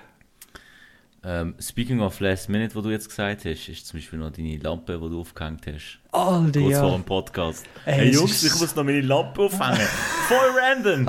Ähm, 1.26 1.54
speaking 1.58 2.00
of 2.02 2.20
Last 2.20 2.50
Minute, 2.50 2.74
wo 2.74 2.82
du 2.82 2.90
jetzt 2.90 3.08
gesagt 3.08 3.46
hast, 3.46 3.68
ist 3.68 3.86
zum 3.86 3.98
Beispiel 3.98 4.18
noch 4.18 4.30
deine 4.30 4.58
Lampe, 4.58 4.92
die 5.02 5.08
du 5.08 5.20
aufgehängt 5.20 5.66
hast. 5.66 5.98
Alter, 6.12 6.60
Kurz 6.60 6.78
vor 6.78 6.88
ja. 6.88 6.96
dem 6.96 7.04
Podcast. 7.04 7.64
Ey, 7.86 7.94
hey 7.94 8.10
Jungs, 8.12 8.42
ist- 8.42 8.54
ich 8.54 8.60
muss 8.60 8.76
noch 8.76 8.84
meine 8.84 9.00
Lampe 9.00 9.42
aufhängen. 9.42 9.86
Voll 10.28 10.50
random. 10.60 11.08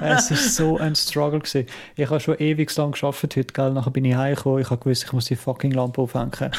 es 0.00 0.30
war 0.30 0.36
so 0.36 0.78
ein 0.78 0.94
Struggle. 0.94 1.40
Gewesen. 1.40 1.66
Ich 1.96 2.08
habe 2.08 2.20
schon 2.20 2.38
ewig 2.38 2.74
lang 2.76 2.92
gearbeitet 2.92 3.34
heute, 3.36 3.52
gell? 3.52 3.72
nachher 3.72 3.90
bin 3.90 4.04
ich 4.04 4.14
heimgekommen, 4.14 4.60
ich 4.62 4.70
habe 4.70 4.80
gewusst, 4.82 5.04
ich 5.04 5.12
muss 5.12 5.24
die 5.24 5.36
fucking 5.36 5.72
Lampe 5.72 6.02
aufhängen. 6.02 6.52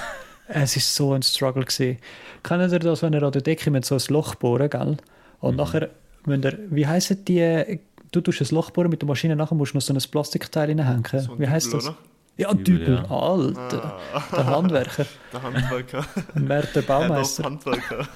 es 0.50 0.76
war 0.76 0.82
so 0.82 1.14
ein 1.14 1.24
Struggle. 1.24 1.64
Gewesen. 1.64 2.00
Kennt 2.44 2.70
ihr 2.72 2.80
das, 2.80 3.02
wenn 3.02 3.14
ihr 3.14 3.24
an 3.24 3.32
der 3.32 3.42
Decke 3.42 3.72
mit 3.72 3.86
so 3.86 3.96
ein 3.96 4.02
Loch 4.10 4.36
bohren, 4.36 4.70
gell? 4.70 4.98
Und 5.40 5.56
nachher, 5.56 5.90
wenn 6.26 6.44
ihr, 6.44 6.60
wie 6.70 6.86
heissen 6.86 7.24
die, 7.24 7.80
du 8.12 8.22
tust 8.22 8.42
ein 8.42 8.56
Loch 8.56 8.72
bohren 8.72 8.90
mit 8.90 9.02
der 9.02 9.08
Maschine, 9.08 9.36
nachher 9.36 9.56
musst 9.56 9.74
du 9.74 9.78
noch 9.78 9.82
so 9.82 9.94
ein 9.94 10.12
Plastikteil 10.12 10.68
reinhängen. 10.68 11.04
So 11.20 11.40
wie 11.40 11.48
heißt 11.48 11.74
das? 11.74 11.88
oder? 11.88 11.98
Ja, 12.38 12.54
Dübel, 12.54 12.96
ja. 12.96 13.12
Alter. 13.12 14.00
Der 14.32 14.46
Handwerker, 14.46 15.06
Der 15.34 15.42
Handwerker. 15.44 16.06
Mert 16.36 16.74
der 16.74 16.84
Baumeister. 16.84 17.44
Handwerker. 17.44 18.08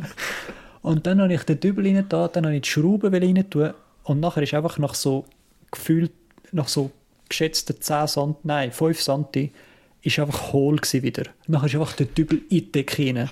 Und 0.82 1.06
dann 1.06 1.20
habe 1.20 1.32
ich 1.32 1.42
den 1.44 1.60
Dübel 1.60 1.86
rein 1.86 2.04
da, 2.08 2.28
dann 2.28 2.44
habe 2.44 2.56
ich 2.56 2.62
die 2.62 2.68
Schrauben 2.70 3.12
rein 3.14 3.50
tun 3.50 3.72
und 4.04 4.20
nachher 4.20 4.42
ist 4.42 4.54
einfach 4.54 4.78
nach 4.78 4.94
so 4.94 5.24
gefühlt, 5.72 6.12
nach 6.52 6.68
so 6.68 6.92
geschätzten 7.28 7.80
10 7.80 8.06
Cent, 8.06 8.44
nein, 8.44 8.70
5 8.70 9.00
Santi, 9.00 9.52
ist 10.06 10.20
einfach 10.20 10.52
hohl 10.52 10.80
wieder. 10.80 11.24
Nachher 11.48 11.66
ist 11.66 11.74
einfach 11.74 11.92
der 11.94 12.06
Dübel 12.06 12.38
in 12.48 12.48
die 12.48 12.72
Decke 12.72 13.06
rein. 13.06 13.28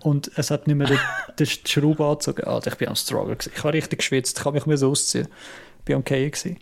Und 0.00 0.30
es 0.36 0.50
hat 0.50 0.68
nicht 0.68 0.76
mehr 0.76 0.86
den, 0.86 0.98
den 1.38 1.46
Schraube 1.46 2.04
angezogen. 2.04 2.44
Alter, 2.44 2.70
ich 2.70 2.78
bin 2.78 2.88
am 2.88 2.94
Struggle 2.94 3.34
gewesen. 3.34 3.52
Ich 3.54 3.64
habe 3.64 3.72
richtig 3.72 3.98
geschwitzt, 3.98 4.38
ich 4.38 4.44
habe 4.44 4.54
mich 4.54 4.66
müssen 4.66 4.88
ausziehen. 4.88 5.26
Ich 5.80 5.84
bin 5.84 5.96
am 5.96 6.04
K 6.04 6.30
gewesen. 6.30 6.58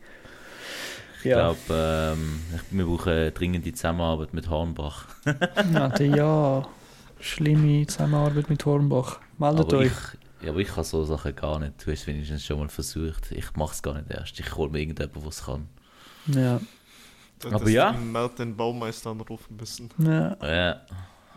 Ich 1.18 1.30
glaube, 1.30 1.58
ähm, 1.70 2.40
wir 2.70 2.86
brauchen 2.86 3.34
dringend 3.34 3.64
die 3.66 3.74
Zusammenarbeit 3.74 4.32
mit 4.32 4.48
Hornbach. 4.48 5.06
Alter, 5.74 6.04
ja. 6.04 6.66
Schlimme 7.20 7.86
Zusammenarbeit 7.86 8.48
mit 8.48 8.64
Hornbach. 8.64 9.20
Meldet 9.38 9.66
Aber 9.66 9.76
euch. 9.76 9.86
ich, 9.86 10.44
ja, 10.44 10.50
aber 10.50 10.60
ich 10.60 10.68
kann 10.68 10.82
so 10.82 11.04
Sachen 11.04 11.36
gar 11.36 11.60
nicht. 11.60 11.74
Du 11.86 11.92
hast 11.92 12.06
wenigstens 12.06 12.44
schon 12.44 12.58
mal 12.58 12.68
versucht. 12.68 13.30
Ich 13.30 13.54
mache 13.54 13.74
es 13.74 13.82
gar 13.82 13.94
nicht 13.94 14.10
erst. 14.10 14.40
Ich 14.40 14.56
hole 14.56 14.70
mir 14.70 14.80
irgendjemanden, 14.80 15.20
der 15.20 15.28
es 15.28 15.44
kann. 15.44 15.68
Ja. 16.26 16.60
Aber 17.50 17.68
ja. 17.68 17.92
den 17.92 18.12
Mert 18.12 18.38
den 18.38 18.56
Baumeister 18.56 19.10
anrufen 19.10 19.56
müssen. 19.56 19.90
ja. 19.98 20.36
Ja. 20.42 20.80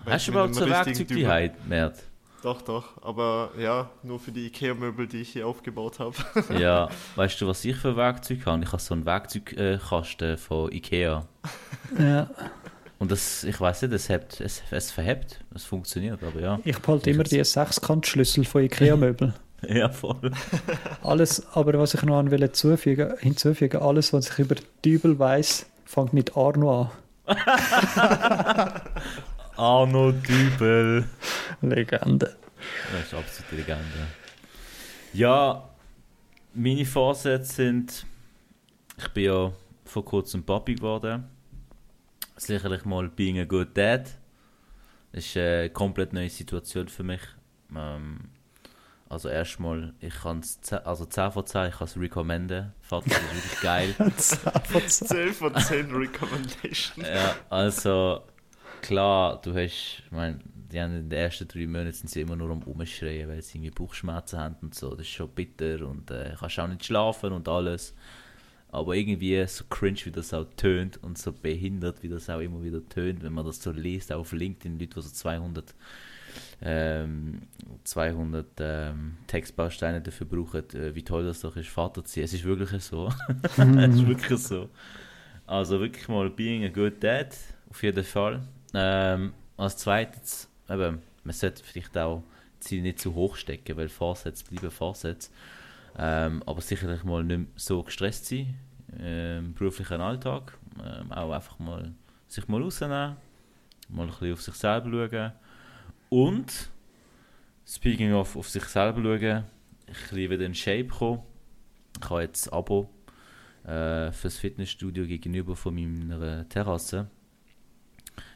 Hast 0.06 0.28
du 0.28 0.32
überhaupt 0.32 0.56
so 0.56 0.70
Werkzeug 0.70 1.08
die 1.08 1.28
Heid, 1.28 1.68
Mert? 1.68 2.04
Doch, 2.44 2.62
doch. 2.62 3.02
Aber 3.02 3.50
ja, 3.58 3.90
nur 4.04 4.20
für 4.20 4.32
die 4.32 4.46
Ikea-Möbel, 4.46 5.08
die 5.08 5.22
ich 5.22 5.30
hier 5.30 5.48
aufgebaut 5.48 5.98
habe. 6.00 6.16
Ja, 6.60 6.90
weißt 7.16 7.42
du, 7.42 7.48
was 7.48 7.66
ich 7.66 7.76
für 7.76 7.96
Werkzeug 7.96 8.46
habe? 8.46 8.64
Ich 8.64 8.72
habe 8.72 8.82
so 8.82 8.94
einen 8.94 9.06
Werkzeugkasten 9.06 10.38
von 10.38 10.72
Ikea. 10.72 11.26
ja. 11.98 12.30
Und 13.00 13.12
das, 13.12 13.44
ich 13.44 13.60
weiß 13.60 13.82
nicht, 13.82 13.94
es, 13.94 14.10
hebt, 14.10 14.40
es, 14.40 14.62
es 14.72 14.92
verhebt, 14.92 15.44
es 15.54 15.66
funktioniert, 15.66 16.24
aber 16.24 16.40
ja. 16.40 16.60
Ich 16.64 16.78
behalte 16.80 17.10
immer 17.10 17.24
die 17.24 17.44
Sechskantschlüssel 17.44 18.46
von 18.46 18.64
Ikea-Möbeln. 18.64 19.34
Ja, 19.68 19.90
voll. 19.90 20.30
Alles, 21.02 21.48
aber 21.54 21.80
was 21.80 21.96
ich 21.96 22.04
noch 22.04 22.20
an 22.20 22.30
will 22.30 22.52
zufügen, 22.52 23.16
hinzufügen, 23.20 23.82
alles, 23.82 24.14
was 24.14 24.30
ich 24.30 24.38
über 24.38 24.56
Dübel 24.84 25.18
weiß, 25.18 25.66
fängt 25.86 26.14
mit 26.14 26.36
Arno 26.36 26.92
Arno 29.58 30.12
Dübel. 30.12 31.06
an. 31.62 31.70
Legende. 31.70 32.36
Das 32.92 33.02
ist 33.08 33.14
absolute 33.14 33.56
Legende. 33.56 34.08
Ja, 35.14 35.70
meine 36.54 36.86
Vorsätze 36.86 37.54
sind, 37.54 38.06
ich 38.98 39.08
bin 39.10 39.24
ja 39.26 39.52
vor 39.86 40.06
kurzem 40.06 40.44
Papi 40.44 40.76
geworden. 40.76 41.26
Sicherlich 42.38 42.84
mal 42.86 43.08
being 43.10 43.40
a 43.40 43.46
good 43.46 43.70
dad. 43.76 44.10
Das 45.14 45.26
ist 45.26 45.38
eine 45.38 45.70
komplett 45.70 46.12
neue 46.12 46.30
Situation 46.30 46.90
für 46.90 47.04
mich. 47.04 47.22
Ähm, 47.76 48.20
also 49.16 49.30
erstmal, 49.30 49.94
ich 50.02 50.14
kann 50.14 50.40
es, 50.40 50.60
also 50.74 51.06
10 51.06 51.32
von 51.32 51.46
10, 51.46 51.70
ich 51.70 51.78
kann 51.78 51.88
es 51.88 51.98
recommenden. 51.98 52.74
Vater, 52.82 53.10
das 53.10 53.18
ist 53.18 53.34
wirklich 53.34 53.62
geil. 53.62 53.96
10 54.88 55.34
von 55.34 55.56
10 55.56 55.90
Recommendation. 55.90 57.06
Ja, 57.06 57.34
also 57.50 58.24
klar, 58.82 59.40
du 59.42 59.54
hast, 59.54 60.04
ich 60.06 60.12
meine, 60.12 60.40
die 60.54 60.82
haben 60.82 60.98
in 60.98 61.10
den 61.10 61.18
ersten 61.18 61.48
drei 61.48 61.66
Monaten 61.66 61.94
sind 61.94 62.10
sie 62.10 62.20
immer 62.20 62.36
nur 62.36 62.52
am 62.52 62.64
Umschreien, 62.64 63.30
weil 63.30 63.42
sie 63.42 63.60
irgendwie 63.60 63.72
Bauchschmerzen 63.72 64.38
haben 64.38 64.58
und 64.62 64.76
so. 64.76 64.90
Das 64.92 65.06
ist 65.06 65.14
schon 65.14 65.30
bitter 65.30 65.88
und 65.88 66.12
äh, 66.12 66.36
kannst 66.38 66.60
auch 66.60 66.68
nicht 66.68 66.84
schlafen 66.84 67.32
und 67.32 67.48
alles. 67.48 67.96
Aber 68.68 68.96
irgendwie 68.96 69.46
so 69.48 69.64
cringe, 69.70 70.00
wie 70.04 70.12
das 70.12 70.34
auch 70.34 70.46
tönt 70.58 71.02
und 71.02 71.18
so 71.18 71.32
behindert, 71.32 72.04
wie 72.04 72.10
das 72.10 72.30
auch 72.30 72.42
immer 72.42 72.62
wieder 72.62 72.86
tönt, 72.90 73.24
wenn 73.24 73.32
man 73.32 73.46
das 73.46 73.64
so 73.64 73.72
liest, 73.72 74.12
auch 74.12 74.20
auf 74.20 74.34
LinkedIn, 74.34 74.78
Leute, 74.78 74.96
die 74.96 75.02
so 75.02 75.10
200, 75.10 75.74
ähm, 76.62 77.42
200 77.84 78.46
ähm, 78.60 79.18
Textbausteine 79.28 80.02
dafür 80.02 80.28
brauchen, 80.28 80.64
äh, 80.74 80.96
wie 80.96 81.04
toll 81.04 81.26
das 81.26 81.42
doch 81.42 81.56
ist, 81.56 81.70
Vater 81.70 82.04
zu 82.04 82.14
sein. 82.14 82.24
Es 82.24 82.34
ist 82.34 82.44
wirklich 82.44 82.84
so. 82.84 83.10
es 83.44 83.58
ist 83.58 84.08
wirklich 84.08 84.40
so. 84.40 84.70
Also 85.46 85.80
wirklich 85.80 86.08
mal 86.08 86.30
being 86.30 86.64
a 86.64 86.70
good 86.70 87.04
dad, 87.04 87.36
auf 87.70 87.84
jeden 87.84 88.04
Fall. 88.04 88.42
Ähm, 88.74 89.34
als 89.58 89.78
zweites, 89.78 90.50
eben, 90.70 91.00
man 91.24 91.34
sollte 91.34 91.64
vielleicht 91.64 91.98
auch 91.98 92.24
Ziel 92.60 92.82
nicht 92.82 93.00
zu 93.00 93.14
hoch 93.14 93.36
stecken, 93.36 93.78
weil 93.78 93.90
Vorsätze 93.90 94.46
bleiben 94.46 94.72
Vorsätze. 94.72 95.30
Ähm, 95.98 96.44
aber 96.46 96.62
sicherlich 96.62 97.04
mal 97.04 97.24
nicht 97.24 97.48
so 97.56 97.84
gestresst 97.84 98.26
sein 98.26 98.48
im 99.00 99.54
beruflichen 99.54 100.02
Alltag. 100.02 100.58
Ähm, 100.84 101.12
auch 101.12 101.32
einfach 101.32 101.60
mal 101.60 101.94
sich 102.28 102.48
mal 102.48 102.62
rausnehmen, 102.62 103.16
mal 103.90 104.04
ein 104.04 104.08
bisschen 104.08 104.34
auf 104.34 104.42
sich 104.42 104.56
selber 104.56 105.08
schauen. 105.10 105.34
Und, 106.10 106.70
speaking 107.66 108.14
of 108.14 108.36
auf 108.36 108.50
sich 108.50 108.64
selber 108.66 109.02
schauen, 109.02 109.46
ich 109.88 110.12
liebe 110.12 110.38
den 110.38 110.54
Shape 110.56 110.88
kommen. 110.88 111.22
Ich 112.02 112.10
habe 112.10 112.22
jetzt 112.22 112.48
ein 112.48 112.54
Abo 112.54 112.90
äh, 113.64 114.12
fürs 114.12 114.38
Fitnessstudio 114.38 115.06
gegenüber 115.06 115.56
von 115.56 115.76
meiner 115.76 116.48
Terrasse. 116.50 117.10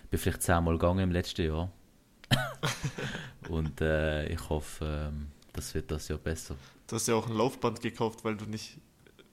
Ich 0.04 0.10
bin 0.10 0.20
vielleicht 0.20 0.44
zehnmal 0.44 0.76
gegangen 0.78 1.00
im 1.00 1.12
letzten 1.12 1.46
Jahr. 1.46 1.72
Und 3.50 3.82
äh, 3.82 4.28
ich 4.28 4.50
hoffe, 4.50 5.10
ähm, 5.12 5.28
das 5.54 5.74
wird 5.74 5.92
das 5.92 6.08
Jahr 6.08 6.20
besser. 6.20 6.56
Du 6.88 6.96
hast 6.96 7.08
ja 7.08 7.16
auch 7.16 7.28
ein 7.28 7.36
Laufband 7.36 7.82
gekauft, 7.82 8.24
weil 8.24 8.36
du 8.36 8.46
nicht, 8.46 8.78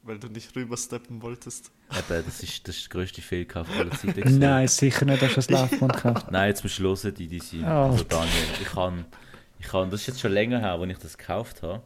weil 0.03 0.19
du 0.19 0.29
nicht 0.29 0.55
rübersteppen 0.55 1.23
wolltest. 1.23 1.71
Eben, 1.91 2.25
das 2.25 2.43
ist, 2.43 2.67
das 2.67 2.77
ist 2.77 2.93
der 2.93 3.01
grösste 3.01 3.23
Fehlkauf 3.23 3.69
aller 3.79 3.91
Zeiten. 3.93 4.39
Nein, 4.39 4.67
sicher 4.69 5.05
nicht, 5.05 5.23
dass 5.23 5.31
du 5.31 5.37
das 5.37 5.51
Laufband 5.51 5.93
gekauft 5.95 6.31
Nein, 6.31 6.49
jetzt 6.49 6.63
musst 6.63 6.79
du 6.79 6.83
hören, 6.83 7.15
die, 7.15 7.29
die 7.29 7.39
sind. 7.39 7.65
Ah. 7.65 7.91
Also 7.91 8.05
Daniel, 8.05 8.31
ich 8.61 8.69
kann, 8.69 9.05
ich 9.59 9.67
kann, 9.67 9.91
das 9.91 10.01
ist 10.01 10.07
jetzt 10.09 10.21
schon 10.21 10.33
länger 10.33 10.59
her, 10.59 10.73
als 10.73 10.91
ich 10.91 10.99
das 10.99 11.17
gekauft 11.17 11.63
habe. 11.63 11.83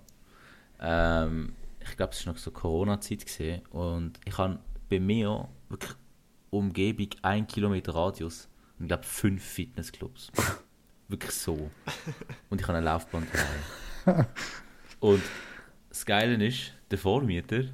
Ähm, 0.80 1.54
ich 1.80 1.96
glaube, 1.96 2.12
es 2.12 2.26
war 2.26 2.32
noch 2.32 2.40
so 2.40 2.50
Corona-Zeit 2.50 3.26
gesehen 3.26 3.62
und 3.70 4.18
ich 4.24 4.36
habe 4.38 4.58
bei 4.88 5.00
mir 5.00 5.48
wirklich 5.68 5.92
Umgebung, 6.50 7.08
ein 7.22 7.46
Kilometer 7.46 7.94
Radius 7.94 8.48
und 8.78 8.86
ich 8.86 8.88
glaube 8.88 9.04
fünf 9.04 9.44
Fitnessclubs. 9.44 10.32
wirklich 11.08 11.32
so. 11.32 11.70
Und 12.48 12.60
ich 12.60 12.66
habe 12.66 12.78
ein 12.78 12.84
Laufband 12.84 13.26
dabei. 14.04 14.26
Und 15.00 15.22
das 15.88 16.06
Geile 16.06 16.44
ist, 16.46 16.72
der 16.90 16.98
Vormieter, 16.98 17.64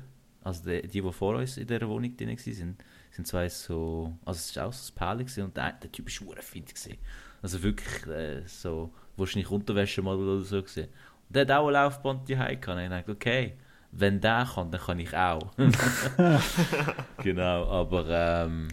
also 0.47 0.71
die, 0.71 0.83
die, 0.83 1.03
die 1.03 1.13
vor 1.13 1.35
uns 1.35 1.57
in 1.57 1.67
dieser 1.67 1.89
Wohnung 1.89 2.17
drin 2.17 2.29
waren, 2.29 2.39
sind, 2.39 2.77
sind 3.11 3.27
zwei 3.27 3.49
so, 3.49 4.17
also 4.25 4.39
es 4.39 4.55
war 4.55 4.67
auch 4.67 4.73
so 4.73 4.93
ein 4.93 4.95
Pärchen 4.95 5.19
gewesen 5.27 5.45
und 5.45 5.57
der, 5.57 5.73
der 5.73 5.91
Typ 5.91 6.07
war 6.07 6.37
fit 6.41 6.67
gewesen. 6.73 6.99
Also 7.43 7.61
wirklich 7.65 8.07
äh, 8.07 8.43
so, 8.47 8.95
wahrscheinlich 9.17 9.51
Unterwäsche 9.51 10.03
mal 10.03 10.15
oder 10.15 10.45
so 10.45 10.63
gesehen. 10.63 10.89
Und 11.27 11.35
der 11.35 11.43
hat 11.43 11.51
auch 11.51 11.67
ein 11.67 11.73
Laufband 11.73 12.29
die 12.29 12.35
gehabt. 12.35 12.69
Und 12.69 12.79
ich 12.79 12.89
dachte, 12.89 13.11
okay, 13.11 13.55
wenn 13.91 14.21
der 14.21 14.49
kann, 14.55 14.71
dann 14.71 14.81
kann 14.81 15.01
ich 15.01 15.17
auch. 15.17 15.51
genau, 17.25 17.69
aber 17.69 18.09
ähm, 18.09 18.69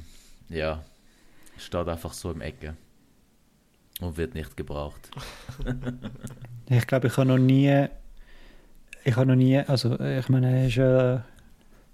ja, 0.50 0.84
steht 1.58 1.88
einfach 1.88 2.14
so 2.14 2.30
im 2.32 2.42
Ecke 2.42 2.78
und 4.00 4.16
wird 4.16 4.36
nicht 4.36 4.56
gebraucht. 4.56 5.10
Ich 6.70 6.88
glaube, 6.88 7.08
ich 7.08 7.18
habe 7.18 7.28
noch 7.28 7.38
nie, 7.38 7.88
ich 9.04 9.16
habe 9.18 9.26
noch 9.26 9.36
nie, 9.36 9.58
also 9.60 10.00
ich 10.00 10.30
meine, 10.30 10.66
es 10.66 10.70
ist 10.70 10.78
äh, 10.78 11.20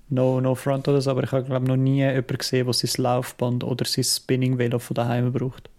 no, 0.09 0.41
no 0.41 0.55
front 0.55 0.87
oder 0.87 1.01
so, 1.01 1.11
aber 1.11 1.23
ich 1.23 1.31
habe 1.31 1.43
glaube 1.43 1.65
noch 1.67 1.75
nie 1.77 1.97
jemanden 1.99 2.37
gesehen, 2.37 2.65
der 2.65 2.73
sein 2.73 3.03
Laufband 3.03 3.63
oder 3.63 3.85
sein 3.85 4.03
Spinning-Velo 4.03 4.79
von 4.79 4.95
daheim 4.95 5.31
braucht. 5.31 5.69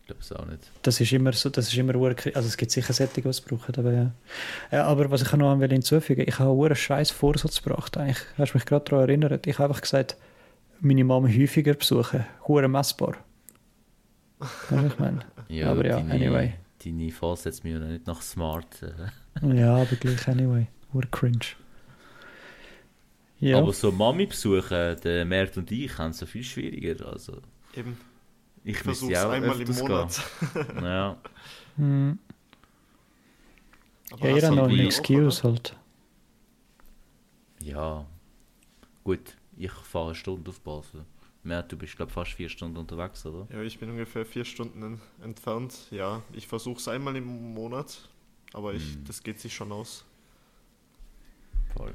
Ich 0.00 0.06
glaube 0.06 0.22
es 0.22 0.32
auch 0.32 0.46
nicht. 0.46 0.70
Das 0.82 1.00
ist 1.00 1.12
immer 1.12 1.32
so, 1.34 1.50
das 1.50 1.68
ist 1.68 1.76
immer 1.76 1.94
ur- 1.94 2.14
also 2.34 2.48
es 2.48 2.56
gibt 2.56 2.70
sicher 2.70 2.94
Sättige, 2.94 3.22
die 3.28 3.30
es 3.30 3.40
brauchen, 3.42 3.74
aber 3.76 3.92
ja. 3.92 4.10
ja. 4.72 4.84
Aber 4.86 5.10
was 5.10 5.20
ich 5.22 5.32
noch 5.32 5.60
will 5.60 5.68
hinzufügen, 5.68 6.24
ich 6.26 6.38
habe 6.38 6.64
einen 6.66 6.74
scheiß 6.74 7.10
Vorsatz 7.10 7.62
gebracht, 7.62 7.96
eigentlich. 7.98 8.24
Hast 8.38 8.54
du 8.54 8.56
mich 8.58 8.64
gerade 8.64 8.86
daran 8.86 9.08
erinnert? 9.08 9.46
Ich 9.46 9.58
habe 9.58 9.68
einfach 9.68 9.82
gesagt, 9.82 10.16
meine 10.80 11.04
Mama 11.04 11.28
häufiger 11.28 11.74
besuchen, 11.74 12.24
hure 12.46 12.68
messbar. 12.68 13.16
Weißt 14.38 14.82
du, 14.82 14.86
ich 14.86 14.98
meine? 14.98 15.18
Ja, 15.48 15.72
Aber 15.72 15.84
ja, 15.84 15.96
deine, 15.96 16.12
anyway. 16.14 16.54
deine 16.82 17.10
Vorsätze 17.10 17.60
mir 17.66 17.78
nicht 17.78 18.06
nach 18.06 18.22
smart. 18.22 18.82
Äh. 18.82 19.56
Ja, 19.56 19.76
aber 19.76 19.96
gleich 19.96 20.26
anyway. 20.28 20.68
Ur 20.94 21.02
cringe. 21.10 21.38
Ja. 23.40 23.58
Aber 23.58 23.72
so 23.72 23.92
Mami 23.92 24.26
besuchen, 24.26 24.96
der 25.02 25.24
Mert 25.24 25.56
und 25.56 25.70
ich, 25.70 25.96
haben 25.98 26.10
es 26.10 26.18
so 26.18 26.26
viel 26.26 26.42
schwieriger. 26.42 27.06
Also, 27.06 27.40
Eben, 27.74 27.96
ich 28.64 28.76
versuche 28.78 29.12
es 29.12 29.18
ja 29.18 29.28
auch 29.28 29.32
einmal 29.32 29.60
im 29.60 29.74
Monat. 29.76 30.20
Ja. 30.82 31.16
Hm. 31.76 32.18
Aber 34.10 34.28
Ja, 34.28 34.34
jeder 34.34 34.48
du 34.50 34.54
noch 34.56 34.68
eine 34.68 34.82
Excuse 34.84 35.42
halt. 35.44 35.76
ja. 37.60 38.06
Gut, 39.04 39.36
ich 39.56 39.70
fahre 39.70 40.06
eine 40.06 40.14
Stunde 40.14 40.50
auf 40.50 40.60
Basel. 40.60 41.04
Mert, 41.44 41.70
du 41.72 41.76
bist, 41.78 41.96
glaube 41.96 42.12
fast 42.12 42.32
vier 42.32 42.48
Stunden 42.48 42.76
unterwegs, 42.76 43.24
oder? 43.24 43.46
Ja, 43.54 43.62
ich 43.62 43.78
bin 43.78 43.88
ungefähr 43.90 44.26
vier 44.26 44.44
Stunden 44.44 44.82
en- 44.82 45.00
entfernt. 45.22 45.74
Ja, 45.90 46.22
ich 46.32 46.46
versuche 46.46 46.78
es 46.78 46.88
einmal 46.88 47.16
im 47.16 47.54
Monat, 47.54 48.08
aber 48.52 48.74
ich, 48.74 48.82
Hm. 48.94 49.04
das 49.04 49.22
geht 49.22 49.40
sich 49.40 49.54
schon 49.54 49.72
aus. 49.72 50.04
Voll. 51.76 51.94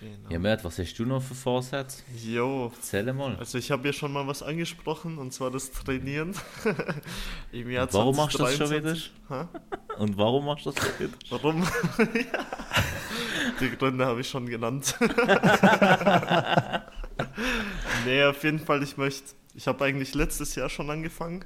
Genau. 0.00 0.28
Ja, 0.30 0.38
Mert, 0.38 0.64
was 0.64 0.78
hast 0.78 0.98
du 0.98 1.04
noch 1.04 1.22
für 1.22 1.34
Vorsätze? 1.34 2.02
Jo, 2.16 2.72
Erzähl 2.74 3.12
mal. 3.12 3.36
also 3.36 3.58
ich 3.58 3.70
habe 3.70 3.86
ja 3.86 3.92
schon 3.92 4.12
mal 4.12 4.26
was 4.26 4.42
angesprochen 4.42 5.18
und 5.18 5.32
zwar 5.32 5.50
das 5.50 5.70
Trainieren. 5.70 6.34
Im 7.52 7.70
Jahr 7.70 7.92
Warum 7.92 8.16
machst 8.16 8.34
du 8.38 8.42
das 8.42 8.56
schon 8.56 8.66
2023. 8.66 9.12
wieder? 9.28 9.48
Und 9.98 10.18
warum 10.18 10.46
machst 10.46 10.66
du 10.66 10.72
das 10.72 10.84
schon 10.84 10.98
wieder? 10.98 11.16
Warum? 11.30 11.62
Ja. 11.62 12.46
Die 13.60 13.70
Gründe 13.70 14.04
habe 14.06 14.22
ich 14.22 14.28
schon 14.28 14.46
genannt. 14.46 14.96
nee, 18.04 18.24
auf 18.24 18.42
jeden 18.42 18.58
Fall, 18.58 18.82
ich 18.82 18.96
möchte. 18.96 19.34
Ich 19.54 19.68
habe 19.68 19.84
eigentlich 19.84 20.14
letztes 20.14 20.56
Jahr 20.56 20.68
schon 20.68 20.90
angefangen, 20.90 21.44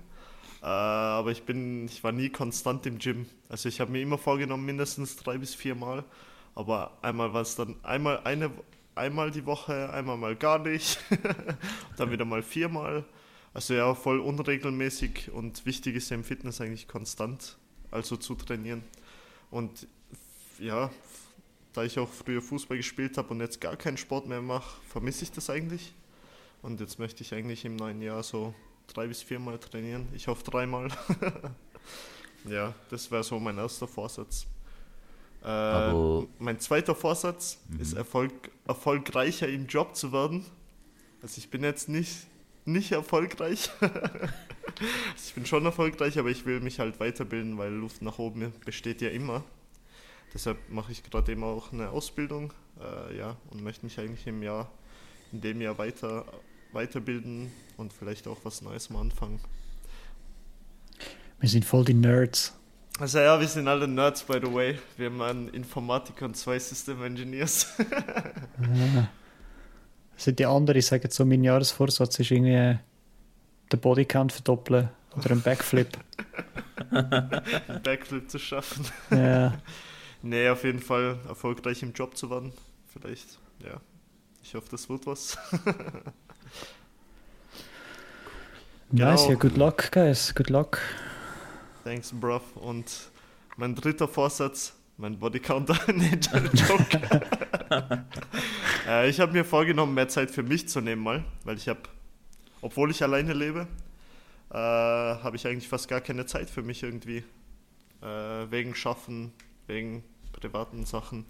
äh, 0.62 0.66
aber 0.66 1.30
ich 1.30 1.42
bin, 1.42 1.84
ich 1.86 2.02
war 2.02 2.12
nie 2.12 2.30
konstant 2.30 2.86
im 2.86 2.98
Gym. 2.98 3.26
Also 3.50 3.68
ich 3.68 3.80
habe 3.80 3.90
mir 3.90 4.00
immer 4.00 4.16
vorgenommen, 4.16 4.64
mindestens 4.64 5.16
drei 5.16 5.36
bis 5.36 5.54
vier 5.54 5.74
Mal. 5.74 6.04
Aber 6.54 6.98
einmal 7.02 7.32
war 7.32 7.42
es 7.42 7.56
dann 7.56 7.76
einmal 7.84 8.20
eine 8.24 8.50
einmal 8.98 9.30
die 9.30 9.46
Woche, 9.46 9.90
einmal 9.92 10.16
mal 10.16 10.36
gar 10.36 10.58
nicht, 10.58 10.98
dann 11.96 12.10
wieder 12.10 12.24
mal 12.24 12.42
viermal. 12.42 13.04
Also 13.54 13.74
ja, 13.74 13.94
voll 13.94 14.20
unregelmäßig 14.20 15.30
und 15.32 15.64
wichtig 15.64 15.96
ist 15.96 16.10
ja 16.10 16.16
im 16.16 16.24
Fitness 16.24 16.60
eigentlich 16.60 16.86
konstant, 16.86 17.56
also 17.90 18.16
zu 18.16 18.34
trainieren. 18.34 18.82
Und 19.50 19.86
ja, 20.58 20.90
da 21.72 21.84
ich 21.84 21.98
auch 21.98 22.08
früher 22.08 22.42
Fußball 22.42 22.76
gespielt 22.76 23.16
habe 23.16 23.30
und 23.30 23.40
jetzt 23.40 23.60
gar 23.60 23.76
keinen 23.76 23.96
Sport 23.96 24.26
mehr 24.26 24.42
mache, 24.42 24.80
vermisse 24.88 25.24
ich 25.24 25.32
das 25.32 25.48
eigentlich. 25.48 25.94
Und 26.60 26.80
jetzt 26.80 26.98
möchte 26.98 27.22
ich 27.22 27.32
eigentlich 27.32 27.64
im 27.64 27.76
neuen 27.76 28.02
Jahr 28.02 28.22
so 28.22 28.54
drei 28.88 29.06
bis 29.06 29.22
viermal 29.22 29.58
trainieren. 29.58 30.08
Ich 30.12 30.26
hoffe 30.26 30.42
dreimal. 30.44 30.88
ja, 32.44 32.74
das 32.90 33.10
wäre 33.10 33.22
so 33.22 33.38
mein 33.38 33.58
erster 33.58 33.86
Vorsatz. 33.86 34.46
Äh, 35.42 35.46
Aber- 35.46 36.26
mein 36.38 36.58
zweiter 36.60 36.94
Vorsatz 36.94 37.58
Mhm. 37.68 37.80
ist 37.80 37.92
Erfolg, 37.94 38.32
erfolgreicher 38.66 39.48
im 39.48 39.66
Job 39.66 39.94
zu 39.96 40.12
werden. 40.12 40.44
Also 41.22 41.38
ich 41.38 41.50
bin 41.50 41.62
jetzt 41.62 41.88
nicht, 41.88 42.26
nicht 42.64 42.92
erfolgreich. 42.92 43.70
also 43.80 45.22
ich 45.26 45.34
bin 45.34 45.46
schon 45.46 45.64
erfolgreich, 45.64 46.18
aber 46.18 46.28
ich 46.30 46.44
will 46.46 46.60
mich 46.60 46.78
halt 46.80 47.00
weiterbilden, 47.00 47.56
weil 47.58 47.72
Luft 47.72 48.02
nach 48.02 48.18
oben 48.18 48.52
besteht 48.64 49.00
ja 49.00 49.08
immer. 49.10 49.44
Deshalb 50.34 50.58
mache 50.68 50.92
ich 50.92 51.02
gerade 51.02 51.32
eben 51.32 51.42
auch 51.44 51.72
eine 51.72 51.88
Ausbildung, 51.90 52.52
äh, 52.80 53.16
ja, 53.16 53.36
und 53.50 53.62
möchte 53.62 53.86
mich 53.86 53.98
eigentlich 53.98 54.26
im 54.26 54.42
Jahr, 54.42 54.70
in 55.32 55.40
dem 55.40 55.60
Jahr 55.60 55.78
weiter, 55.78 56.26
weiterbilden 56.72 57.50
und 57.78 57.92
vielleicht 57.94 58.28
auch 58.28 58.38
was 58.44 58.60
Neues 58.60 58.90
mal 58.90 59.00
anfangen. 59.00 59.40
Wir 61.40 61.48
sind 61.48 61.64
voll 61.64 61.84
die 61.84 61.94
Nerds. 61.94 62.54
Also 62.98 63.18
ja, 63.20 63.38
wir 63.38 63.46
sind 63.46 63.68
alle 63.68 63.86
Nerds, 63.86 64.24
by 64.24 64.40
the 64.42 64.52
way. 64.52 64.78
Wir 64.96 65.06
haben 65.06 65.22
einen 65.22 65.48
Informatiker 65.48 66.24
und 66.24 66.36
zwei 66.36 66.58
System 66.58 67.02
Engineers. 67.04 67.66
Ja. 67.78 69.08
Also 70.18 70.32
die 70.32 70.46
anderen 70.46 70.82
sagen 70.82 71.08
so, 71.12 71.24
mein 71.24 71.44
Jahresvorsatz 71.44 72.18
ist 72.18 72.32
irgendwie 72.32 72.76
den 73.72 73.80
Bodycount 73.80 74.32
verdoppeln 74.32 74.88
oder 75.16 75.30
einen 75.30 75.42
Backflip. 75.42 75.96
Backflip 77.84 78.28
zu 78.28 78.40
schaffen. 78.40 78.84
ja. 79.10 79.56
Nee, 80.22 80.48
auf 80.48 80.64
jeden 80.64 80.80
Fall 80.80 81.16
erfolgreich 81.28 81.84
im 81.84 81.92
Job 81.92 82.16
zu 82.16 82.28
werden. 82.28 82.52
Vielleicht, 82.92 83.38
ja. 83.64 83.80
Ich 84.42 84.52
hoffe, 84.56 84.66
das 84.72 84.88
wird 84.88 85.06
was. 85.06 85.38
Nice, 88.90 89.20
Genau. 89.22 89.30
ja, 89.30 89.34
good 89.36 89.56
luck, 89.56 89.92
guys. 89.92 90.34
Good 90.34 90.50
luck. 90.50 90.80
Thanks, 91.88 92.12
bruv. 92.12 92.42
Und 92.56 93.08
mein 93.56 93.74
dritter 93.74 94.06
Vorsatz, 94.06 94.74
mein 94.98 95.18
Bodycounter. 95.18 95.74
nee, 95.94 96.18
Joke. 96.52 97.00
äh, 98.86 99.08
ich 99.08 99.18
habe 99.20 99.32
mir 99.32 99.42
vorgenommen, 99.42 99.94
mehr 99.94 100.06
Zeit 100.06 100.30
für 100.30 100.42
mich 100.42 100.68
zu 100.68 100.82
nehmen 100.82 101.02
mal, 101.02 101.24
weil 101.44 101.56
ich 101.56 101.66
habe, 101.66 101.80
obwohl 102.60 102.90
ich 102.90 103.02
alleine 103.02 103.32
lebe, 103.32 103.66
äh, 104.50 104.54
habe 104.54 105.36
ich 105.36 105.46
eigentlich 105.46 105.66
fast 105.66 105.88
gar 105.88 106.02
keine 106.02 106.26
Zeit 106.26 106.50
für 106.50 106.60
mich 106.60 106.82
irgendwie. 106.82 107.24
Äh, 108.02 108.50
wegen 108.50 108.74
Schaffen, 108.74 109.32
wegen 109.66 110.04
privaten 110.32 110.84
Sachen. 110.84 111.24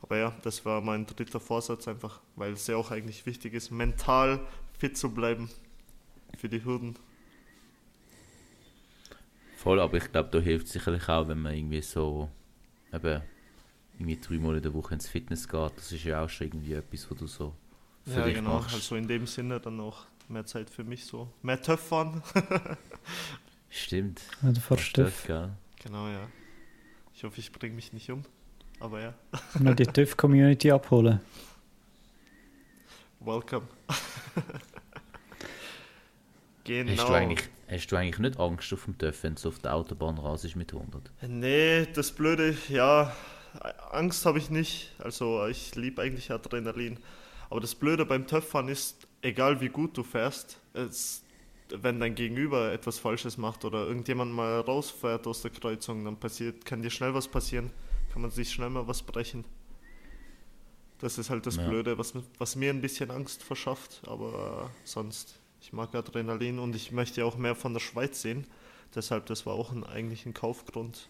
Aber 0.00 0.16
ja, 0.16 0.32
das 0.42 0.64
war 0.64 0.80
mein 0.80 1.06
dritter 1.06 1.40
Vorsatz 1.40 1.88
einfach, 1.88 2.20
weil 2.36 2.52
es 2.52 2.68
ja 2.68 2.76
auch 2.76 2.92
eigentlich 2.92 3.26
wichtig 3.26 3.52
ist, 3.52 3.72
mental 3.72 4.38
fit 4.78 4.96
zu 4.96 5.10
bleiben 5.10 5.50
für 6.36 6.48
die 6.48 6.64
Hürden. 6.64 6.96
Voll, 9.68 9.80
aber 9.80 9.98
ich 9.98 10.10
glaube, 10.10 10.30
da 10.32 10.38
hilft 10.38 10.68
sicherlich 10.68 11.10
auch, 11.10 11.28
wenn 11.28 11.42
man 11.42 11.52
irgendwie 11.52 11.82
so 11.82 12.30
eben 12.90 13.20
irgendwie 13.98 14.18
dreimal 14.18 14.56
in 14.56 14.62
der 14.62 14.72
Woche 14.72 14.94
ins 14.94 15.06
Fitness 15.06 15.46
geht. 15.46 15.72
Das 15.76 15.92
ist 15.92 16.04
ja 16.04 16.24
auch 16.24 16.28
schon 16.30 16.46
irgendwie 16.46 16.72
etwas, 16.72 17.10
was 17.10 17.18
du 17.18 17.26
so 17.26 17.54
für 18.06 18.20
ja, 18.20 18.24
dich 18.24 18.36
genau. 18.36 18.54
machst. 18.54 18.74
Also 18.74 18.96
in 18.96 19.06
dem 19.06 19.26
Sinne 19.26 19.60
dann 19.60 19.78
auch 19.80 20.06
mehr 20.26 20.46
Zeit 20.46 20.70
für 20.70 20.84
mich 20.84 21.04
so. 21.04 21.28
Mehr 21.42 21.60
Töpfern. 21.60 22.22
Stimmt. 23.68 24.22
Ja, 24.40 24.52
du 24.52 24.54
fährst 24.58 24.84
Fast 24.84 24.94
TÜV. 24.94 25.04
das, 25.04 25.26
gell? 25.26 25.50
genau, 25.84 26.08
ja. 26.08 26.26
Ich 27.14 27.24
hoffe, 27.24 27.38
ich 27.38 27.52
bringe 27.52 27.74
mich 27.74 27.92
nicht 27.92 28.10
um. 28.10 28.22
Aber 28.80 29.02
ja, 29.02 29.14
Noch 29.60 29.74
die 29.74 29.84
TÜV-Community 29.86 30.72
abholen. 30.72 31.20
welcome. 33.20 33.68
genau. 36.64 36.90
Hast, 37.02 37.08
du 37.10 37.12
eigentlich, 37.12 37.50
hast 37.70 37.86
du 37.88 37.96
eigentlich 37.96 38.18
nicht 38.18 38.38
Angst 38.38 38.72
auf 38.72 38.84
dem 38.84 38.96
TÜV, 38.98 39.22
wenn 39.22 39.34
du 39.34 39.48
auf 39.48 39.58
der 39.58 39.74
Autobahn 39.74 40.18
rasest 40.18 40.56
mit 40.56 40.72
100? 40.72 41.10
Nee, 41.28 41.86
das 41.94 42.12
Blöde, 42.12 42.56
ja, 42.68 43.12
Angst 43.90 44.24
habe 44.26 44.38
ich 44.38 44.50
nicht. 44.50 44.92
Also 44.98 45.46
ich 45.46 45.74
liebe 45.74 46.02
eigentlich 46.02 46.30
Adrenalin. 46.30 46.98
Aber 47.50 47.60
das 47.60 47.74
Blöde 47.74 48.04
beim 48.04 48.26
Töpfern 48.26 48.68
ist, 48.68 49.06
egal 49.22 49.60
wie 49.60 49.68
gut 49.68 49.96
du 49.96 50.02
fährst, 50.02 50.60
es, 50.74 51.22
wenn 51.70 51.98
dein 52.00 52.14
Gegenüber 52.14 52.72
etwas 52.72 52.98
Falsches 52.98 53.38
macht 53.38 53.64
oder 53.64 53.86
irgendjemand 53.86 54.32
mal 54.32 54.60
rausfährt 54.60 55.26
aus 55.26 55.42
der 55.42 55.50
Kreuzung, 55.50 56.04
dann 56.04 56.16
passiert, 56.18 56.64
kann 56.64 56.82
dir 56.82 56.90
schnell 56.90 57.14
was 57.14 57.28
passieren. 57.28 57.70
Kann 58.12 58.22
man 58.22 58.30
sich 58.30 58.50
schnell 58.50 58.70
mal 58.70 58.86
was 58.86 59.02
brechen. 59.02 59.44
Das 60.98 61.16
ist 61.16 61.30
halt 61.30 61.46
das 61.46 61.56
Ja. 61.56 61.68
Blöde, 61.68 61.96
was, 61.96 62.12
was 62.38 62.56
mir 62.56 62.70
ein 62.70 62.80
bisschen 62.80 63.10
Angst 63.10 63.42
verschafft. 63.42 64.02
Aber 64.06 64.70
sonst, 64.84 65.38
ich 65.60 65.72
mag 65.72 65.94
Adrenalin 65.94 66.58
und 66.58 66.74
ich 66.74 66.92
möchte 66.92 67.20
ja 67.20 67.26
auch 67.26 67.36
mehr 67.36 67.54
von 67.54 67.72
der 67.72 67.80
Schweiz 67.80 68.22
sehen. 68.22 68.46
Deshalb, 68.94 69.26
das 69.26 69.44
war 69.46 69.54
auch 69.54 69.72
ein, 69.72 69.84
eigentlich 69.84 70.24
ein 70.26 70.34
Kaufgrund. 70.34 71.08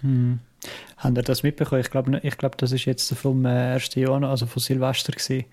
Hm. 0.00 0.40
Habt 0.96 1.16
ihr 1.16 1.22
das 1.22 1.42
mitbekommen? 1.42 1.80
Ich 1.80 1.90
glaube, 1.90 2.20
ich 2.22 2.36
glaub, 2.36 2.58
das 2.58 2.72
ist 2.72 2.84
jetzt 2.84 3.14
vom 3.14 3.44
äh, 3.44 3.74
1. 3.74 3.94
Januar, 3.94 4.30
also 4.30 4.46
von 4.46 4.60
Silvester 4.60 5.12
gewesen. 5.12 5.44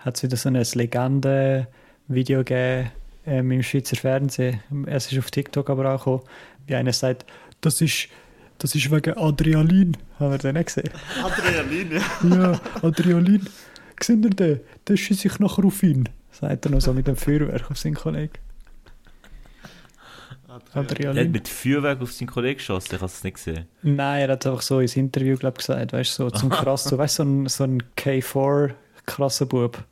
Hat 0.00 0.16
es 0.16 0.22
wieder 0.22 0.36
so 0.36 0.48
ein 0.48 0.54
Legende-Video 0.54 2.38
gegeben 2.40 2.90
ähm, 3.26 3.50
im 3.52 3.62
Schweizer 3.62 3.96
Fernsehen. 3.96 4.60
Es 4.86 5.10
ist 5.10 5.18
auf 5.18 5.30
TikTok 5.30 5.70
aber 5.70 5.94
auch 5.94 5.98
gekommen, 5.98 6.22
wie 6.66 6.74
einer 6.74 6.92
sagt, 6.92 7.24
das 7.60 7.80
ist, 7.80 8.08
das 8.58 8.74
ist 8.74 8.90
wegen 8.90 9.16
Adrenalin. 9.16 9.96
Haben 10.18 10.32
wir 10.32 10.38
den 10.38 10.54
nicht 10.54 10.66
gesehen? 10.66 10.90
Adrenalin, 11.22 11.92
ja. 11.92 12.36
Ja, 12.36 12.60
Adrenalin. 12.82 13.48
Seht 14.00 14.24
ihr 14.24 14.30
den? 14.30 14.60
Der 14.86 14.96
schießt 14.96 15.20
sich 15.20 15.38
nachher 15.38 15.64
auf 15.64 15.82
ihn. 15.82 16.08
Sagt 16.40 16.66
er 16.66 16.70
noch 16.72 16.80
so 16.80 16.92
mit 16.92 17.06
dem 17.06 17.16
Feuerwerk 17.16 17.70
auf 17.70 17.78
seinen 17.78 17.94
Kollegen. 17.94 18.32
Er 20.48 20.54
hat 20.54 20.76
Adrenalin. 20.76 21.32
mit 21.32 21.48
Feuerwerk 21.48 22.00
auf 22.00 22.12
seinen 22.12 22.28
Kollegen 22.28 22.58
geschossen, 22.58 22.94
ich 22.94 23.00
habe 23.00 23.06
es 23.06 23.24
nicht 23.24 23.34
gesehen. 23.34 23.66
Nein, 23.82 24.22
er 24.22 24.32
hat 24.32 24.46
einfach 24.46 24.62
so 24.62 24.80
ins 24.80 24.96
Interview 24.96 25.36
glaub, 25.36 25.58
gesagt, 25.58 25.92
weißt 25.92 26.18
du, 26.18 26.24
so 26.24 26.30
zum 26.30 26.48
krass, 26.50 26.84
so, 26.84 26.98
weißt 26.98 27.20
du, 27.20 27.22
so 27.22 27.28
ein, 27.28 27.46
so 27.46 27.64
ein 27.64 27.82
K4 27.96 28.74
krasser 29.06 29.46
Bub 29.46 29.82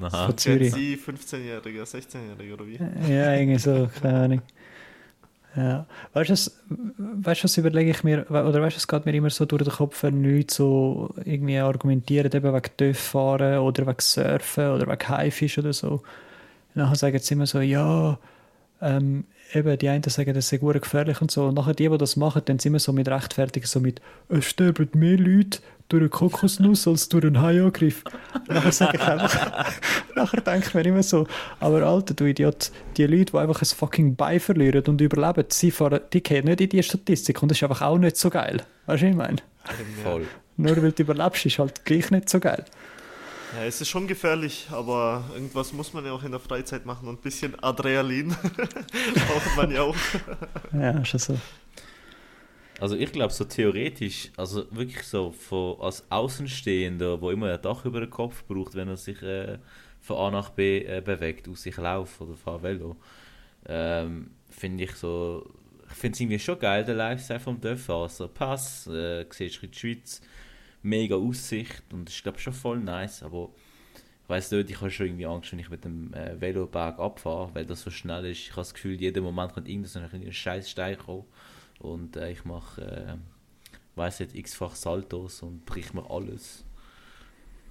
Aha. 0.00 0.26
von 0.26 0.38
Zürich. 0.38 0.72
Z, 0.72 0.80
15-Jähriger, 0.80 1.84
16-Jähriger 1.84 2.54
oder 2.54 2.66
wie? 2.66 2.78
Ja, 3.10 3.34
irgendwie 3.34 3.58
so, 3.58 3.88
keine 4.00 4.18
Ahnung. 4.18 4.42
Ja. 5.56 5.86
Weißt 6.12 6.30
du, 6.30 6.32
was, 6.32 6.60
weißt, 6.98 7.58
überlege 7.58 7.90
ich 7.90 8.02
mir, 8.02 8.26
oder 8.28 8.60
weißt 8.60 8.76
du, 8.76 8.78
es 8.78 8.88
geht 8.88 9.06
mir 9.06 9.14
immer 9.14 9.30
so 9.30 9.44
durch 9.44 9.62
den 9.62 9.72
Kopf, 9.72 10.02
wenn 10.02 10.22
Leute 10.24 10.52
so 10.52 11.14
irgendwie 11.24 11.58
argumentieren, 11.58 12.32
eben 12.32 12.52
wegen 12.52 12.76
TÜV 12.76 12.98
fahren 12.98 13.58
oder 13.58 13.86
wegen 13.86 14.00
Surfen 14.00 14.70
oder 14.70 14.86
wegen 14.88 15.08
Haifisch 15.08 15.58
oder 15.58 15.72
so. 15.72 16.02
Nachher 16.74 16.96
sagen 16.96 17.18
sie 17.20 17.34
immer 17.34 17.46
so, 17.46 17.60
ja, 17.60 18.18
ähm, 18.80 19.24
eben 19.52 19.78
die 19.78 19.88
einen 19.88 20.02
sagen, 20.02 20.34
das 20.34 20.48
sei 20.48 20.56
gut 20.56 20.80
gefährlich 20.80 21.20
und 21.20 21.30
so. 21.30 21.46
Und 21.46 21.54
nachher 21.54 21.74
die, 21.74 21.88
die 21.88 21.98
das 21.98 22.16
machen, 22.16 22.42
dann 22.44 22.58
sind 22.58 22.72
wir 22.72 22.80
so 22.80 22.92
mit 22.92 23.08
rechtfertigen, 23.08 23.66
so 23.66 23.78
mit, 23.78 24.00
es 24.28 24.46
sterben 24.46 24.88
mehr 24.94 25.18
Leute 25.18 25.60
durch 25.88 26.00
eine 26.00 26.08
Kokosnuss 26.08 26.88
als 26.88 27.08
durch 27.08 27.24
einen 27.24 27.40
Haiangriff. 27.40 28.02
nachher 28.48 28.72
sage 28.72 28.96
ich 28.96 29.02
einfach, 29.02 29.70
nachher 30.16 30.40
denke 30.40 30.68
ich 30.68 30.74
mir 30.74 30.84
immer 30.84 31.02
so, 31.02 31.26
aber 31.60 31.82
Alter, 31.82 32.14
du 32.14 32.24
Idiot, 32.24 32.70
die 32.96 33.06
Leute, 33.06 33.32
die 33.32 33.38
einfach 33.38 33.60
ein 33.60 33.66
fucking 33.66 34.16
Bein 34.16 34.40
verlieren 34.40 34.84
und 34.86 35.00
überleben, 35.00 35.44
sie 35.48 35.70
fahren, 35.70 36.00
die 36.12 36.22
gehen 36.22 36.46
nicht 36.46 36.60
in 36.60 36.68
die 36.68 36.82
Statistik 36.82 37.42
und 37.42 37.50
das 37.50 37.58
ist 37.58 37.64
einfach 37.64 37.82
auch 37.82 37.98
nicht 37.98 38.16
so 38.16 38.30
geil. 38.30 38.62
Weißt 38.86 39.02
du, 39.02 39.06
was 39.06 39.10
ich 39.10 39.16
meine? 39.16 39.36
Voll. 40.02 40.26
Nur 40.56 40.82
weil 40.82 40.92
du 40.92 41.02
überlebst, 41.02 41.46
ist 41.46 41.58
halt 41.58 41.84
gleich 41.84 42.10
nicht 42.10 42.28
so 42.28 42.40
geil. 42.40 42.64
Ja, 43.56 43.64
es 43.64 43.80
ist 43.80 43.88
schon 43.88 44.08
gefährlich, 44.08 44.66
aber 44.72 45.24
irgendwas 45.32 45.72
muss 45.72 45.92
man 45.92 46.04
ja 46.04 46.12
auch 46.12 46.24
in 46.24 46.32
der 46.32 46.40
Freizeit 46.40 46.86
machen 46.86 47.06
und 47.06 47.20
ein 47.20 47.22
bisschen 47.22 47.54
Adrenalin 47.62 48.28
braucht 49.28 49.56
man 49.56 49.70
ja 49.70 49.82
auch. 49.82 49.96
Ja, 50.72 50.90
ist 50.98 51.12
ja 51.12 51.18
so. 51.18 51.38
Also 52.84 52.96
ich 52.96 53.12
glaube 53.12 53.32
so 53.32 53.46
theoretisch, 53.46 54.30
also 54.36 54.66
wirklich 54.70 55.04
so 55.04 55.30
von, 55.30 55.80
als 55.80 56.04
Außenstehender, 56.10 57.18
wo 57.18 57.30
immer 57.30 57.50
ein 57.50 57.62
Dach 57.62 57.86
über 57.86 58.00
den 58.00 58.10
Kopf 58.10 58.44
braucht, 58.44 58.74
wenn 58.74 58.88
er 58.88 58.98
sich 58.98 59.22
äh, 59.22 59.56
von 60.02 60.18
A 60.18 60.30
nach 60.30 60.50
B 60.50 60.84
äh, 60.84 61.00
bewegt, 61.00 61.48
aus 61.48 61.62
sich 61.62 61.78
lauft 61.78 62.20
oder 62.20 62.34
fahrt 62.34 62.62
Velo, 62.62 62.96
ähm, 63.66 64.32
finde 64.50 64.84
ich 64.84 64.92
so, 64.96 65.50
ich 65.88 65.96
finde 65.96 66.14
es 66.14 66.20
irgendwie 66.20 66.38
schon 66.38 66.58
geil, 66.58 66.84
der 66.84 66.94
Lifestyle 66.94 67.40
vom 67.40 67.58
Dörfer. 67.58 67.94
Also 67.94 68.28
Pass, 68.28 68.86
äh, 68.88 69.24
siehst 69.30 69.62
du 69.62 69.66
die 69.66 69.78
Schweiz, 69.78 70.20
mega 70.82 71.16
Aussicht 71.16 71.84
und 71.90 72.06
das 72.06 72.14
ist 72.16 72.22
glaube 72.22 72.38
schon 72.38 72.52
voll 72.52 72.80
nice, 72.80 73.22
aber 73.22 73.48
ich 74.24 74.28
weiß 74.28 74.50
nicht, 74.50 74.68
ich 74.68 74.80
habe 74.82 74.90
schon 74.90 75.06
irgendwie 75.06 75.24
Angst, 75.24 75.52
wenn 75.52 75.58
ich 75.58 75.70
mit 75.70 75.86
dem 75.86 76.12
äh, 76.12 76.38
Veloberg 76.38 76.98
abfahre, 76.98 77.48
weil 77.54 77.64
das 77.64 77.80
so 77.80 77.90
schnell 77.90 78.26
ist. 78.26 78.40
Ich 78.40 78.50
habe 78.50 78.60
das 78.60 78.74
Gefühl, 78.74 79.00
jeden 79.00 79.24
Moment 79.24 79.54
kommt 79.54 79.70
irgendein 79.70 79.88
so 79.88 80.00
ein 80.00 80.32
scheiß 80.32 80.68
Stein 80.68 80.98
kommen 80.98 81.24
und 81.80 82.16
äh, 82.16 82.30
ich 82.30 82.44
mache, 82.44 82.82
äh, 82.82 83.16
weiß 83.96 84.20
nicht, 84.20 84.34
x-fach 84.34 84.74
Saltos 84.74 85.42
und 85.42 85.64
brich 85.64 85.92
mir 85.94 86.08
alles. 86.10 86.64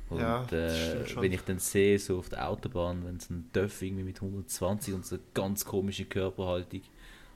Und 0.09 0.19
Ja, 0.19 0.43
äh, 0.51 1.05
wenn 1.15 1.31
ich 1.31 1.41
dann 1.41 1.59
sehe, 1.59 1.97
so 1.97 2.19
auf 2.19 2.29
der 2.29 2.47
Autobahn, 2.49 3.05
wenn 3.05 3.17
es 3.17 3.29
ein 3.29 3.49
Döff 3.53 3.81
irgendwie 3.81 4.03
mit 4.03 4.21
120 4.21 4.93
und 4.93 5.05
so 5.05 5.15
eine 5.15 5.23
ganz 5.33 5.65
komische 5.65 6.05
Körperhaltung 6.05 6.81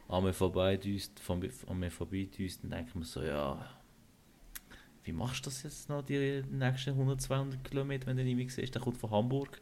an 0.09 0.23
mir 0.23 0.33
vorbei 0.33 0.77
düst, 0.77 1.19
von, 1.19 1.47
an 1.67 1.79
mir 1.79 1.91
vorbei 1.91 2.27
düst, 2.37 2.63
dann 2.63 2.71
denke 2.71 2.89
ich 2.89 2.95
mir 2.95 3.05
so, 3.05 3.21
ja, 3.21 3.65
wie 5.03 5.13
machst 5.13 5.45
du 5.45 5.49
das 5.49 5.63
jetzt 5.63 5.89
noch 5.89 6.03
die 6.03 6.43
nächsten 6.51 6.91
100, 6.91 7.21
200 7.21 7.63
Kilometer, 7.63 8.07
wenn 8.07 8.17
du 8.17 8.23
ihn 8.23 8.37
nicht 8.37 8.53
siehst? 8.53 8.75
Der 8.75 8.81
kommt 8.81 8.97
von 8.97 9.09
Hamburg 9.09 9.61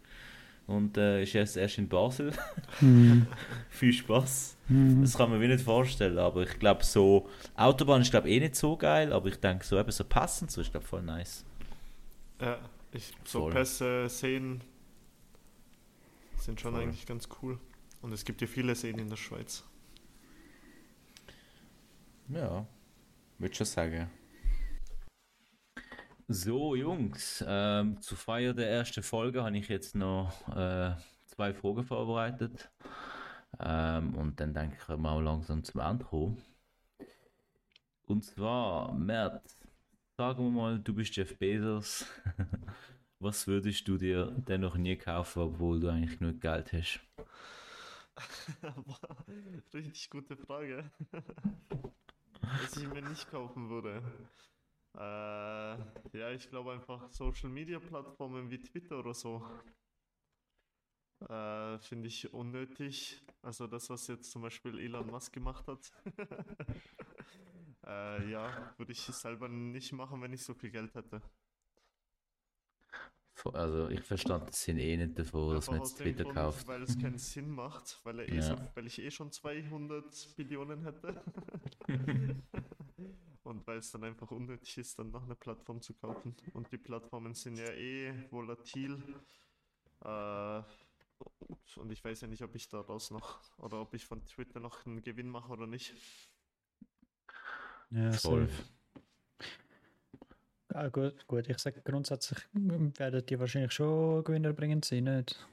und 0.67 0.97
äh, 0.97 1.23
ist 1.23 1.35
erst, 1.35 1.57
erst 1.57 1.77
in 1.77 1.87
Basel. 1.87 2.33
Hm. 2.79 3.27
Viel 3.69 3.93
Spaß. 3.93 4.57
Hm. 4.67 5.01
Das 5.01 5.15
kann 5.15 5.29
man 5.29 5.39
mir 5.39 5.47
nicht 5.47 5.63
vorstellen, 5.63 6.17
aber 6.17 6.43
ich 6.43 6.57
glaube 6.59 6.83
so, 6.83 7.29
Autobahn 7.55 8.01
ist 8.01 8.11
glaube 8.11 8.29
eh 8.29 8.39
nicht 8.39 8.55
so 8.55 8.75
geil, 8.75 9.13
aber 9.13 9.29
ich 9.29 9.39
denke 9.39 9.65
so 9.65 9.79
eben 9.79 9.91
so 9.91 10.03
passend, 10.03 10.51
so 10.51 10.61
ist 10.61 10.71
glaube 10.71 10.85
voll 10.87 11.03
nice. 11.03 11.45
Ja, 12.41 12.57
ich, 12.91 13.11
so 13.25 13.41
Voll. 13.41 13.51
Pässe, 13.51 14.09
Seen 14.09 14.61
sind 16.37 16.59
schon 16.61 16.73
Voll. 16.73 16.83
eigentlich 16.83 17.05
ganz 17.05 17.27
cool. 17.41 17.59
Und 18.01 18.11
es 18.13 18.23
gibt 18.23 18.41
ja 18.41 18.47
viele 18.47 18.75
Seen 18.75 18.99
in 18.99 19.09
der 19.09 19.17
Schweiz. 19.17 19.63
Ja, 22.29 22.65
würde 23.37 23.55
schon 23.55 23.65
sagen. 23.65 24.09
So, 26.27 26.75
Jungs, 26.75 27.43
ähm, 27.47 28.01
zur 28.01 28.17
Feier 28.17 28.53
der 28.55 28.67
ersten 28.69 29.03
Folge 29.03 29.43
habe 29.43 29.57
ich 29.57 29.67
jetzt 29.69 29.93
noch 29.95 30.47
äh, 30.55 30.95
zwei 31.27 31.53
Fragen 31.53 31.83
vorbereitet. 31.83 32.71
Ähm, 33.59 34.15
und 34.15 34.39
dann 34.39 34.53
denke 34.53 34.75
ich, 34.75 34.89
auch 34.89 35.21
langsam 35.21 35.63
zum 35.63 35.81
Ende 35.81 36.03
kommen. 36.03 36.41
Und 38.07 38.23
zwar, 38.25 38.91
Mert, 38.95 39.43
sagen 40.17 40.45
wir 40.45 40.51
mal, 40.51 40.79
du 40.79 40.95
bist 40.95 41.15
Jeff 41.15 41.37
Bezos. 41.37 42.05
Was 43.19 43.45
würdest 43.45 43.87
du 43.87 43.97
dir 43.97 44.31
denn 44.31 44.61
noch 44.61 44.77
nie 44.77 44.95
kaufen, 44.97 45.43
obwohl 45.43 45.79
du 45.79 45.89
eigentlich 45.89 46.17
genug 46.17 46.41
Geld 46.41 46.73
hast? 46.73 46.99
Richtig 49.73 50.09
gute 50.09 50.35
Frage. 50.37 50.89
Was 52.41 52.77
ich 52.77 52.87
mir 52.87 53.03
nicht 53.03 53.29
kaufen 53.29 53.69
würde. 53.69 54.01
Äh, 54.97 56.17
ja, 56.17 56.31
ich 56.31 56.49
glaube 56.49 56.71
einfach 56.71 57.11
Social 57.11 57.49
Media 57.49 57.79
Plattformen 57.79 58.49
wie 58.49 58.59
Twitter 58.59 58.99
oder 58.99 59.13
so. 59.13 59.41
Äh, 61.27 61.79
Finde 61.79 62.07
ich 62.07 62.33
unnötig. 62.33 63.21
Also 63.41 63.67
das, 63.67 63.89
was 63.89 64.07
jetzt 64.07 64.31
zum 64.31 64.41
Beispiel 64.41 64.79
Elon 64.79 65.07
Musk 65.07 65.33
gemacht 65.33 65.67
hat. 65.67 65.91
äh, 67.85 68.31
ja, 68.31 68.73
würde 68.77 68.91
ich 68.91 69.01
selber 69.01 69.49
nicht 69.49 69.91
machen, 69.91 70.21
wenn 70.21 70.33
ich 70.33 70.43
so 70.43 70.53
viel 70.53 70.71
Geld 70.71 70.93
hätte. 70.95 71.21
Also, 73.53 73.89
ich 73.89 74.01
verstand 74.01 74.47
den 74.47 74.53
Sinn 74.53 74.79
eh 74.79 74.97
nicht 74.97 75.19
davon, 75.19 75.53
dass 75.53 75.69
man 75.69 75.79
jetzt 75.79 75.97
Twitter 75.97 76.23
Grund, 76.23 76.35
kauft. 76.35 76.67
Weil 76.67 76.81
es 76.81 76.97
keinen 76.97 77.17
Sinn 77.17 77.49
macht, 77.49 77.99
weil, 78.03 78.21
eh 78.21 78.37
Ja. 78.37 78.41
so, 78.41 78.55
weil 78.73 78.87
ich 78.87 78.99
eh 78.99 79.11
schon 79.11 79.31
200 79.31 80.35
Billionen 80.35 80.83
hätte. 80.83 81.21
Und 83.45 83.65
weil 83.67 83.77
es 83.77 83.91
dann 83.91 84.03
einfach 84.03 84.31
unnötig 84.31 84.77
ist, 84.79 84.97
dann 84.97 85.11
noch 85.11 85.23
eine 85.23 85.35
Plattform 85.35 85.79
zu 85.79 85.93
kaufen. 85.93 86.35
Und 86.53 86.71
die 86.71 86.79
Plattformen 86.79 87.35
sind 87.35 87.57
ja 87.57 87.69
eh 87.71 88.11
volatil. 88.31 88.97
Äh, 90.03 90.61
und 91.75 91.91
ich 91.91 92.03
weiß 92.03 92.21
ja 92.21 92.27
nicht, 92.27 92.41
ob 92.41 92.55
ich 92.55 92.67
daraus 92.69 93.11
noch 93.11 93.39
oder 93.59 93.79
ob 93.81 93.93
ich 93.93 94.05
von 94.05 94.25
Twitter 94.25 94.59
noch 94.59 94.85
einen 94.87 95.01
Gewinn 95.03 95.29
mache 95.29 95.51
oder 95.51 95.67
nicht. 95.67 95.93
Ja, 97.91 98.11
Voll. 98.13 98.49
Ah, 100.69 100.89
gut, 100.89 101.25
gut, 101.27 101.47
ich 101.47 101.59
sage 101.59 101.81
grundsätzlich 101.81 102.39
werden 102.51 103.25
die 103.27 103.39
wahrscheinlich 103.39 103.71
schon 103.71 104.23
gewinnerbringend 104.23 104.83
sein, 104.83 105.03
nicht? 105.05 105.47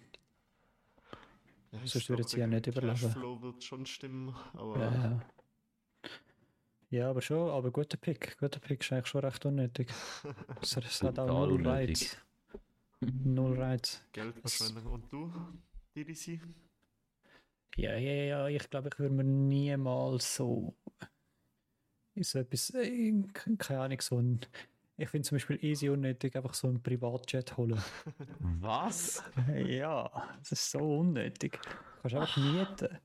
Ja, 1.70 1.78
ich 1.84 1.92
Sonst 1.92 2.06
sie 2.06 2.16
der 2.16 2.40
ja 2.40 2.46
nicht 2.46 2.66
überleben. 2.66 2.94
Cashflow 2.94 3.40
wird 3.42 3.62
schon 3.62 3.86
stimmen, 3.86 4.34
aber 4.54 4.80
Ja, 4.80 5.22
ja. 6.92 7.10
Aber 7.10 7.20
schon, 7.22 7.50
aber 7.50 7.70
guter 7.70 7.96
Pick. 7.96 8.38
Guter 8.38 8.60
Pick 8.60 8.82
ist 8.82 8.92
eigentlich 8.92 9.06
schon 9.06 9.24
recht 9.24 9.44
unnötig. 9.44 9.88
Es, 10.62 10.76
es 10.76 11.02
hat 11.02 11.18
auch 11.18 11.46
null. 11.46 11.66
Reiz. 11.66 12.16
Null 13.00 13.60
Reiz. 13.60 14.02
Geldverschwendung. 14.12 14.92
Und 14.92 15.12
du, 15.12 15.32
DDC? 15.96 16.40
Ja, 17.76 17.96
ja, 17.96 18.12
ja, 18.12 18.48
ich 18.48 18.68
glaube, 18.68 18.90
ich 18.92 18.98
würde 18.98 19.14
mir 19.14 19.24
niemals 19.24 20.36
so, 20.36 20.74
so 22.16 22.38
etwas, 22.38 22.72
keine 23.58 23.80
Ahnung, 23.80 24.00
so 24.00 24.18
ein, 24.18 24.40
ich 24.98 25.08
finde 25.08 25.26
zum 25.26 25.36
Beispiel 25.36 25.64
easy 25.64 25.88
unnötig, 25.88 26.36
einfach 26.36 26.52
so 26.52 26.68
einen 26.68 26.82
Privatjet 26.82 27.56
holen. 27.56 27.82
Was? 28.60 29.22
Ja, 29.66 30.10
das 30.38 30.52
ist 30.52 30.70
so 30.70 30.98
unnötig. 30.98 31.58
Du 31.62 32.08
kannst 32.08 32.14
einfach 32.14 32.36
mieten. 32.36 32.98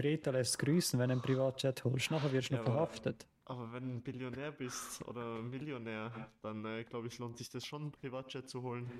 Greta 0.00 0.30
lässt 0.30 0.58
grüßen, 0.58 0.98
wenn 0.98 1.08
du 1.08 1.12
einen 1.14 1.22
Privatjet 1.22 1.82
holst. 1.84 2.10
Nachher 2.10 2.32
wirst 2.32 2.50
du 2.50 2.54
Ja, 2.54 2.60
noch 2.60 2.66
aber- 2.68 2.74
verhaftet. 2.76 3.26
Aber 3.48 3.72
wenn 3.72 3.88
du 3.88 3.94
ein 3.94 4.02
Billionär 4.02 4.50
bist 4.52 5.06
oder 5.06 5.40
Millionär, 5.40 6.10
dann 6.42 6.64
äh, 6.64 6.82
glaube 6.84 7.06
ich, 7.06 7.16
lohnt 7.18 7.38
sich 7.38 7.48
das 7.48 7.64
schon, 7.64 7.82
einen 7.82 7.92
Privatjet 7.92 8.48
zu 8.48 8.60
holen. 8.62 8.90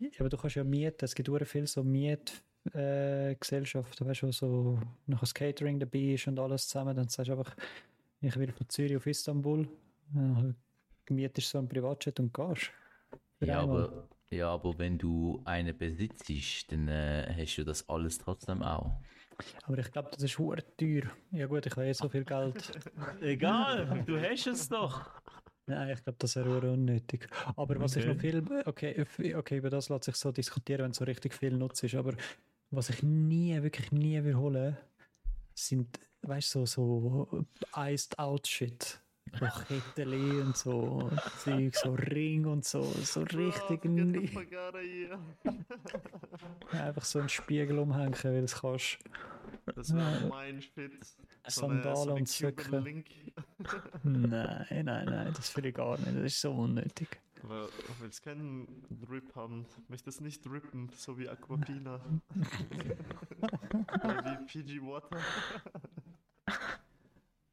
Ja, 0.00 0.08
aber 0.20 0.28
du 0.30 0.36
kannst 0.38 0.56
ja 0.56 0.64
mieten. 0.64 1.04
Es 1.04 1.14
gibt 1.14 1.28
viel 1.46 1.66
so 1.66 1.84
Mietgesellschaften, 1.84 4.06
äh, 4.06 4.10
weißt 4.10 4.22
du, 4.22 4.26
wo 4.28 4.32
so 4.32 4.78
noch 5.06 5.20
das 5.20 5.34
Catering 5.34 5.78
dabei 5.80 6.14
ist 6.14 6.26
und 6.28 6.38
alles 6.38 6.66
zusammen. 6.68 6.96
Dann 6.96 7.08
sagst 7.08 7.28
du 7.28 7.32
einfach, 7.32 7.54
ich 8.20 8.36
will 8.36 8.52
von 8.52 8.68
Zürich 8.68 8.96
auf 8.96 9.06
Istanbul. 9.06 9.68
Dann 10.14 10.54
mietest 11.10 11.48
du 11.48 11.52
so 11.52 11.58
einen 11.58 11.68
Privatjet 11.68 12.18
und 12.20 12.32
gehst. 12.32 12.70
Ja 13.40 13.62
einmal. 13.62 13.84
aber, 13.84 14.08
ja, 14.30 14.48
aber 14.50 14.78
wenn 14.78 14.96
du 14.98 15.40
einen 15.44 15.76
besitzt, 15.76 16.30
dann 16.72 16.88
äh, 16.88 17.34
hast 17.38 17.56
du 17.56 17.64
das 17.64 17.86
alles 17.88 18.18
trotzdem 18.18 18.62
auch. 18.62 19.00
Aber 19.64 19.78
ich 19.78 19.90
glaube, 19.92 20.10
das 20.12 20.22
ist 20.22 20.38
hure 20.38 20.62
teuer. 20.76 21.04
Ja 21.30 21.46
gut, 21.46 21.66
ich 21.66 21.72
habe 21.72 21.86
eh 21.86 21.92
so 21.92 22.08
viel 22.08 22.24
Geld. 22.24 22.70
Egal, 23.20 24.04
du 24.06 24.20
hast 24.20 24.46
es 24.46 24.68
doch. 24.68 25.10
Nein, 25.66 25.90
ich 25.90 26.02
glaube, 26.02 26.16
das 26.18 26.34
wäre 26.36 26.72
unnötig. 26.72 27.28
Aber 27.56 27.78
was 27.78 27.96
ich 27.96 28.06
noch 28.06 28.16
viel, 28.16 28.42
okay, 28.64 29.04
okay, 29.34 29.58
über 29.58 29.68
das 29.68 29.90
lässt 29.90 30.04
sich 30.04 30.16
so 30.16 30.32
diskutieren, 30.32 30.84
wenn 30.84 30.92
so 30.94 31.04
richtig 31.04 31.34
viel 31.34 31.52
Nutz 31.52 31.82
ist. 31.82 31.94
Aber 31.94 32.14
was 32.70 32.88
ich 32.88 33.02
nie, 33.02 33.62
wirklich 33.62 33.92
nie 33.92 34.22
will 34.24 34.36
holen, 34.36 34.76
sind, 35.54 36.00
weißt 36.22 36.54
du, 36.54 36.66
so, 36.66 37.28
so 37.28 37.44
iced 37.76 38.18
out 38.18 38.46
Shit. 38.46 38.98
So 39.38 39.46
Ketteli 39.46 40.40
und 40.40 40.56
so 40.56 41.10
Zeug, 41.38 41.74
so 41.76 41.92
Ring 41.92 42.46
und 42.46 42.64
so, 42.64 42.82
so 42.82 43.20
richtig 43.22 43.84
of 43.84 44.74
here. 44.80 45.18
Einfach 46.72 47.04
so 47.04 47.18
einen 47.18 47.28
Spiegel 47.28 47.78
umhängen, 47.78 48.14
weil 48.22 48.44
es 48.44 48.60
kannst. 48.60 48.98
Das 49.74 49.94
wäre 49.94 50.26
mein 50.28 50.60
Shit. 50.62 50.92
Sandalen 51.46 52.26
so 52.26 52.46
und. 52.46 52.84
Link. 52.84 53.06
Nein, 54.02 54.66
nein, 54.84 55.06
nein, 55.06 55.32
das 55.34 55.56
will 55.56 55.66
ich 55.66 55.74
gar 55.74 55.96
nicht. 55.98 56.08
Das 56.08 56.24
ist 56.24 56.40
so 56.40 56.52
unnötig. 56.52 57.20
Aber 57.42 57.66
du 57.66 58.00
willst 58.00 58.22
keinen 58.24 58.66
Drip 59.06 59.34
haben, 59.36 59.64
möchtest 59.88 60.20
nicht 60.20 60.44
drippen, 60.44 60.90
so 60.94 61.16
wie 61.18 61.28
Aquafina. 61.28 62.00
Oder 64.04 64.24
wie 64.24 64.62
PG 64.62 64.82
Water. 64.82 65.18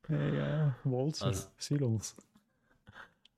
Ja, 0.10 0.18
ja, 0.28 0.76
Walzer, 0.84 1.26
Also- 1.28 1.50
Silos. 1.58 2.16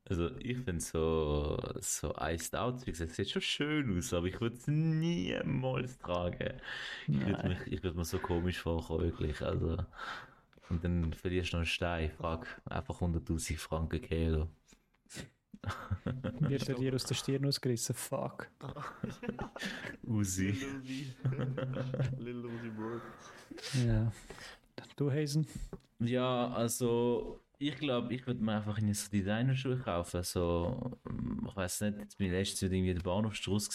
Also 0.09 0.29
ich 0.39 0.57
finde 0.59 0.79
so, 0.81 1.57
so 1.81 2.15
Iced 2.19 2.55
Out, 2.55 2.85
wie 2.87 2.91
gesagt, 2.91 3.11
sieht 3.11 3.29
schon 3.29 3.41
schön 3.41 3.97
aus, 3.97 4.13
aber 4.13 4.27
ich 4.27 4.39
würde 4.39 4.55
es 4.55 4.67
niemals 4.67 5.97
tragen. 5.99 6.53
Ich 7.07 7.19
würde 7.19 7.31
Nein. 7.33 7.49
mich- 7.49 7.73
ich 7.73 7.83
würd 7.83 7.95
mir 7.95 8.05
so 8.05 8.17
komisch 8.19 8.59
vorkommen, 8.59 9.03
wirklich. 9.03 9.41
Also, 9.41 9.77
und 10.69 10.83
dann 10.83 11.13
verlierst 11.13 11.51
du 11.51 11.57
noch 11.57 11.61
einen 11.61 11.65
Stein, 11.67 12.11
frag 12.11 12.61
einfach 12.65 13.01
100'000 13.01 13.57
Franken 13.57 14.01
Kilo. 14.01 14.47
Wird 16.39 16.69
er 16.69 16.75
dir 16.75 16.93
aus 16.93 17.03
der 17.03 17.15
Stirn 17.15 17.45
ausgerissen? 17.45 17.93
Fuck. 17.95 18.47
Uzi. 20.03 20.55
Lil 22.17 22.45
Uzi. 22.45 22.77
Word. 22.77 23.01
Ja. 23.85 24.11
Du, 24.95 25.11
Hazen? 25.11 25.47
Ja, 25.99 26.47
also 26.49 27.41
ich 27.59 27.75
glaube, 27.77 28.13
ich 28.13 28.25
würde 28.27 28.43
mir 28.43 28.57
einfach 28.57 28.77
in 28.77 28.87
so 28.87 29.09
Designerschuhe 29.09 29.77
kaufen. 29.77 30.23
So, 30.23 30.99
ich 31.47 31.55
weiß 31.55 31.81
nicht, 31.81 31.99
jetzt 31.99 32.17
bin 32.17 32.27
ich 32.27 32.33
letztens 32.33 32.61
wieder 32.63 32.73
irgendwie 32.73 32.93
der 32.93 33.01
Bahnhofstrasse 33.01 33.71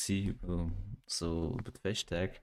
so 1.07 1.57
über 1.59 1.71
die 1.71 1.81
Festtage. 1.81 2.35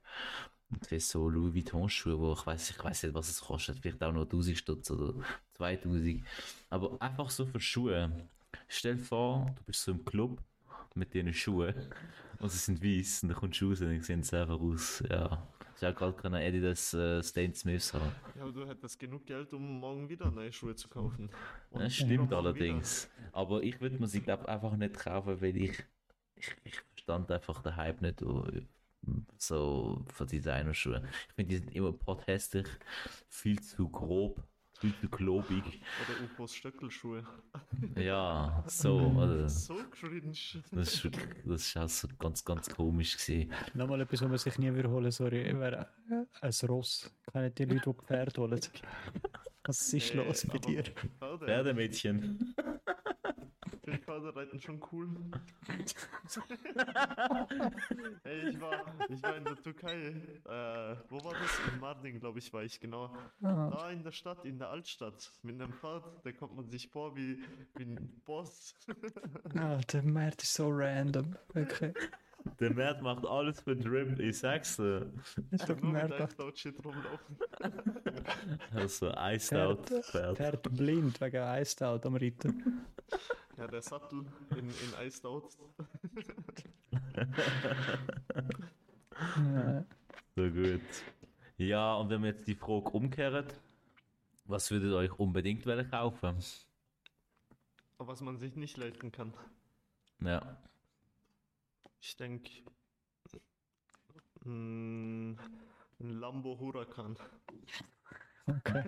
Und 0.70 0.90
das 0.90 1.08
so 1.08 1.28
Louis 1.28 1.54
Vuitton 1.54 1.88
Schuhe, 1.88 2.18
wo 2.18 2.32
ich 2.32 2.46
weiß, 2.46 2.70
ich 2.70 2.78
nicht, 3.02 3.14
was 3.14 3.28
es 3.28 3.40
kostet. 3.40 3.78
Vielleicht 3.80 4.02
auch 4.02 4.12
nur 4.12 4.22
1000 4.22 4.56
Stutz 4.56 4.90
oder 4.90 5.14
2000. 5.54 6.24
Aber 6.68 7.00
einfach 7.00 7.30
so 7.30 7.46
für 7.46 7.58
Schuhe. 7.58 8.28
Stell 8.68 8.96
dir 8.96 9.02
vor, 9.02 9.46
du 9.56 9.64
bist 9.64 9.82
so 9.82 9.92
im 9.92 10.04
Club 10.04 10.40
mit 10.94 11.12
diesen 11.14 11.32
Schuhen 11.32 11.74
und 12.38 12.50
sie 12.50 12.58
sind 12.58 12.82
weiß 12.82 13.22
und 13.22 13.30
dann 13.30 13.38
kommst 13.38 13.60
du 13.60 13.68
raus 13.68 13.80
und 13.80 13.88
dann 13.88 14.02
sehen 14.02 14.22
sie 14.22 14.40
einfach 14.40 14.60
aus. 14.60 15.02
Ja, 15.08 15.46
ich 15.80 15.86
habe 15.86 15.96
gerade 15.96 16.12
keine 16.14 16.38
Adidas 16.38 16.92
äh, 16.92 17.22
Stan 17.22 17.54
Smith 17.54 17.94
haben. 17.94 18.12
Ja, 18.36 18.42
aber 18.42 18.52
du 18.52 18.66
hättest 18.66 18.98
genug 18.98 19.24
Geld, 19.26 19.52
um 19.54 19.80
morgen 19.80 20.08
wieder 20.08 20.30
neue 20.30 20.52
Schuhe 20.52 20.74
zu 20.74 20.88
kaufen. 20.88 21.30
Und 21.70 21.80
Das 21.80 21.94
stimmt 21.94 22.32
allerdings. 22.32 23.08
Aber 23.32 23.62
ich 23.62 23.80
würde 23.80 23.98
mir 23.98 24.06
sie, 24.06 24.20
glaube 24.20 24.48
einfach 24.48 24.76
nicht 24.76 24.94
kaufen, 24.94 25.40
weil 25.40 25.56
ich, 25.56 25.82
ich, 26.34 26.56
ich 26.64 26.80
verstand 26.92 27.30
einfach 27.30 27.62
den 27.62 27.76
Hype 27.76 28.02
nicht 28.02 28.20
äh, 28.20 28.62
so 29.38 30.04
von 30.12 30.26
Designerschuhen. 30.26 31.08
Ich 31.28 31.34
finde, 31.34 31.48
die 31.48 31.56
sind 31.56 31.74
immer 31.74 31.92
pothässlich, 31.92 32.66
viel 33.28 33.60
zu 33.60 33.88
grob, 33.88 34.42
viel 34.80 34.94
zu 35.00 35.08
wieder. 35.50 35.66
Oder 35.66 36.24
Ufos 36.24 36.54
Stöckelschuhe. 36.54 37.22
Ja, 37.96 38.64
so, 38.66 38.98
oder? 39.16 39.48
So 39.48 39.74
cringe. 39.90 40.32
Das 40.72 40.94
ist, 40.94 41.04
wirklich- 41.04 41.44
das 41.44 41.62
ist 41.62 41.76
auch 41.76 41.88
so 41.88 42.08
ganz, 42.18 42.44
ganz 42.44 42.68
komisch 42.68 43.16
gewesen. 43.16 43.52
Nochmal 43.74 44.00
etwas, 44.00 44.22
was 44.22 44.28
man 44.28 44.38
sich 44.38 44.58
nie 44.58 44.74
wiederholen 44.74 45.10
sorry. 45.10 45.44
Wäre 45.58 45.86
ein 46.40 46.52
Ross. 46.68 47.10
Kennen 47.32 47.54
die 47.54 47.64
Leute, 47.64 47.92
die 47.94 48.06
Pferd 48.06 48.38
holen? 48.38 48.60
Was 49.64 49.92
ist 49.92 50.14
los 50.14 50.46
bei 50.46 50.58
dir? 50.58 50.82
Pferde, 50.82 51.44
Pferdemädchen. 51.44 52.54
Finde 53.90 54.04
Pferdereiten 54.04 54.60
schon 54.60 54.80
cool. 54.92 55.08
hey, 58.24 58.48
ich 58.48 58.60
war, 58.60 58.84
ich 59.08 59.22
war 59.22 59.36
in 59.36 59.44
der 59.44 59.56
Türkei. 59.56 59.96
Äh, 59.96 60.96
wo 61.08 61.22
war 61.24 61.32
das? 61.32 61.72
In 61.72 61.80
Mardin, 61.80 62.20
glaube 62.20 62.38
ich, 62.38 62.52
war 62.52 62.62
ich 62.62 62.80
genau. 62.80 63.12
Da 63.40 63.90
in 63.90 64.02
der 64.02 64.12
Stadt, 64.12 64.44
in 64.44 64.58
der 64.58 64.70
Altstadt. 64.70 65.30
Mit 65.42 65.60
einem 65.60 65.72
Pferd, 65.72 66.04
da 66.24 66.32
kommt 66.32 66.56
man 66.56 66.68
sich 66.68 66.88
vor 66.88 67.16
wie, 67.16 67.38
wie 67.76 67.84
ein 67.84 68.22
Boss. 68.24 68.74
Ah, 69.56 69.78
der 69.92 70.02
Markt 70.02 70.42
ist 70.42 70.54
so 70.54 70.68
random. 70.70 71.36
Wirklich. 71.52 71.94
Der 72.58 72.72
Mert 72.72 73.02
macht 73.02 73.26
alles 73.26 73.60
für 73.60 73.76
Drip, 73.76 74.18
ich 74.18 74.38
sag's 74.38 74.76
dir. 74.76 75.12
Ist 75.50 75.68
doch 75.68 75.78
Nur 75.80 75.92
mit 75.92 76.08
Markt. 76.08 76.20
Eisdauer-Shit 76.20 76.82
rumlaufen. 76.84 77.36
Also, 78.74 79.12
Iced 79.14 79.58
Out 79.58 79.86
Pferd, 79.86 80.04
Pferd. 80.06 80.36
Pferd 80.38 80.62
blind 80.74 81.20
wegen 81.20 81.42
Iced 81.60 81.82
Out 81.82 82.06
am 82.06 82.16
Reiten. 82.16 82.86
Ja, 83.60 83.66
der 83.66 83.82
Sattel 83.82 84.24
in, 84.52 84.70
in 84.70 85.06
Iced. 85.06 85.22
Ja. 85.22 85.42
So 90.34 90.48
gut. 90.48 90.80
Ja, 91.58 91.96
und 91.96 92.08
wenn 92.08 92.22
wir 92.22 92.30
jetzt 92.30 92.46
die 92.46 92.54
Frage 92.54 92.88
umkehren, 92.88 93.44
was 94.46 94.70
würdet 94.70 94.92
ihr 94.92 94.96
euch 94.96 95.12
unbedingt 95.18 95.66
kaufen? 95.90 96.42
Was 97.98 98.20
man 98.22 98.38
sich 98.38 98.56
nicht 98.56 98.78
leisten 98.78 99.12
kann. 99.12 99.34
Ja. 100.20 100.56
Ich 102.00 102.16
denke, 102.16 102.50
ein 104.46 105.38
Lambo 105.98 106.58
Huracan. 106.58 107.18
Okay. 108.58 108.84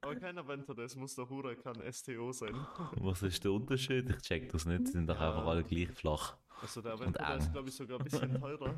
Aber 0.00 0.16
keiner 0.16 0.46
Vento, 0.46 0.74
das 0.74 0.96
muss 0.96 1.14
der 1.14 1.28
Huracan 1.28 1.76
STO 1.92 2.32
sein. 2.32 2.54
Was 2.96 3.22
ist 3.22 3.44
der 3.44 3.52
Unterschied? 3.52 4.08
Ich 4.10 4.22
check 4.22 4.50
das 4.52 4.66
nicht, 4.66 4.86
die 4.86 4.92
sind 4.92 5.06
doch 5.06 5.20
einfach 5.20 5.46
alle 5.46 5.62
gleich 5.62 5.90
flach. 5.90 6.36
Also 6.62 6.80
der 6.80 6.96
der 6.96 7.36
ist 7.36 7.52
glaube 7.52 7.68
ich 7.68 7.74
sogar 7.74 7.98
ein 7.98 8.04
bisschen 8.04 8.40
teurer. 8.40 8.74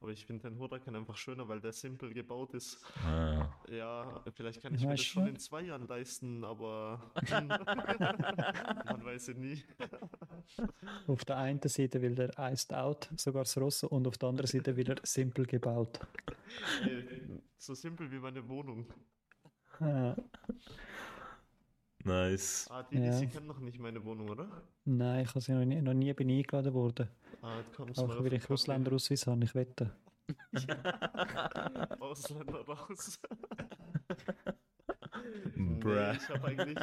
Aber 0.00 0.10
ich 0.10 0.26
finde 0.26 0.50
den 0.50 0.58
Huracan 0.58 0.96
einfach 0.96 1.16
schöner, 1.16 1.46
weil 1.48 1.60
der 1.60 1.72
simpel 1.72 2.12
gebaut 2.12 2.54
ist. 2.54 2.84
Ah. 3.06 3.48
Ja, 3.70 4.22
vielleicht 4.34 4.60
kann 4.60 4.74
ich 4.74 4.82
mir 4.82 4.90
Weißt 4.90 5.00
das 5.00 5.06
schon 5.06 5.26
in 5.28 5.38
zwei 5.38 5.62
Jahren 5.62 5.86
leisten, 5.86 6.42
aber 6.44 7.12
man 7.30 9.04
weiß 9.04 9.28
ja 9.28 9.34
nie. 9.34 9.62
Auf 11.06 11.24
der 11.24 11.36
einen 11.38 11.60
Seite 11.62 12.02
will 12.02 12.18
er 12.18 12.52
Iced 12.52 12.74
Out, 12.74 13.08
sogar 13.16 13.44
das 13.44 13.56
Rosso, 13.56 13.86
und 13.86 14.08
auf 14.08 14.18
der 14.18 14.30
anderen 14.30 14.48
Seite 14.48 14.76
will 14.76 14.90
er 14.90 14.96
simpel 15.04 15.46
gebaut. 15.46 16.00
So 17.62 17.74
simpel 17.74 18.10
wie 18.10 18.18
meine 18.18 18.46
Wohnung. 18.48 18.86
Nice. 22.04 22.66
Ah, 22.68 22.82
die, 22.82 22.96
die 22.96 23.04
Ja. 23.04 23.12
Sie 23.12 23.28
kennen 23.28 23.46
noch 23.46 23.60
nicht 23.60 23.78
meine 23.78 24.04
Wohnung, 24.04 24.28
oder? 24.30 24.48
nein, 24.84 25.22
ich 25.22 25.28
habe 25.28 25.40
sie 25.40 25.52
noch 25.52 25.64
nie, 25.64 25.80
noch 25.80 25.94
nie 25.94 26.12
bin 26.12 26.28
ich 26.28 26.38
eingeladen 26.38 26.74
worden. 26.74 27.08
Ah, 27.40 27.58
jetzt 27.58 27.72
kommst 27.76 28.00
Auch 28.00 28.08
weil 28.18 28.32
ich 28.32 28.44
den 28.44 28.52
Ausländeraussweis 28.52 29.28
habe, 29.28 29.44
ich 29.44 29.54
wette. 29.54 29.92
Kaffee. 30.52 32.00
Ausländer 32.00 32.66
raus. 32.66 33.20
Bruh. 35.54 35.94
Nee, 35.94 36.16
ich 36.16 36.28
habe 36.28 36.44
eigentlich 36.44 36.78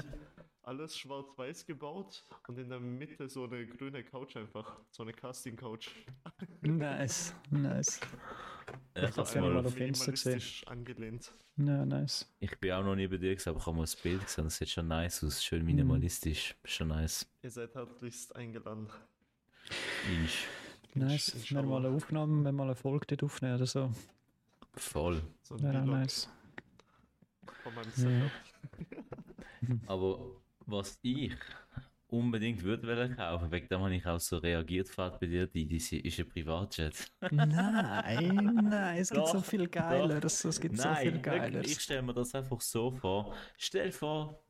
alles 0.70 0.95
schwarz-weiß 0.95 1.65
gebaut 1.65 2.24
und 2.47 2.59
in 2.59 2.70
der 2.70 2.80
Mitte 2.80 3.28
so 3.28 3.45
eine 3.45 3.65
grüne 3.65 4.03
Couch 4.03 4.38
einfach. 4.38 4.80
So 4.91 5.01
eine 5.01 5.13
Casting-Couch. 5.13 5.89
Nice, 6.61 7.34
nice. 7.49 7.99
Ich, 8.93 9.01
hab's 9.01 9.17
hab's 9.17 9.34
ja 9.34 9.41
mal 9.41 9.65
auf, 9.65 9.76
Insta 9.76 10.11
gesehen. 10.11 10.41
angelehnt. 10.67 11.34
Ja, 11.57 11.86
nice. 11.86 12.32
ich 12.39 12.55
bin 12.59 12.72
auch 12.74 12.84
noch 12.84 12.95
nie 12.95 13.07
bei 13.07 13.17
dir 13.17 13.32
aber 13.47 13.57
ich 13.57 13.65
habe 13.65 13.76
mal 13.76 13.82
das 13.84 13.95
Bild 13.95 14.24
gesehen, 14.24 14.43
das 14.43 14.57
sieht 14.57 14.70
schon 14.70 14.88
nice 14.88 15.24
aus, 15.24 15.43
schön 15.43 15.65
minimalistisch, 15.65 16.55
schon 16.63 16.89
nice. 16.89 17.28
Ihr 17.41 17.49
seid 17.49 17.74
herzlichst 17.74 18.36
eingeladen. 18.36 18.89
Inch. 20.07 20.45
Nice. 20.93 21.36
Wenn 21.49 21.57
wir 21.57 21.63
mal 21.63 21.86
eine 21.86 21.95
Aufnahme, 21.95 22.38
wenn 22.38 22.43
wir 22.43 22.51
mal 22.51 22.63
eine 22.65 22.76
Folge 22.76 23.07
dort 23.07 23.24
aufnehmen 23.24 23.55
oder 23.55 23.65
so. 23.65 23.91
Voll. 24.76 25.24
So 25.41 25.57
Vlog 25.57 25.86
nice. 25.86 26.30
von 27.63 27.74
meinem 27.74 27.91
Setup. 27.91 28.32
Aber 29.88 30.20
was 30.72 30.99
ich 31.01 31.34
unbedingt 32.09 32.63
würde 32.63 32.88
wollen 32.88 33.15
kaufen, 33.15 33.51
wegen 33.51 33.67
dem 33.67 33.82
habe 33.82 33.95
ich 33.95 34.05
auch 34.05 34.20
so 34.20 34.38
reagiert 34.38 34.89
Fahrt 34.89 35.20
bei 35.20 35.28
dir, 35.28 35.47
die, 35.47 35.67
die 35.67 35.78
ist 35.78 36.20
ein 36.20 36.28
Privatjet. 36.28 37.11
Nein, 37.32 38.45
nein, 38.70 38.97
es 38.97 39.09
gibt 39.09 39.22
Doch, 39.22 39.34
so 39.34 39.41
viel 39.41 39.67
Geileres. 39.67 40.43
Es 40.43 40.59
gibt 40.59 40.78
so 40.78 40.93
viel 40.95 41.13
wirklich, 41.13 41.22
Geileres. 41.22 41.72
ich 41.72 41.80
stelle 41.80 42.01
mir 42.01 42.13
das 42.13 42.34
einfach 42.34 42.61
so 42.61 42.91
vor. 42.91 43.36
Stell 43.57 43.88
dir 43.88 43.93
vor, 43.93 44.43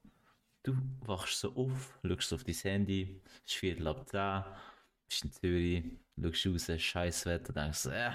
du 0.64 0.76
wachst 1.02 1.40
so 1.40 1.54
auf, 1.56 2.00
schaust 2.06 2.34
auf 2.34 2.44
dein 2.44 2.56
Handy, 2.56 3.22
es 3.46 3.52
ist 3.52 3.60
Viertel 3.60 3.88
ab 3.88 4.08
10, 4.08 4.44
bist 5.08 5.26
in 5.26 5.32
Zürich, 5.32 5.84
schaust 6.34 6.70
raus, 6.70 6.82
scheiß 6.82 7.26
Wetter, 7.26 7.54
denkst 7.54 7.88
äh, 7.88 8.12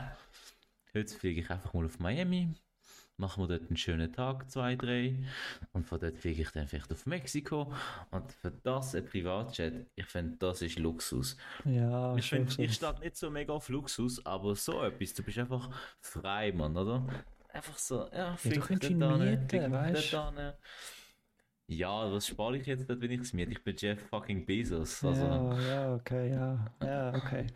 heute 0.95 1.15
fliege 1.15 1.43
ich 1.43 1.51
einfach 1.51 1.75
mal 1.75 1.85
auf 1.85 1.99
Miami, 1.99 2.55
machen 3.17 3.43
wir 3.45 3.49
dort 3.49 3.69
einen 3.69 3.77
schönen 3.77 4.13
Tag, 4.13 4.51
zwei, 4.51 4.77
drei, 4.77 5.25
und 5.73 5.87
von 5.87 6.01
dort 6.01 6.19
fliege 6.19 6.43
ich 6.43 6.51
dann 6.51 6.67
vielleicht 6.67 6.93
auf 6.93 7.07
Mexiko, 7.07 7.73
und 8.11 8.33
für 8.33 8.51
das 8.51 8.95
ein 8.95 9.05
Privatjet, 9.05 9.87
ich 9.95 10.07
finde, 10.07 10.37
das 10.39 10.63
ist 10.63 10.79
Luxus. 10.79 11.37
Ja, 11.65 12.17
Ich 12.17 12.29
finde, 12.29 12.63
ich 12.63 12.75
stehe 12.75 12.99
nicht 13.01 13.17
so 13.17 13.31
mega 13.31 13.53
auf 13.53 13.69
Luxus, 13.69 14.25
aber 14.27 14.57
so 14.57 14.83
etwas, 14.83 15.15
du 15.15 15.23
bist 15.23 15.39
einfach 15.39 15.71
frei, 16.01 16.53
Mann, 16.53 16.77
oder? 16.77 17.07
Einfach 17.53 17.79
so, 17.79 18.09
ja, 18.13 18.37
flieg 18.37 18.67
dort 18.69 18.85
hin, 18.85 18.99
mieten, 18.99 19.49
dort 19.49 20.05
hin. 20.05 20.53
Ja, 21.67 22.13
was 22.13 22.27
spare 22.27 22.59
ich 22.59 22.67
jetzt 22.67 22.89
wenn 22.89 23.11
ich 23.11 23.21
es 23.21 23.33
miete? 23.33 23.53
Ich 23.53 23.63
bin 23.63 23.75
Jeff 23.79 24.01
fucking 24.09 24.45
Bezos, 24.45 25.03
also, 25.03 25.23
Ja, 25.25 25.59
ja, 25.61 25.95
okay, 25.95 26.31
ja. 26.31 26.67
Ja, 26.83 27.15
okay. 27.15 27.47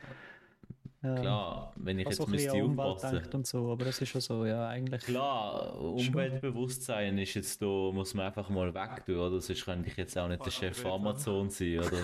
Klar, 1.01 1.72
wenn 1.76 1.99
ich 2.01 2.07
was 2.07 2.18
jetzt 2.18 2.18
so 2.18 2.26
ein 2.26 2.32
bisschen 2.32 2.66
müsste 2.66 2.82
aufpassen. 2.82 3.34
und 3.34 3.46
so, 3.46 3.70
aber 3.70 3.84
das 3.84 4.01
ist 4.01 4.09
schon 4.09 4.20
so, 4.20 4.44
ja, 4.44 4.68
eigentlich. 4.68 5.03
Klar, 5.03 5.80
Umweltbewusstsein 5.80 7.16
ist 7.18 7.34
jetzt 7.34 7.62
da, 7.62 7.66
muss 7.66 8.14
man 8.14 8.26
einfach 8.26 8.49
mal 8.49 8.74
weg 8.74 9.07
tun, 9.07 9.16
oder? 9.16 9.40
Sonst 9.40 9.64
könnte 9.64 9.88
ich 9.88 9.96
jetzt 9.96 10.18
auch 10.18 10.26
nicht 10.26 10.44
der 10.44 10.51
Chef 10.51 10.76
von 10.76 10.92
Amazon 10.92 11.51
sein, 11.51 11.78
oder? 11.78 11.99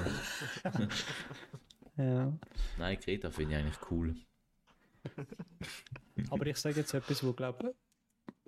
Ja. 1.97 2.33
Nein, 2.77 2.99
Greta 2.99 3.31
finde 3.31 3.55
ich 3.55 3.61
eigentlich 3.61 3.91
cool. 3.91 4.17
Aber 6.31 6.47
ich 6.47 6.57
sage 6.57 6.81
jetzt 6.81 6.93
etwas, 6.93 7.25
wo 7.25 7.33
glaube 7.33 7.73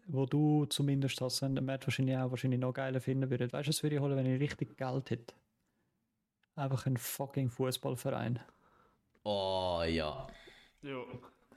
wo 0.08 0.24
du 0.24 0.66
zumindest 0.66 1.20
hast, 1.20 1.42
und 1.42 1.54
der 1.54 1.62
Matt 1.62 1.86
wahrscheinlich 1.86 2.16
auch 2.16 2.30
wahrscheinlich 2.30 2.60
noch 2.60 2.72
geiler 2.72 3.00
finden 3.00 3.28
würde. 3.30 3.52
Weißt 3.52 3.66
du, 3.66 3.70
was 3.70 3.82
würde 3.82 3.96
ich 3.96 4.02
holen, 4.02 4.16
wenn 4.16 4.26
ich 4.26 4.40
richtig 4.40 4.76
Geld 4.76 5.10
hätte? 5.10 5.34
Einfach 6.54 6.86
ein 6.86 6.96
fucking 6.96 7.50
Fußballverein. 7.50 8.40
Oh 9.28 9.82
ja, 9.84 10.26
Jo. 10.82 11.04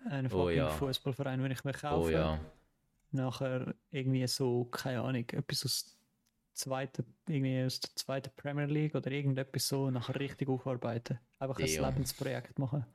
Einen 0.09 0.27
Oh 0.31 0.43
fucking 0.45 0.57
ja. 0.57 0.69
Fußballverein, 0.69 1.43
wenn 1.43 1.51
ich 1.51 1.63
mir 1.63 1.73
kaufe. 1.73 2.07
oh 2.07 2.09
ja. 2.09 2.39
Nachher 3.11 3.75
irgendwie 3.91 4.25
so, 4.27 4.65
keine 4.65 5.01
Ahnung, 5.01 5.29
etwas 5.29 5.65
aus 5.65 5.97
zweite, 6.53 7.05
irgendwie 7.27 7.63
aus 7.65 7.79
der 7.79 7.89
zweiten 7.95 8.31
Premier 8.35 8.65
League 8.65 8.95
oder 8.95 9.11
irgendetwas 9.11 9.67
so, 9.67 9.91
nachher 9.91 10.19
richtig 10.19 10.49
aufarbeiten. 10.49 11.19
Einfach 11.37 11.59
ein 11.59 11.67
Ja. 11.67 11.87
Lebensprojekt 11.87 12.57
machen. 12.57 12.85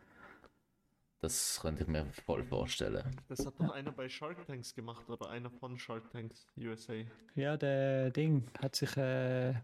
Das 1.20 1.60
könnte 1.60 1.82
ich 1.84 1.88
mir 1.88 2.06
voll 2.26 2.42
vorstellen. 2.44 3.20
Das 3.28 3.46
hat 3.46 3.58
doch 3.60 3.70
einer 3.70 3.92
bei 3.92 4.08
Shark 4.08 4.44
Tanks 4.46 4.74
gemacht 4.74 5.08
oder 5.08 5.30
einer 5.30 5.50
von 5.50 5.78
Shark 5.78 6.10
Tanks 6.10 6.46
USA. 6.58 6.94
Ja, 7.34 7.56
der 7.56 8.10
Ding 8.10 8.50
hat 8.60 8.74
sich 8.76 8.96
äh, 8.96 9.54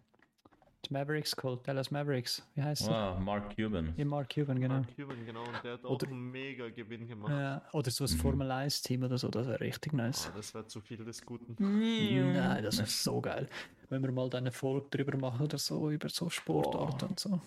Mavericks 0.89 1.37
geholt, 1.37 1.61
Dallas 1.69 1.91
Mavericks. 1.91 2.43
Wie 2.55 2.63
heißt 2.63 2.89
er? 2.89 2.95
Ah, 2.95 3.21
Mark 3.21 3.55
Cuban. 3.55 3.93
Ja, 3.97 4.05
Mark 4.07 4.33
Cuban, 4.35 4.59
genau. 4.59 4.77
Mark 4.77 4.97
Cuban, 4.97 5.27
genau. 5.27 5.43
Und 5.45 5.63
der 5.63 5.73
hat 5.75 5.85
auch 5.85 5.91
Oder- 5.91 6.07
einen 6.09 6.31
mega 6.31 6.69
Gewinn 6.71 7.07
gemacht. 7.07 7.31
Ja, 7.33 7.63
oder 7.73 7.91
so 7.91 8.05
ein 8.05 8.11
Mhm. 8.13 8.17
Formel 8.17 8.51
1-Team 8.51 9.03
oder 9.03 9.19
so, 9.19 9.29
das 9.29 9.47
wäre 9.47 9.61
richtig 9.61 9.93
nice. 9.93 10.29
Ah, 10.29 10.37
das 10.37 10.55
wäre 10.55 10.67
zu 10.67 10.81
viel 10.81 11.05
des 11.05 11.25
Guten. 11.27 11.55
Nein, 11.59 12.63
das 12.63 12.79
ist 12.79 13.03
so 13.05 13.21
geil. 13.21 13.49
Wenn 13.91 14.03
wir 14.03 14.13
mal 14.13 14.31
dann 14.31 14.45
eine 14.45 14.53
Folge 14.53 14.87
drüber 14.91 15.17
machen 15.19 15.45
oder 15.45 15.59
so, 15.59 15.91
über 15.91 16.09
so 16.09 16.31
Sportarten 16.31 17.09
und 17.11 17.21
so. 17.21 17.41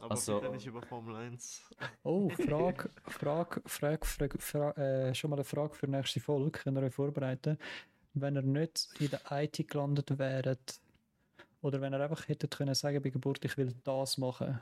Aber 0.00 0.10
Also- 0.10 0.40
bitte 0.40 0.52
nicht 0.52 0.66
über 0.66 0.82
Formel 0.82 1.16
1. 1.16 1.62
Oh, 2.02 2.28
Frage, 2.74 2.90
Frage, 3.06 3.62
Frage, 3.64 4.04
Frage, 4.06 4.38
Frage 4.38 4.80
äh, 4.82 5.14
schon 5.14 5.30
mal 5.30 5.36
eine 5.36 5.44
Frage 5.44 5.74
für 5.74 5.86
die 5.86 5.92
nächste 5.92 6.20
Folge, 6.20 6.50
könnt 6.50 6.76
ihr 6.76 6.82
euch 6.82 6.92
vorbereiten. 6.94 7.56
Wenn 8.12 8.36
ihr 8.36 8.42
nicht 8.42 8.88
in 9.00 9.10
der 9.10 9.20
IT 9.42 9.66
gelandet 9.68 10.18
wäret, 10.18 10.78
oder 11.64 11.80
wenn 11.80 11.94
ihr 11.94 12.00
einfach 12.00 12.28
hättet 12.28 12.56
können 12.56 12.74
sagen 12.74 13.00
bei 13.02 13.10
Geburt, 13.10 13.44
ich 13.44 13.56
will 13.56 13.72
das 13.84 14.18
machen, 14.18 14.60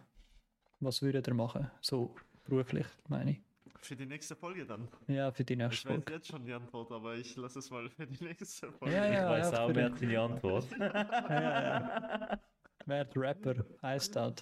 was 0.80 1.02
würdet 1.02 1.26
ihr 1.28 1.34
machen? 1.34 1.70
So 1.80 2.14
beruflich, 2.44 2.86
meine 3.08 3.32
ich. 3.32 3.40
Für 3.80 3.96
die 3.96 4.06
nächste 4.06 4.36
Folge 4.36 4.64
dann. 4.64 4.86
Ja, 5.08 5.32
für 5.32 5.42
die 5.42 5.54
Ich 5.54 5.58
nächste 5.58 5.88
weiß 5.88 5.94
Folge. 5.96 6.12
jetzt 6.12 6.28
schon 6.28 6.44
die 6.44 6.52
Antwort, 6.52 6.92
aber 6.92 7.16
ich 7.16 7.34
lasse 7.36 7.58
es 7.58 7.68
mal 7.70 7.88
für 7.90 8.06
die 8.06 8.22
nächste 8.24 8.70
Folge. 8.70 8.94
Ja, 8.94 9.06
Ich 9.06 9.12
ja, 9.14 9.30
weiß 9.30 9.50
ja, 9.50 9.64
auch 9.64 9.72
den- 9.72 9.96
deine 9.96 10.20
Antwort. 10.20 10.66
Wer 12.84 13.04
der 13.04 13.22
Rapper 13.22 13.54
heißt 13.82 14.16
das? 14.16 14.34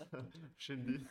Shindy. 0.59 1.07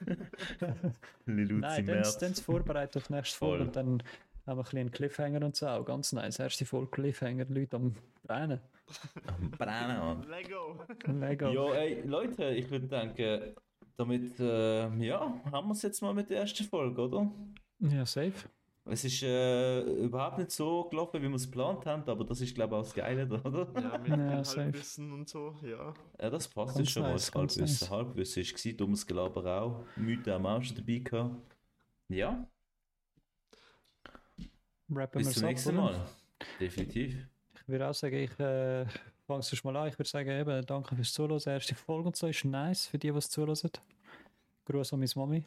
Liluzi 1.26 1.60
Nein, 1.62 1.86
dann 2.22 2.36
vorbereitet 2.36 2.98
auf 2.98 3.08
die 3.08 3.14
nächste 3.14 3.38
Folge 3.38 3.58
Voll. 3.58 3.68
und 3.68 3.76
dann 3.76 4.04
haben 4.50 4.58
wir 4.58 4.62
ein 4.62 4.64
bisschen 4.64 4.80
einen 4.80 4.92
Cliffhanger 4.92 5.46
und 5.46 5.56
so 5.56 5.68
auch. 5.68 5.86
Ganz 5.86 6.12
nice. 6.14 6.40
Erste 6.40 6.66
Folge 6.66 6.92
Cliffhanger, 6.92 7.46
Leute 7.50 7.76
am 7.78 7.96
Brennen. 8.24 8.60
Brennen. 9.58 10.26
Lego. 10.30 10.80
Lego. 11.06 11.48
Ja, 11.50 11.74
ey, 11.76 12.02
Leute, 12.06 12.50
ich 12.52 12.70
würde 12.70 12.88
denken, 12.88 13.54
damit, 13.96 14.40
äh, 14.40 14.88
ja, 15.06 15.34
haben 15.52 15.68
wir 15.68 15.74
es 15.74 15.82
jetzt 15.84 16.02
mal 16.02 16.14
mit 16.14 16.30
der 16.30 16.40
ersten 16.42 16.64
Folge, 16.64 17.02
oder? 17.02 17.32
Ja, 17.80 18.06
safe. 18.06 18.34
Es 18.86 19.04
ist 19.06 19.22
äh, 19.22 19.82
überhaupt 20.04 20.40
nicht 20.40 20.50
so 20.52 20.86
gelaufen, 20.86 21.22
wie 21.22 21.28
wir 21.28 21.36
es 21.36 21.46
geplant 21.46 21.86
haben, 21.86 22.04
aber 22.10 22.24
das 22.26 22.42
ist, 22.42 22.56
glaube 22.56 22.74
ich, 22.76 22.80
auch 22.80 22.84
das 22.86 22.94
Geile, 22.96 23.26
oder? 23.28 23.68
Ja, 23.80 23.98
mit 24.00 24.08
Ja. 24.10 24.44
Halbwissen 24.44 25.12
und 25.14 25.30
so, 25.30 25.56
ja. 25.62 25.94
Ja, 26.20 26.30
das 26.32 26.48
passt 26.48 26.76
Ganz 26.76 26.80
jetzt 26.88 26.92
schon 26.94 27.04
nice, 27.04 27.32
mal. 27.32 27.42
ganz 27.42 27.56
Halbwissen. 27.58 27.84
nice. 27.86 27.90
Halbwissen 27.92 28.42
ist 28.42 28.56
gewesen, 28.56 28.78
dummes 28.78 29.06
Gelaber 29.06 29.62
auch. 29.62 29.86
Mythen 29.96 30.34
haben 30.34 30.42
wir 30.44 30.50
auch 30.56 30.64
schon 30.64 30.78
dabei 30.78 30.98
gehabt. 31.00 31.36
Ja, 32.08 32.48
Rappen 34.92 35.20
bis 35.20 35.34
zum 35.34 35.44
nächsten 35.44 35.78
oder? 35.78 35.92
Mal. 35.92 36.10
Definitiv. 36.60 37.18
Ich 37.56 37.68
würde 37.68 37.88
auch 37.88 37.94
sagen, 37.94 38.16
ich 38.16 38.40
äh, 38.40 38.86
fange 39.28 39.40
es 39.40 39.64
mal 39.64 39.76
an. 39.78 39.88
Ich 39.90 40.00
würde 40.00 40.10
sagen, 40.10 40.30
eben, 40.30 40.66
danke 40.66 40.96
fürs 40.96 41.14
Zuhören. 41.14 41.42
Erste 41.46 41.76
Folge 41.76 42.08
und 42.08 42.16
so 42.16 42.28
ist 42.28 42.46
nice 42.46 42.88
für 42.88 42.98
die, 42.98 43.12
die 43.12 43.18
es 43.18 43.30
zuhören. 43.30 43.72
Gruß 44.66 44.94
an 44.94 45.00
meine 45.00 45.12
Mami. 45.16 45.46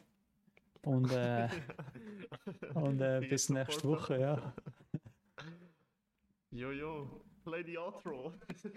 Und, 0.83 1.11
äh, 1.11 1.49
und 2.73 3.01
äh, 3.01 3.25
bis 3.29 3.49
nächste 3.49 3.87
Woche, 3.87 4.19
ja. 4.19 4.53
Jojo, 6.51 7.21
play 7.43 7.63
the 7.65 7.77
outro. 7.77 8.33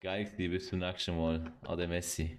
Geil, 0.00 0.30
bis 0.36 0.68
zum 0.68 0.78
nächsten 0.78 1.16
Mal. 1.16 1.52
Ade 1.62 1.88
Messi. 1.88 2.38